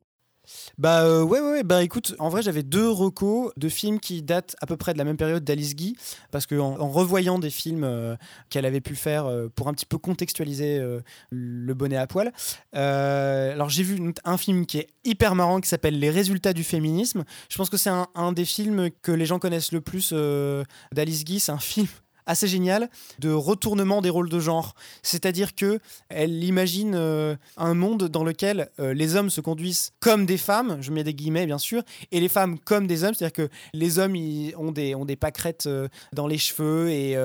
Bah 0.78 1.04
euh, 1.04 1.24
ouais, 1.24 1.40
ouais, 1.40 1.64
bah 1.64 1.84
écoute, 1.84 2.16
en 2.20 2.30
vrai 2.30 2.42
j'avais 2.42 2.64
deux 2.64 2.90
recos 2.90 3.52
de 3.58 3.70
films 3.70 4.00
qui 4.00 4.22
datent 4.22 4.56
à 4.62 4.66
peu 4.66 4.78
près 4.78 4.94
de 4.94 4.98
la 4.98 5.04
même 5.04 5.18
période 5.18 5.44
d'Alice 5.44 5.76
Guy, 5.76 5.96
parce 6.32 6.46
que 6.46 6.56
en, 6.56 6.90
revoyant 6.90 7.40
des 7.40 7.50
films 7.50 7.84
euh, 7.84 8.16
qu'elle 8.50 8.66
avait 8.66 8.82
pu 8.82 8.96
faire 8.96 9.26
euh, 9.26 9.50
pour 9.54 9.68
un 9.68 9.74
petit 9.74 9.86
peu 9.86 9.98
contextualiser 9.98 10.82
le 11.32 11.74
bonnet 11.74 11.98
à 11.98 12.08
poil, 12.08 12.32
alors 12.74 13.70
j'ai 13.70 13.84
vu 13.84 14.14
un 14.24 14.38
film 14.38 14.66
qui 14.66 14.80
est 14.80 14.88
hyper 15.04 15.36
marrant 15.36 15.60
qui 15.60 15.70
s'appelle 15.70 16.00
Les 16.00 16.10
résultats 16.10 16.54
du 16.54 16.64
féminisme. 16.64 17.24
Je 17.50 17.58
pense 17.58 17.70
que 17.70 17.78
c'est 17.78 17.90
un, 17.90 18.08
un, 18.16 18.32
des 18.32 18.46
films 18.46 18.90
que 19.02 19.12
les 19.12 19.26
gens 19.26 19.40
connaissent 19.40 19.72
le 19.72 19.82
plus 19.82 20.14
d'Alice 20.92 21.26
Guy, 21.26 21.40
c'est 21.40 21.52
un 21.52 21.60
film 21.60 21.88
assez 22.28 22.48
génial 22.48 22.90
de 23.20 23.32
retournement 23.32 24.02
des 24.02 24.10
rôles 24.10 24.30
de 24.30 24.40
genre. 24.40 24.76
C'est-à-dire 25.02 25.56
que 25.56 25.80
elle 26.10 26.44
imagine 26.44 26.94
euh, 26.96 27.36
un 27.56 27.74
monde 27.74 28.04
dans 28.04 28.24
lequel 28.24 28.70
euh, 28.80 28.94
les 28.94 29.16
hommes 29.16 29.30
se 29.30 29.42
conduisent 29.42 29.92
comme 30.00 30.26
des 30.26 30.38
femmes, 30.38 30.78
je 30.82 30.92
mets 30.92 31.04
des 31.04 31.14
guillemets 31.14 31.46
bien 31.46 31.58
sûr, 31.58 31.82
et 32.12 32.20
les 32.20 32.30
femmes 32.30 32.60
comme 32.60 32.86
des 32.86 33.04
hommes. 33.04 33.14
C'est-à-dire 33.14 33.48
que 33.48 33.50
les 33.74 33.98
hommes 33.98 34.16
ont 34.58 34.72
des, 34.72 34.94
ont 34.94 35.06
des 35.06 35.16
pâquerettes 35.16 35.66
euh, 35.68 35.88
dans 36.14 36.28
les 36.28 36.38
cheveux 36.38 36.90
et, 36.90 37.18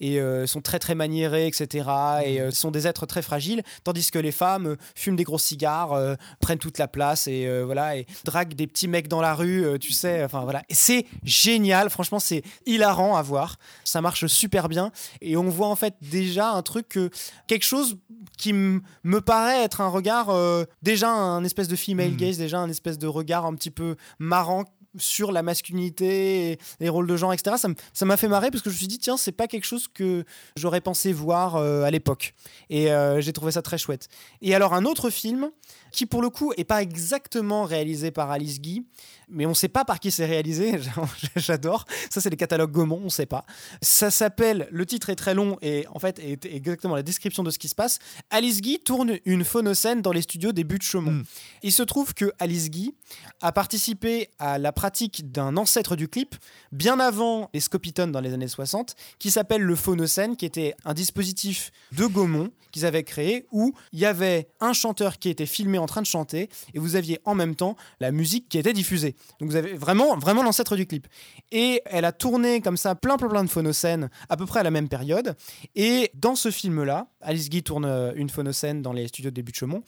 et 0.00 0.46
sont 0.46 0.60
très 0.60 0.78
très 0.78 0.94
maniérés, 0.94 1.46
etc. 1.46 1.88
Et 2.24 2.50
sont 2.50 2.70
des 2.70 2.86
êtres 2.86 3.06
très 3.06 3.22
fragiles, 3.22 3.62
tandis 3.84 4.10
que 4.10 4.18
les 4.18 4.32
femmes 4.32 4.76
fument 4.94 5.16
des 5.16 5.24
gros 5.24 5.38
cigares, 5.38 6.16
prennent 6.40 6.58
toute 6.58 6.78
la 6.78 6.88
place 6.88 7.28
et 7.28 7.62
voilà 7.62 7.96
et 7.96 8.06
draguent 8.24 8.54
des 8.54 8.66
petits 8.66 8.88
mecs 8.88 9.08
dans 9.08 9.20
la 9.20 9.34
rue, 9.34 9.78
tu 9.78 9.92
sais. 9.92 10.24
Enfin 10.24 10.42
voilà, 10.42 10.62
c'est 10.70 11.06
génial. 11.22 11.90
Franchement, 11.90 12.18
c'est 12.18 12.42
hilarant 12.66 13.16
à 13.16 13.22
voir. 13.22 13.56
Ça 13.84 14.00
marche 14.00 14.26
super 14.40 14.68
bien 14.68 14.90
et 15.20 15.36
on 15.36 15.48
voit 15.48 15.68
en 15.68 15.76
fait 15.76 15.94
déjà 16.00 16.50
un 16.50 16.62
truc 16.62 16.88
que 16.88 17.10
quelque 17.46 17.64
chose 17.64 17.98
qui 18.38 18.52
me 18.52 19.20
paraît 19.20 19.62
être 19.62 19.80
un 19.80 19.88
regard 19.88 20.30
euh, 20.30 20.64
déjà 20.82 21.10
un 21.10 21.44
espèce 21.44 21.68
de 21.68 21.76
female 21.76 22.12
hmm. 22.12 22.16
gaze, 22.16 22.38
déjà 22.38 22.58
un 22.58 22.70
espèce 22.70 22.98
de 22.98 23.06
regard 23.06 23.44
un 23.44 23.54
petit 23.54 23.70
peu 23.70 23.96
marrant 24.18 24.64
sur 24.98 25.32
la 25.32 25.42
masculinité 25.42 26.52
et 26.52 26.58
les 26.80 26.88
rôles 26.88 27.06
de 27.06 27.16
genre, 27.16 27.32
etc. 27.32 27.56
Ça 27.92 28.04
m'a 28.04 28.16
fait 28.16 28.28
marrer 28.28 28.50
parce 28.50 28.62
que 28.62 28.70
je 28.70 28.74
me 28.74 28.78
suis 28.78 28.88
dit, 28.88 28.98
tiens, 28.98 29.16
c'est 29.16 29.32
pas 29.32 29.46
quelque 29.46 29.66
chose 29.66 29.88
que 29.88 30.24
j'aurais 30.56 30.80
pensé 30.80 31.12
voir 31.12 31.56
euh, 31.56 31.82
à 31.82 31.90
l'époque. 31.90 32.34
Et 32.68 32.92
euh, 32.92 33.20
j'ai 33.20 33.32
trouvé 33.32 33.52
ça 33.52 33.62
très 33.62 33.78
chouette. 33.78 34.08
Et 34.42 34.54
alors, 34.54 34.74
un 34.74 34.84
autre 34.84 35.10
film 35.10 35.50
qui, 35.92 36.06
pour 36.06 36.22
le 36.22 36.30
coup, 36.30 36.52
est 36.56 36.64
pas 36.64 36.82
exactement 36.82 37.64
réalisé 37.64 38.10
par 38.10 38.30
Alice 38.30 38.60
Guy, 38.60 38.84
mais 39.28 39.46
on 39.46 39.50
ne 39.50 39.54
sait 39.54 39.68
pas 39.68 39.84
par 39.84 40.00
qui 40.00 40.10
c'est 40.10 40.26
réalisé. 40.26 40.78
J'adore. 41.36 41.84
Ça, 42.10 42.20
c'est 42.20 42.30
les 42.30 42.36
catalogues 42.36 42.72
Gaumont, 42.72 43.00
on 43.00 43.04
ne 43.04 43.08
sait 43.08 43.26
pas. 43.26 43.44
Ça 43.82 44.10
s'appelle, 44.10 44.68
le 44.70 44.86
titre 44.86 45.10
est 45.10 45.16
très 45.16 45.34
long 45.34 45.56
et 45.62 45.86
en 45.92 45.98
fait, 45.98 46.18
est 46.18 46.44
exactement 46.46 46.94
la 46.96 47.02
description 47.02 47.42
de 47.42 47.50
ce 47.50 47.58
qui 47.58 47.68
se 47.68 47.74
passe. 47.74 47.98
Alice 48.30 48.60
Guy 48.60 48.78
tourne 48.78 49.18
une 49.24 49.44
phonocène 49.44 50.02
dans 50.02 50.12
les 50.12 50.22
studios 50.22 50.52
des 50.52 50.64
Buts 50.64 50.78
de 50.78 50.82
Chaumont. 50.82 51.12
Hmm. 51.12 51.24
Il 51.62 51.72
se 51.72 51.82
trouve 51.82 52.14
que 52.14 52.32
Alice 52.38 52.70
Guy 52.70 52.94
a 53.40 53.52
participé 53.52 54.30
à 54.38 54.58
la 54.58 54.72
pratique 54.80 55.30
d'un 55.30 55.58
ancêtre 55.58 55.94
du 55.94 56.08
clip 56.08 56.36
bien 56.72 57.00
avant 57.00 57.50
les 57.52 57.60
Scopitones 57.60 58.12
dans 58.12 58.20
les 58.22 58.32
années 58.32 58.48
60, 58.48 58.94
qui 59.18 59.30
s'appelle 59.30 59.60
le 59.60 59.76
phonocène, 59.76 60.36
qui 60.36 60.46
était 60.46 60.74
un 60.86 60.94
dispositif 60.94 61.70
de 61.92 62.06
Gaumont 62.06 62.50
qu'ils 62.72 62.86
avaient 62.86 63.04
créé 63.04 63.44
où 63.52 63.74
il 63.92 63.98
y 63.98 64.06
avait 64.06 64.48
un 64.58 64.72
chanteur 64.72 65.18
qui 65.18 65.28
était 65.28 65.44
filmé 65.44 65.76
en 65.76 65.84
train 65.84 66.00
de 66.00 66.06
chanter 66.06 66.48
et 66.72 66.78
vous 66.78 66.96
aviez 66.96 67.20
en 67.26 67.34
même 67.34 67.56
temps 67.56 67.76
la 68.00 68.10
musique 68.10 68.48
qui 68.48 68.56
était 68.56 68.72
diffusée. 68.72 69.16
Donc 69.38 69.50
vous 69.50 69.56
avez 69.56 69.74
vraiment, 69.74 70.16
vraiment 70.16 70.42
l'ancêtre 70.42 70.76
du 70.76 70.86
clip. 70.86 71.06
Et 71.52 71.82
elle 71.84 72.06
a 72.06 72.12
tourné 72.12 72.62
comme 72.62 72.78
ça 72.78 72.94
plein, 72.94 73.18
plein, 73.18 73.28
plein 73.28 73.44
de 73.44 73.50
phonocènes 73.50 74.08
à 74.30 74.38
peu 74.38 74.46
près 74.46 74.60
à 74.60 74.62
la 74.62 74.70
même 74.70 74.88
période. 74.88 75.36
Et 75.74 76.10
dans 76.14 76.36
ce 76.36 76.50
film-là, 76.50 77.08
Alice 77.20 77.50
Guy 77.50 77.62
tourne 77.62 77.84
euh, 77.84 78.12
une 78.16 78.30
phonocène 78.30 78.80
dans 78.80 78.94
les 78.94 79.08
studios 79.08 79.30
de 79.30 79.34
début 79.34 79.52
de 79.52 79.56
Chaumont. 79.56 79.82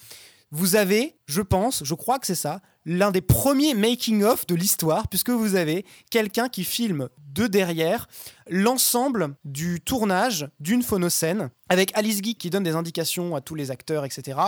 Vous 0.51 0.77
avez, 0.77 1.17
je 1.25 1.41
pense, 1.41 1.83
je 1.83 1.95
crois 1.95 2.19
que 2.19 2.27
c'est 2.27 2.35
ça, 2.35 2.61
l'un 2.85 3.11
des 3.11 3.21
premiers 3.21 3.75
making-of 3.75 4.47
de 4.47 4.55
l'histoire, 4.55 5.09
puisque 5.09 5.31
vous 5.31 5.55
avez 5.55 5.85
quelqu'un 6.11 6.49
qui 6.49 6.65
filme 6.65 7.09
de 7.33 7.47
derrière 7.47 8.09
l'ensemble 8.49 9.35
du 9.45 9.81
tournage 9.81 10.49
d'une 10.61 10.83
phonocène 10.83 11.51
avec 11.73 11.91
Alice 11.97 12.21
Guy 12.21 12.35
qui 12.35 12.51
donne 12.51 12.65
des 12.65 12.75
indications 12.75 13.35
à 13.35 13.41
tous 13.41 13.55
les 13.55 13.71
acteurs, 13.71 14.05
etc. 14.05 14.39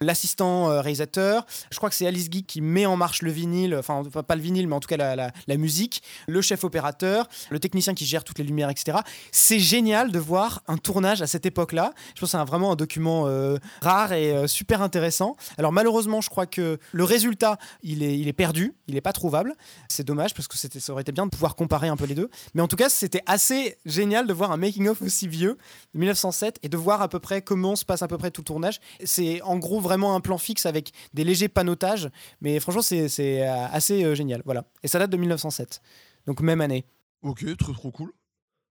L'assistant 0.00 0.70
euh, 0.70 0.80
réalisateur, 0.80 1.46
je 1.70 1.76
crois 1.76 1.90
que 1.90 1.94
c'est 1.94 2.06
Alice 2.06 2.30
Guy 2.30 2.42
qui 2.42 2.62
met 2.62 2.86
en 2.86 2.96
marche 2.96 3.20
le 3.20 3.30
vinyle, 3.30 3.76
enfin 3.76 4.02
pas 4.02 4.34
le 4.34 4.40
vinyle, 4.40 4.66
mais 4.66 4.74
en 4.74 4.80
tout 4.80 4.88
cas 4.88 4.96
la, 4.96 5.56
musique, 5.58 6.02
le 6.26 6.40
chef 6.40 6.64
opérateur, 6.64 7.28
le 7.50 7.60
technicien 7.60 7.92
qui 7.92 8.06
gère 8.06 8.24
toutes 8.24 8.38
les 8.38 8.44
lumières, 8.44 8.70
etc. 8.70 8.98
C'est 9.30 9.58
génial 9.58 10.10
de 10.10 10.18
voir 10.18 10.62
un 10.68 10.78
tournage 10.78 11.20
à 11.20 11.26
cette 11.26 11.44
époque-là. 11.44 11.92
Je 12.14 12.20
pense 12.20 12.32
que 12.32 12.38
c'est 12.38 12.44
vraiment 12.44 12.72
un 12.72 12.76
document 12.76 13.26
euh, 13.26 13.58
rare 13.82 14.14
et 14.14 14.32
euh, 14.32 14.46
super 14.46 14.80
intéressant. 14.80 15.36
Alors 15.58 15.72
malheureusement, 15.72 16.22
je 16.22 16.30
crois 16.30 16.46
que 16.46 16.78
le 16.92 17.04
résultat, 17.04 17.58
il 17.82 18.02
est, 18.02 18.32
perdu, 18.32 18.74
il 18.88 18.94
n'est 18.94 19.02
pas 19.02 19.12
trouvable. 19.12 19.54
C'est 19.88 20.06
dommage 20.06 20.32
parce 20.32 20.48
que 20.48 20.56
ça 20.56 20.92
aurait 20.92 21.02
été 21.02 21.12
bien 21.12 21.26
de 21.26 21.30
pouvoir 21.30 21.56
comparer 21.56 21.88
un 21.88 21.96
peu 21.98 22.06
les 22.06 22.14
deux. 22.14 22.30
Mais 22.54 22.62
en 22.62 22.68
tout 22.68 22.76
cas, 22.76 22.88
c'était 22.88 23.22
assez 23.26 23.76
génial 23.84 24.26
de 24.26 24.32
voir 24.32 24.50
un 24.50 24.56
making-of 24.56 25.02
aussi 25.02 25.28
vieux, 25.28 25.58
de 25.92 25.98
1907, 26.00 26.58
et 26.62 26.69
de 26.70 26.76
voir 26.76 27.02
à 27.02 27.08
peu 27.08 27.18
près 27.18 27.42
comment 27.42 27.76
se 27.76 27.84
passe 27.84 28.02
à 28.02 28.08
peu 28.08 28.16
près 28.16 28.30
tout 28.30 28.40
le 28.40 28.46
tournage. 28.46 28.80
C'est 29.04 29.42
en 29.42 29.58
gros 29.58 29.80
vraiment 29.80 30.14
un 30.14 30.20
plan 30.20 30.38
fixe 30.38 30.64
avec 30.64 30.92
des 31.12 31.24
légers 31.24 31.48
panotages, 31.48 32.08
mais 32.40 32.58
franchement, 32.60 32.82
c'est 32.82 33.46
euh, 33.46 33.66
assez 33.70 34.04
euh, 34.04 34.14
génial. 34.14 34.42
Voilà. 34.44 34.64
Et 34.82 34.88
ça 34.88 34.98
date 34.98 35.10
de 35.10 35.16
1907, 35.16 35.82
donc 36.26 36.40
même 36.40 36.60
année. 36.60 36.84
Ok, 37.22 37.44
trop 37.58 37.72
trop 37.72 37.90
cool. 37.90 38.12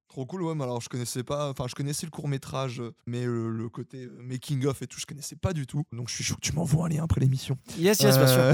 Trop 0.09 0.25
cool, 0.25 0.41
ouais, 0.41 0.55
mais 0.55 0.63
alors 0.63 0.81
je 0.81 0.89
connaissais 0.89 1.23
pas, 1.23 1.51
enfin 1.51 1.65
je 1.67 1.75
connaissais 1.75 2.07
le 2.07 2.09
court 2.09 2.27
métrage, 2.27 2.81
mais 3.05 3.25
le, 3.25 3.69
côté 3.69 4.05
euh, 4.05 4.17
making 4.19 4.65
of 4.65 4.81
et 4.81 4.87
tout, 4.87 4.99
je 4.99 5.05
connaissais 5.05 5.35
pas 5.35 5.53
du 5.53 5.67
tout. 5.67 5.83
Donc 5.93 6.09
je 6.09 6.15
suis 6.15 6.23
chaud 6.23 6.33
que 6.33 6.41
tu 6.41 6.51
m'envoies 6.53 6.87
un 6.87 6.89
lien 6.89 7.03
après 7.03 7.21
l'émission. 7.21 7.59
Yes, 7.77 7.99
yes, 7.99 8.17
bien 8.17 8.25
sûr. 8.25 8.37
Euh, 8.39 8.53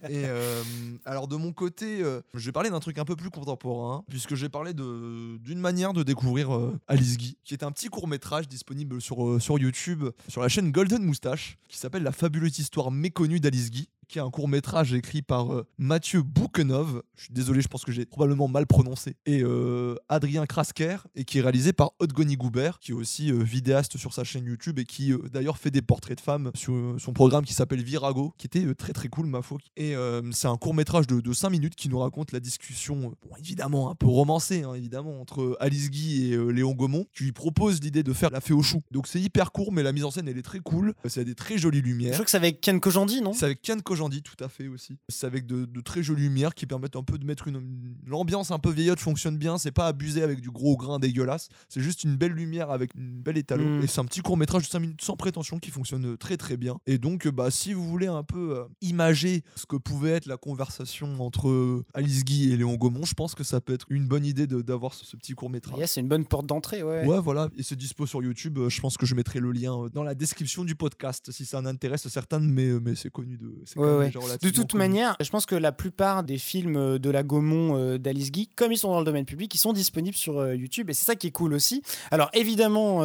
et 0.10 0.26
euh, 0.26 0.62
alors 1.06 1.30
de 1.30 1.38
mon 1.38 1.54
côté, 1.54 2.04
je 2.34 2.46
vais 2.46 2.52
parler 2.52 2.70
d'un 2.70 2.82
truc 2.82 2.98
un 2.98 3.06
peu 3.06 3.16
plus 3.16 3.30
contemporain, 3.30 4.04
puisque 4.10 4.36
j'ai 4.36 4.50
parlé 4.50 4.74
d'une 4.74 5.60
manière 5.60 5.94
de 5.94 6.04
découvrir 6.04 6.50
Alice 6.90 7.16
Guy, 7.16 7.38
qui 7.46 7.54
est 7.54 7.64
un 7.64 7.72
petit 7.72 7.88
court 7.88 8.10
métrage 8.10 8.50
disponible 8.50 9.02
sur, 9.02 9.42
sur 9.42 9.58
YouTube, 9.58 10.04
sur 10.28 10.42
la 10.42 10.50
chaîne 10.50 10.70
Golden 10.72 11.02
Moustache, 11.02 11.58
qui 11.70 11.78
s'appelle 11.78 12.04
La 12.04 12.12
fabuleuse 12.12 12.60
histoire 12.60 12.92
méconnue 12.92 13.40
d'Alice 13.40 13.72
Guy 13.72 13.88
qui 14.08 14.20
est 14.20 14.22
un 14.22 14.30
court 14.30 14.48
métrage 14.48 14.94
écrit 14.94 15.22
par 15.22 15.54
euh, 15.54 15.66
Mathieu 15.78 16.22
Boukenov, 16.22 17.02
je 17.16 17.26
suis 17.26 17.34
désolé, 17.34 17.62
je 17.62 17.68
pense 17.68 17.84
que 17.84 17.92
j'ai 17.92 18.06
probablement 18.06 18.48
mal 18.48 18.68
prononcé, 18.68 19.16
et 19.26 19.42
euh, 19.42 19.96
Adrien 20.10 20.46
Krasker, 20.46 20.98
et 21.16 21.26
qui 21.26 21.40
est 21.40 21.42
réalisé 21.42 21.74
par 21.74 21.92
Odgoni 22.00 22.36
Goubert, 22.36 22.80
qui 22.80 22.92
est 22.92 22.96
aussi 22.96 23.32
euh, 23.32 23.44
vidéaste 23.44 23.98
sur 23.98 24.14
sa 24.14 24.24
chaîne 24.24 24.46
YouTube 24.46 24.80
et 24.80 24.86
qui 24.86 25.14
d'ailleurs 25.32 25.58
fait 25.58 25.72
des 25.72 25.82
portraits 25.82 26.18
de 26.18 26.22
femmes 26.22 26.52
sur 26.54 26.96
son 26.98 27.14
programme 27.14 27.46
qui 27.46 27.54
s'appelle 27.54 27.84
Virago, 27.84 28.34
qui 28.38 28.48
était 28.48 28.74
très 28.76 28.94
très 28.94 29.08
cool, 29.08 29.26
ma 29.26 29.42
foi. 29.42 29.58
Et 29.78 29.96
c'est 30.32 30.48
un 30.48 30.58
court 30.58 30.74
métrage 30.74 31.08
de, 31.08 31.34
5 31.34 31.50
minutes 31.50 31.76
qui 31.76 31.90
nous 31.90 32.00
raconte 32.00 32.32
la 32.32 32.40
discussion, 32.40 32.96
bon, 32.96 33.36
évidemment 33.40 33.90
un 33.90 33.96
peu 33.96 34.08
romancée, 34.08 34.64
hein, 34.64 34.74
évidemment, 34.74 35.20
entre 35.22 35.58
Alice 35.60 35.90
Guy 35.90 36.34
et 36.34 36.38
Léon 36.52 36.74
Gaumont, 36.74 37.06
qui 37.16 37.24
lui 37.24 37.32
propose 37.32 37.82
l'idée 37.82 38.04
de 38.04 38.14
faire 38.14 38.30
la 38.30 38.42
fée 38.42 38.54
au 38.54 38.62
chou. 38.62 38.82
Donc 38.92 39.08
c'est 39.08 39.22
hyper 39.22 39.52
court, 39.52 39.72
mais 39.72 39.84
la 39.84 39.92
mise 39.92 40.04
en 40.04 40.12
scène 40.12 40.28
elle 40.28 40.38
est 40.38 40.44
très 40.44 40.60
cool, 40.60 40.94
c'est 41.06 41.26
des 41.26 41.36
très 41.36 41.58
jolies 41.58 41.82
lumières. 41.82 42.14
Je 42.14 42.18
crois 42.18 42.26
que 42.26 42.32
c'est 42.32 42.38
avec 42.38 42.62
Ken 42.62 42.80
Kojandi, 42.80 43.22
non? 43.22 43.34
C'est 43.34 43.46
avec 43.46 43.62
Ken 43.62 43.82
j'en 43.95 43.95
dis 44.10 44.22
tout 44.22 44.42
à 44.44 44.50
fait 44.50 44.68
aussi. 44.68 44.98
C'est 45.10 45.26
avec 45.26 45.46
de, 45.46 45.66
très 45.82 46.04
jolies 46.04 46.24
lumières 46.24 46.56
qui 46.56 46.66
permettent 46.66 46.96
un 46.96 47.04
peu 47.04 47.18
de 47.18 47.26
mettre 47.26 47.48
une, 47.48 47.96
l'ambiance 48.06 48.52
un 48.52 48.60
peu 48.60 48.72
vieillotte 48.72 49.00
fonctionne 49.00 49.38
bien. 49.38 49.58
C'est 49.58 49.72
pas 49.72 49.88
abusé 49.88 50.24
avec 50.24 50.42
du 50.42 50.52
gros 50.52 50.78
grain 50.78 51.00
dégueulasse. 51.00 51.50
C'est 51.70 51.82
juste 51.82 52.04
une 52.04 52.16
belle 52.16 52.32
lumière 52.32 52.72
avec 52.72 52.94
une 52.96 53.22
belle 53.22 53.38
étalon. 53.38 53.80
Mm. 53.80 53.84
Et 53.84 53.88
c'est 53.88 54.00
un 54.00 54.06
petit 54.06 54.22
court 54.22 54.38
métrage 54.38 54.64
de 54.64 54.68
5 54.68 54.80
minutes 54.80 55.02
sans 55.02 55.16
prétention 55.16 55.60
qui 55.60 55.72
fonctionne 55.72 56.18
très 56.18 56.38
très 56.38 56.58
bien. 56.58 56.78
Et 56.86 56.98
donc, 56.98 57.28
bah, 57.28 57.52
si 57.52 57.74
vous 57.74 57.88
voulez 57.88 58.08
un 58.08 58.24
peu 58.24 58.58
euh, 58.58 58.64
imager 58.82 59.44
ce 59.56 59.66
que 59.66 59.76
pouvait 59.76 60.12
être 60.12 60.26
la 60.26 60.38
conversation 60.38 61.20
entre 61.22 61.84
Alice 61.94 62.24
Guy 62.24 62.52
et 62.52 62.58
Léon 62.58 62.76
Gaumont, 62.76 63.06
je 63.06 63.14
pense 63.14 63.36
que 63.36 63.44
ça 63.44 63.62
peut 63.62 63.74
être 63.74 63.86
une 63.90 64.08
bonne 64.08 64.26
idée 64.26 64.48
d'avoir 64.48 64.94
ce, 64.94 65.16
petit 65.16 65.34
court 65.34 65.50
métrage. 65.50 65.80
c'est 65.88 66.02
une 66.02 66.08
bonne 66.08 66.26
porte 66.26 66.46
d'entrée, 66.46 66.84
ouais. 66.84 67.06
Ouais, 67.06 67.20
voilà. 67.20 67.50
Et 67.58 67.64
c'est 67.64 67.76
dispo 67.76 68.06
sur 68.06 68.22
YouTube. 68.22 68.58
Euh, 68.58 68.70
je 68.70 68.82
pense 68.82 68.98
que 68.98 69.06
je 69.06 69.16
mettrai 69.16 69.40
le 69.40 69.52
lien 69.52 69.74
euh, 69.74 69.90
dans 69.90 70.04
la 70.04 70.16
description 70.16 70.64
du 70.64 70.76
podcast 70.76 71.32
si 71.32 71.46
ça 71.46 71.60
en 71.60 71.66
intéresse 71.66 72.08
certains, 72.08 72.40
mais, 72.40 72.80
mais 72.80 72.96
c'est 72.96 73.10
connu 73.10 73.38
de. 73.38 73.54
Ouais, 73.86 74.12
de 74.42 74.50
toute 74.50 74.74
manière, 74.74 75.16
je 75.20 75.30
pense 75.30 75.46
que 75.46 75.56
la 75.56 75.72
plupart 75.72 76.24
des 76.24 76.38
films 76.38 76.78
euh, 76.78 77.00
de 77.00 77.10
la 77.10 77.24
Gaumont 77.24 77.78
euh, 77.78 77.98
d'Alice 77.98 78.32
Guy, 78.32 78.48
comme 78.56 78.72
ils 78.72 78.78
sont 78.78 78.92
dans 78.92 79.00
le 79.00 79.06
domaine 79.06 79.26
public, 79.26 79.54
ils 79.54 79.60
sont 79.60 79.74
disponibles 79.74 80.16
sur 80.16 80.40
euh, 80.40 80.56
YouTube 80.56 80.90
et 80.90 80.94
c'est 80.94 81.06
ça 81.06 81.16
qui 81.16 81.28
est 81.28 81.32
cool 81.32 81.54
aussi. 81.54 81.82
Alors 82.12 82.30
évidemment, 82.34 83.00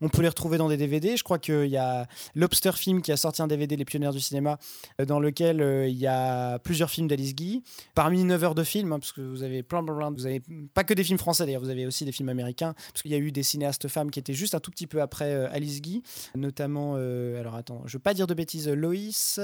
on 0.00 0.08
peut 0.08 0.22
les 0.22 0.28
retrouver 0.28 0.58
dans 0.58 0.68
des 0.68 0.76
DVD. 0.76 1.16
Je 1.16 1.22
crois 1.22 1.38
qu'il 1.38 1.66
y 1.66 1.76
a 1.76 2.06
Lobster 2.34 2.72
Film 2.72 3.02
qui 3.02 3.12
a 3.12 3.16
sorti 3.16 3.42
un 3.42 3.46
DVD, 3.46 3.76
Les 3.76 3.84
Pionniers 3.84 4.10
du 4.10 4.20
cinéma, 4.20 4.58
dans 5.04 5.20
lequel 5.20 5.86
il 5.88 5.96
y 5.96 6.06
a 6.06 6.58
plusieurs 6.58 6.90
films 6.90 7.08
d'Alice 7.08 7.34
Guy. 7.34 7.62
Parmi 7.94 8.24
9 8.24 8.44
heures 8.44 8.54
de 8.54 8.64
films, 8.64 8.92
hein, 8.92 8.98
parce 8.98 9.12
que 9.12 9.20
vous 9.20 9.42
avez 9.42 9.62
plein, 9.62 9.82
plein, 9.84 9.96
plein, 9.96 10.10
vous 10.10 10.26
avez 10.26 10.42
pas 10.74 10.84
que 10.84 10.94
des 10.94 11.04
films 11.04 11.18
français 11.18 11.44
d'ailleurs, 11.44 11.62
vous 11.62 11.70
avez 11.70 11.86
aussi 11.86 12.04
des 12.04 12.12
films 12.12 12.28
américains, 12.28 12.74
parce 12.92 13.02
qu'il 13.02 13.10
y 13.10 13.14
a 13.14 13.18
eu 13.18 13.32
des 13.32 13.42
cinéastes 13.42 13.88
femmes 13.88 14.10
qui 14.10 14.18
étaient 14.18 14.34
juste 14.34 14.54
un 14.54 14.60
tout 14.60 14.70
petit 14.70 14.86
peu 14.86 15.00
après 15.00 15.32
Alice 15.46 15.80
Guy, 15.80 16.02
notamment, 16.34 16.94
alors 16.94 17.54
attends, 17.54 17.82
je 17.86 17.96
veux 17.96 18.02
pas 18.02 18.14
dire 18.14 18.26
de 18.26 18.34
bêtises, 18.34 18.68
Loïs, 18.68 19.38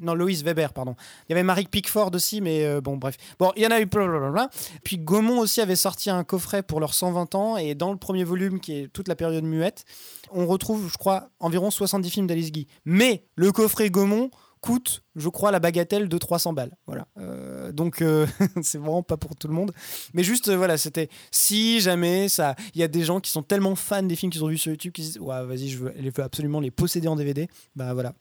non 0.00 0.11
Loïs 0.14 0.42
Weber, 0.42 0.72
pardon. 0.72 0.94
Il 1.28 1.32
y 1.32 1.34
avait 1.34 1.42
Marie 1.42 1.66
Pickford 1.66 2.10
aussi, 2.14 2.40
mais 2.40 2.64
euh, 2.64 2.80
bon, 2.80 2.96
bref. 2.96 3.16
Bon, 3.38 3.52
il 3.56 3.62
y 3.62 3.66
en 3.66 3.70
a 3.70 3.80
eu 3.80 3.86
plein, 3.86 4.48
Puis 4.84 4.98
Gaumont 4.98 5.40
aussi 5.40 5.60
avait 5.60 5.76
sorti 5.76 6.10
un 6.10 6.24
coffret 6.24 6.62
pour 6.62 6.80
leurs 6.80 6.94
120 6.94 7.34
ans, 7.34 7.56
et 7.56 7.74
dans 7.74 7.92
le 7.92 7.98
premier 7.98 8.24
volume, 8.24 8.60
qui 8.60 8.72
est 8.74 8.88
toute 8.88 9.08
la 9.08 9.16
période 9.16 9.44
muette, 9.44 9.84
on 10.30 10.46
retrouve, 10.46 10.90
je 10.90 10.96
crois, 10.96 11.28
environ 11.40 11.70
70 11.70 12.10
films 12.10 12.26
d'Alice 12.26 12.52
Guy. 12.52 12.66
Mais 12.84 13.24
le 13.36 13.52
coffret 13.52 13.90
Gaumont 13.90 14.30
coûte, 14.62 15.02
je 15.16 15.28
crois, 15.28 15.50
la 15.50 15.58
bagatelle 15.58 16.08
de 16.08 16.18
300 16.18 16.54
balles. 16.54 16.70
Voilà. 16.86 17.06
Euh, 17.18 17.72
donc, 17.72 18.00
euh, 18.00 18.26
c'est 18.62 18.78
vraiment 18.78 19.02
pas 19.02 19.18
pour 19.18 19.36
tout 19.36 19.48
le 19.48 19.54
monde. 19.54 19.72
Mais 20.14 20.22
juste, 20.22 20.50
voilà, 20.50 20.78
c'était 20.78 21.08
si 21.30 21.80
jamais 21.80 22.28
ça. 22.28 22.54
Il 22.74 22.80
y 22.80 22.84
a 22.84 22.88
des 22.88 23.02
gens 23.02 23.20
qui 23.20 23.30
sont 23.30 23.42
tellement 23.42 23.74
fans 23.74 24.04
des 24.04 24.16
films 24.16 24.32
qu'ils 24.32 24.44
ont 24.44 24.48
vus 24.48 24.58
sur 24.58 24.70
YouTube 24.70 24.92
qui 24.92 25.02
disent 25.02 25.18
Ouais, 25.18 25.44
vas-y, 25.44 25.68
je 25.68 25.78
veux, 25.78 25.92
je 25.98 26.04
veux 26.04 26.22
absolument 26.22 26.60
les 26.60 26.70
posséder 26.70 27.08
en 27.08 27.16
DVD. 27.16 27.48
Bah 27.74 27.92
voilà, 27.92 28.14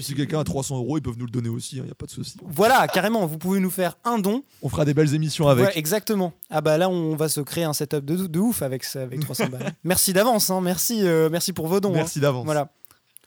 si 0.00 0.14
quelqu'un 0.14 0.40
a 0.40 0.44
300 0.44 0.76
euros, 0.78 0.98
ils 0.98 1.02
peuvent 1.02 1.18
nous 1.18 1.26
le 1.26 1.30
donner 1.30 1.48
aussi, 1.48 1.76
il 1.76 1.82
n'y 1.82 1.90
a 1.90 1.94
pas 1.94 2.06
de 2.06 2.10
souci. 2.10 2.36
Voilà, 2.44 2.86
carrément, 2.88 3.26
vous 3.26 3.38
pouvez 3.38 3.60
nous 3.60 3.70
faire 3.70 3.96
un 4.04 4.18
don. 4.18 4.42
On 4.62 4.68
fera 4.68 4.84
des 4.84 4.94
belles 4.94 5.14
émissions 5.14 5.48
avec. 5.48 5.66
Ouais, 5.66 5.78
exactement. 5.78 6.32
Ah 6.50 6.60
bah 6.60 6.78
là, 6.78 6.88
on 6.88 7.14
va 7.16 7.28
se 7.28 7.40
créer 7.40 7.64
un 7.64 7.72
setup 7.72 8.04
de, 8.04 8.26
de 8.26 8.38
ouf 8.38 8.62
avec, 8.62 8.84
avec 8.96 9.20
300 9.20 9.46
balles. 9.48 9.72
Merci 9.84 10.12
d'avance, 10.12 10.50
hein. 10.50 10.60
merci, 10.60 11.06
euh, 11.06 11.28
merci 11.30 11.52
pour 11.52 11.66
vos 11.68 11.80
dons. 11.80 11.90
hein. 11.90 11.96
Merci 11.96 12.20
d'avance. 12.20 12.44
Voilà. 12.44 12.70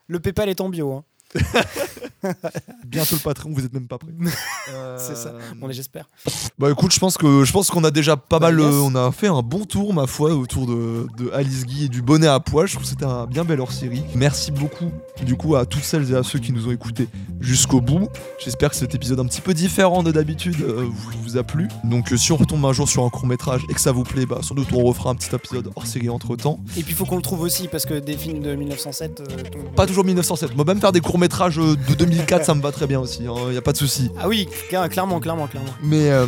Le 0.08 0.20
PayPal 0.20 0.50
est 0.50 0.60
en 0.62 0.70
bio. 0.70 1.04
Bientôt 2.86 3.16
le 3.16 3.22
patron, 3.22 3.50
vous 3.54 3.64
êtes 3.66 3.74
même 3.74 3.88
pas 3.88 3.98
prêts. 3.98 4.12
C'est 4.98 5.16
ça. 5.16 5.30
Euh, 5.30 5.40
On 5.62 5.70
est, 5.70 5.74
j'espère. 5.74 6.10
Bah 6.58 6.70
écoute, 6.72 6.94
je 6.94 7.00
pense 7.00 7.18
que 7.18 7.44
je 7.44 7.52
pense 7.52 7.70
qu'on 7.70 7.84
a 7.84 7.92
déjà 7.92 8.18
pas 8.18 8.40
Bah, 8.40 8.52
mal, 8.52 8.60
yes. 8.60 8.68
euh, 8.74 8.80
on 8.84 8.96
a 8.96 9.12
fait 9.12 9.28
un 9.28 9.42
bon 9.42 9.66
tour 9.66 9.94
ma 9.94 10.08
foi 10.08 10.34
autour 10.34 10.66
de, 10.68 11.08
de 11.18 11.32
Alice 11.32 11.66
Guy 11.66 11.86
et 11.86 11.88
du 11.90 12.02
bonnet 12.02 12.28
à 12.28 12.40
poil. 12.40 12.68
Je 12.68 12.74
trouve 12.74 12.84
que 12.84 12.90
c'était 12.90 13.06
un 13.06 13.26
bien 13.26 13.44
bel 13.46 13.60
hors 13.62 13.72
série. 13.72 14.04
Merci 14.16 14.52
beaucoup 14.52 14.92
du 15.24 15.36
coup 15.36 15.56
à 15.56 15.66
toutes 15.66 15.84
celles 15.84 16.12
et 16.12 16.16
à 16.16 16.24
ceux 16.24 16.40
qui 16.40 16.52
nous 16.54 16.68
ont 16.68 16.72
écoutés 16.72 17.08
jusqu'au 17.40 17.82
bout. 17.82 18.08
J'espère 18.44 18.70
que 18.70 18.76
cet 18.76 18.96
épisode 18.96 19.20
un 19.20 19.26
petit 19.26 19.42
peu 19.42 19.54
différent 19.54 20.04
de 20.04 20.12
d'habitude 20.12 20.58
euh, 20.62 20.86
vous, 20.90 21.12
vous 21.24 21.38
a 21.38 21.44
plu. 21.44 21.68
Donc 21.84 22.12
euh, 22.12 22.18
si 22.18 22.32
on 22.32 22.38
retombe 22.38 22.66
un 22.66 22.74
jour 22.74 22.88
sur 22.90 23.04
un 23.06 23.10
court 23.10 23.28
métrage 23.28 23.62
et 23.70 23.74
que 23.74 23.82
ça 23.82 23.92
vous 23.92 24.04
plaît, 24.04 24.26
bah 24.26 24.40
sans 24.42 24.56
doute 24.56 24.68
on 24.74 24.84
refera 24.84 25.10
un 25.12 25.16
petit 25.16 25.34
épisode 25.34 25.72
hors 25.76 25.86
série 25.88 26.10
entre 26.10 26.36
temps. 26.36 26.60
Et 26.78 26.84
puis 26.84 26.92
il 26.92 26.96
faut 26.96 27.06
qu'on 27.06 27.16
le 27.18 27.22
trouve 27.22 27.42
aussi 27.42 27.68
parce 27.68 27.86
que 27.86 28.00
des 28.00 28.18
films 28.18 28.42
de 28.42 28.56
1907. 28.56 29.22
euh, 29.22 29.26
ton- 29.52 29.72
Pas 29.76 29.86
toujours 29.88 30.04
1907. 30.06 30.56
Moi 30.56 30.66
même 30.66 30.80
faire 30.80 30.92
des 30.92 31.02
courts 31.02 31.20
métrages 31.20 31.58
de 31.58 31.94
2004, 32.10 32.46
ça 32.46 32.54
me 32.56 32.62
va 32.62 32.72
très 32.72 32.88
bien 32.88 33.00
aussi. 33.00 33.20
Il 33.50 33.54
y 33.54 33.58
a 33.58 33.62
pas 33.62 33.72
de 33.72 33.78
souci. 33.78 34.12
Ah 34.20 34.28
oui, 34.28 34.48
cla- 34.70 34.90
clairement, 34.90 35.20
clairement, 35.20 35.48
clairement. 35.48 35.70
Mais 35.84 36.10
euh, 36.12 36.26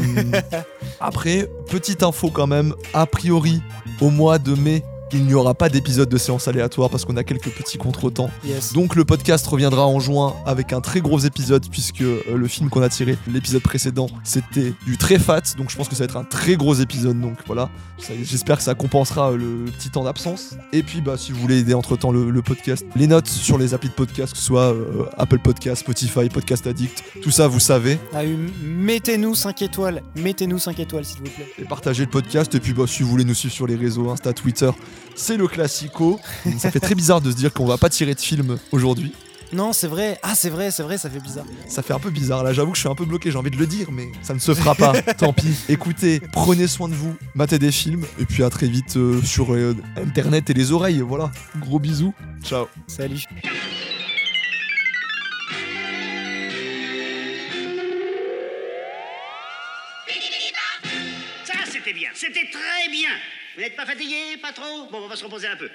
après, 1.00 1.50
petite 1.70 2.04
info 2.04 2.30
quand 2.30 2.48
même, 2.48 2.74
a 2.94 3.06
priori, 3.06 3.62
au 4.00 4.10
mois 4.10 4.40
de 4.40 4.56
mai, 4.56 4.84
il 5.14 5.26
n'y 5.26 5.34
aura 5.34 5.54
pas 5.54 5.70
d'épisode 5.70 6.10
de 6.10 6.18
séance 6.18 6.48
aléatoire 6.48 6.90
parce 6.90 7.06
qu'on 7.06 7.18
a 7.18 7.24
quelques 7.24 7.50
petits 7.52 7.78
contretemps. 7.78 8.30
Yes. 8.46 8.74
Donc 8.74 8.96
le 8.96 9.06
podcast 9.06 9.46
reviendra 9.48 9.86
en 9.88 10.00
juin 10.00 10.36
avec 10.46 10.74
un 10.74 10.82
très 10.82 11.02
gros 11.02 11.20
épisode 11.20 11.66
puisque 11.70 12.02
euh, 12.02 12.22
le 12.36 12.48
film 12.48 12.70
qu'on 12.70 12.82
a 12.82 12.90
tiré, 12.90 13.18
l'épisode 13.28 13.62
précédent, 13.62 14.08
c'était 14.24 14.74
du 14.86 14.98
très 14.98 15.20
fat. 15.20 15.42
Donc 15.58 15.70
je 15.70 15.76
pense 15.76 15.88
que 15.88 15.96
ça 15.96 16.00
va 16.04 16.06
être 16.06 16.18
un 16.18 16.24
très 16.24 16.56
gros 16.56 16.74
épisode. 16.76 17.20
Donc 17.20 17.38
voilà, 17.48 17.70
j'espère 18.24 18.58
que 18.58 18.64
ça 18.64 18.74
compensera 18.76 19.32
euh, 19.32 19.38
le, 19.38 19.66
le 19.66 19.72
petit 19.72 19.90
temps 19.90 20.04
d'absence. 20.04 20.56
Et 20.74 20.84
puis 20.84 21.02
bah 21.02 21.16
si 21.18 21.32
vous 21.32 21.40
voulez 21.40 21.60
aider 21.60 21.74
entre 21.74 21.96
temps 21.98 22.12
le, 22.12 22.30
le 22.30 22.42
podcast, 22.42 22.86
les 22.96 23.08
notes 23.08 23.28
sur 23.28 23.58
les 23.58 23.74
applis 23.74 23.90
de 23.90 23.94
podcast, 23.94 24.34
que 24.34 24.40
ce 24.40 24.46
soit 24.46 24.74
euh, 24.74 25.06
Apple 25.18 25.40
Podcast, 25.40 25.82
Spotify, 25.82 26.30
Podcast 26.30 26.68
Addict, 26.68 27.04
tout 27.22 27.32
ça 27.32 27.48
vous 27.48 27.60
savez. 27.60 28.00
Ah 28.14 28.22
mettez-nous 28.64 29.36
5 29.36 29.62
étoiles. 29.62 30.02
Mettez-nous 30.16 30.60
5 30.60 30.80
étoiles, 30.80 31.06
s'il 31.06 31.20
vous 31.20 31.30
plaît. 31.30 31.48
et 31.60 31.64
partagez 31.66 32.04
le 32.04 32.10
podcast. 32.10 32.54
Et 32.56 32.60
puis, 32.60 32.74
bah, 32.74 32.84
si 32.88 33.04
vous 33.04 33.10
voulez 33.10 33.24
nous 33.24 33.34
suivre 33.34 33.54
sur 33.54 33.68
les 33.68 33.76
réseaux, 33.76 34.10
Insta, 34.10 34.34
Twitter, 34.34 34.70
c'est 35.22 35.38
le 35.38 35.48
classico. 35.48 36.20
ça 36.58 36.72
fait 36.72 36.80
très 36.80 36.96
bizarre 36.96 37.22
de 37.22 37.32
se 37.32 37.36
dire 37.36 37.54
qu'on 37.54 37.66
va 37.66 37.78
pas 37.78 37.90
tirer 37.90 38.16
de 38.16 38.20
film 38.20 38.58
aujourd'hui. 38.72 39.14
Non, 39.54 39.74
c'est 39.74 39.88
vrai. 39.88 40.18
Ah, 40.24 40.34
c'est 40.34 40.50
vrai, 40.50 40.72
c'est 40.72 40.84
vrai, 40.84 40.98
ça 40.98 41.10
fait 41.10 41.20
bizarre. 41.20 41.46
Ça 41.68 41.84
fait 41.84 41.94
un 41.94 42.00
peu 42.00 42.10
bizarre. 42.10 42.44
Là, 42.44 42.54
j'avoue 42.54 42.72
que 42.72 42.78
je 42.78 42.82
suis 42.82 42.90
un 42.90 42.96
peu 42.96 43.06
bloqué. 43.06 43.32
J'ai 43.32 43.38
envie 43.38 43.52
de 43.52 43.58
le 43.58 43.68
dire, 43.68 43.92
mais 43.92 44.10
ça 44.22 44.34
ne 44.34 44.40
se 44.40 44.54
fera 44.54 44.76
pas. 44.76 44.94
Tant 45.18 45.34
pis. 45.34 45.56
Écoutez, 45.68 46.22
prenez 46.32 46.68
soin 46.68 46.88
de 46.88 46.94
vous, 46.94 47.16
matez 47.36 47.60
des 47.60 47.72
films. 47.72 48.06
Et 48.18 48.26
puis, 48.26 48.44
à 48.44 48.50
très 48.50 48.68
vite 48.68 48.96
euh, 48.96 49.22
sur 49.22 49.54
euh, 49.54 49.76
Internet 49.98 50.50
et 50.50 50.54
les 50.54 50.72
oreilles. 50.72 51.02
Voilà. 51.02 51.32
Gros 51.58 51.80
bisous. 51.80 52.14
Ciao. 52.44 52.68
Salut. 52.88 53.24
Ça, 61.44 61.54
c'était 61.70 61.94
bien. 61.94 62.10
C'était 62.16 62.50
très 62.50 62.90
bien. 62.90 63.10
Vous 63.56 63.62
n'êtes 63.62 63.76
pas 63.76 63.86
fatigué, 63.86 64.38
pas 64.42 64.54
trop? 64.54 64.86
Bon, 64.92 65.00
on 65.04 65.08
va 65.08 65.16
se 65.16 65.24
reposer 65.24 65.48
un 65.48 65.58
peu. 65.58 65.70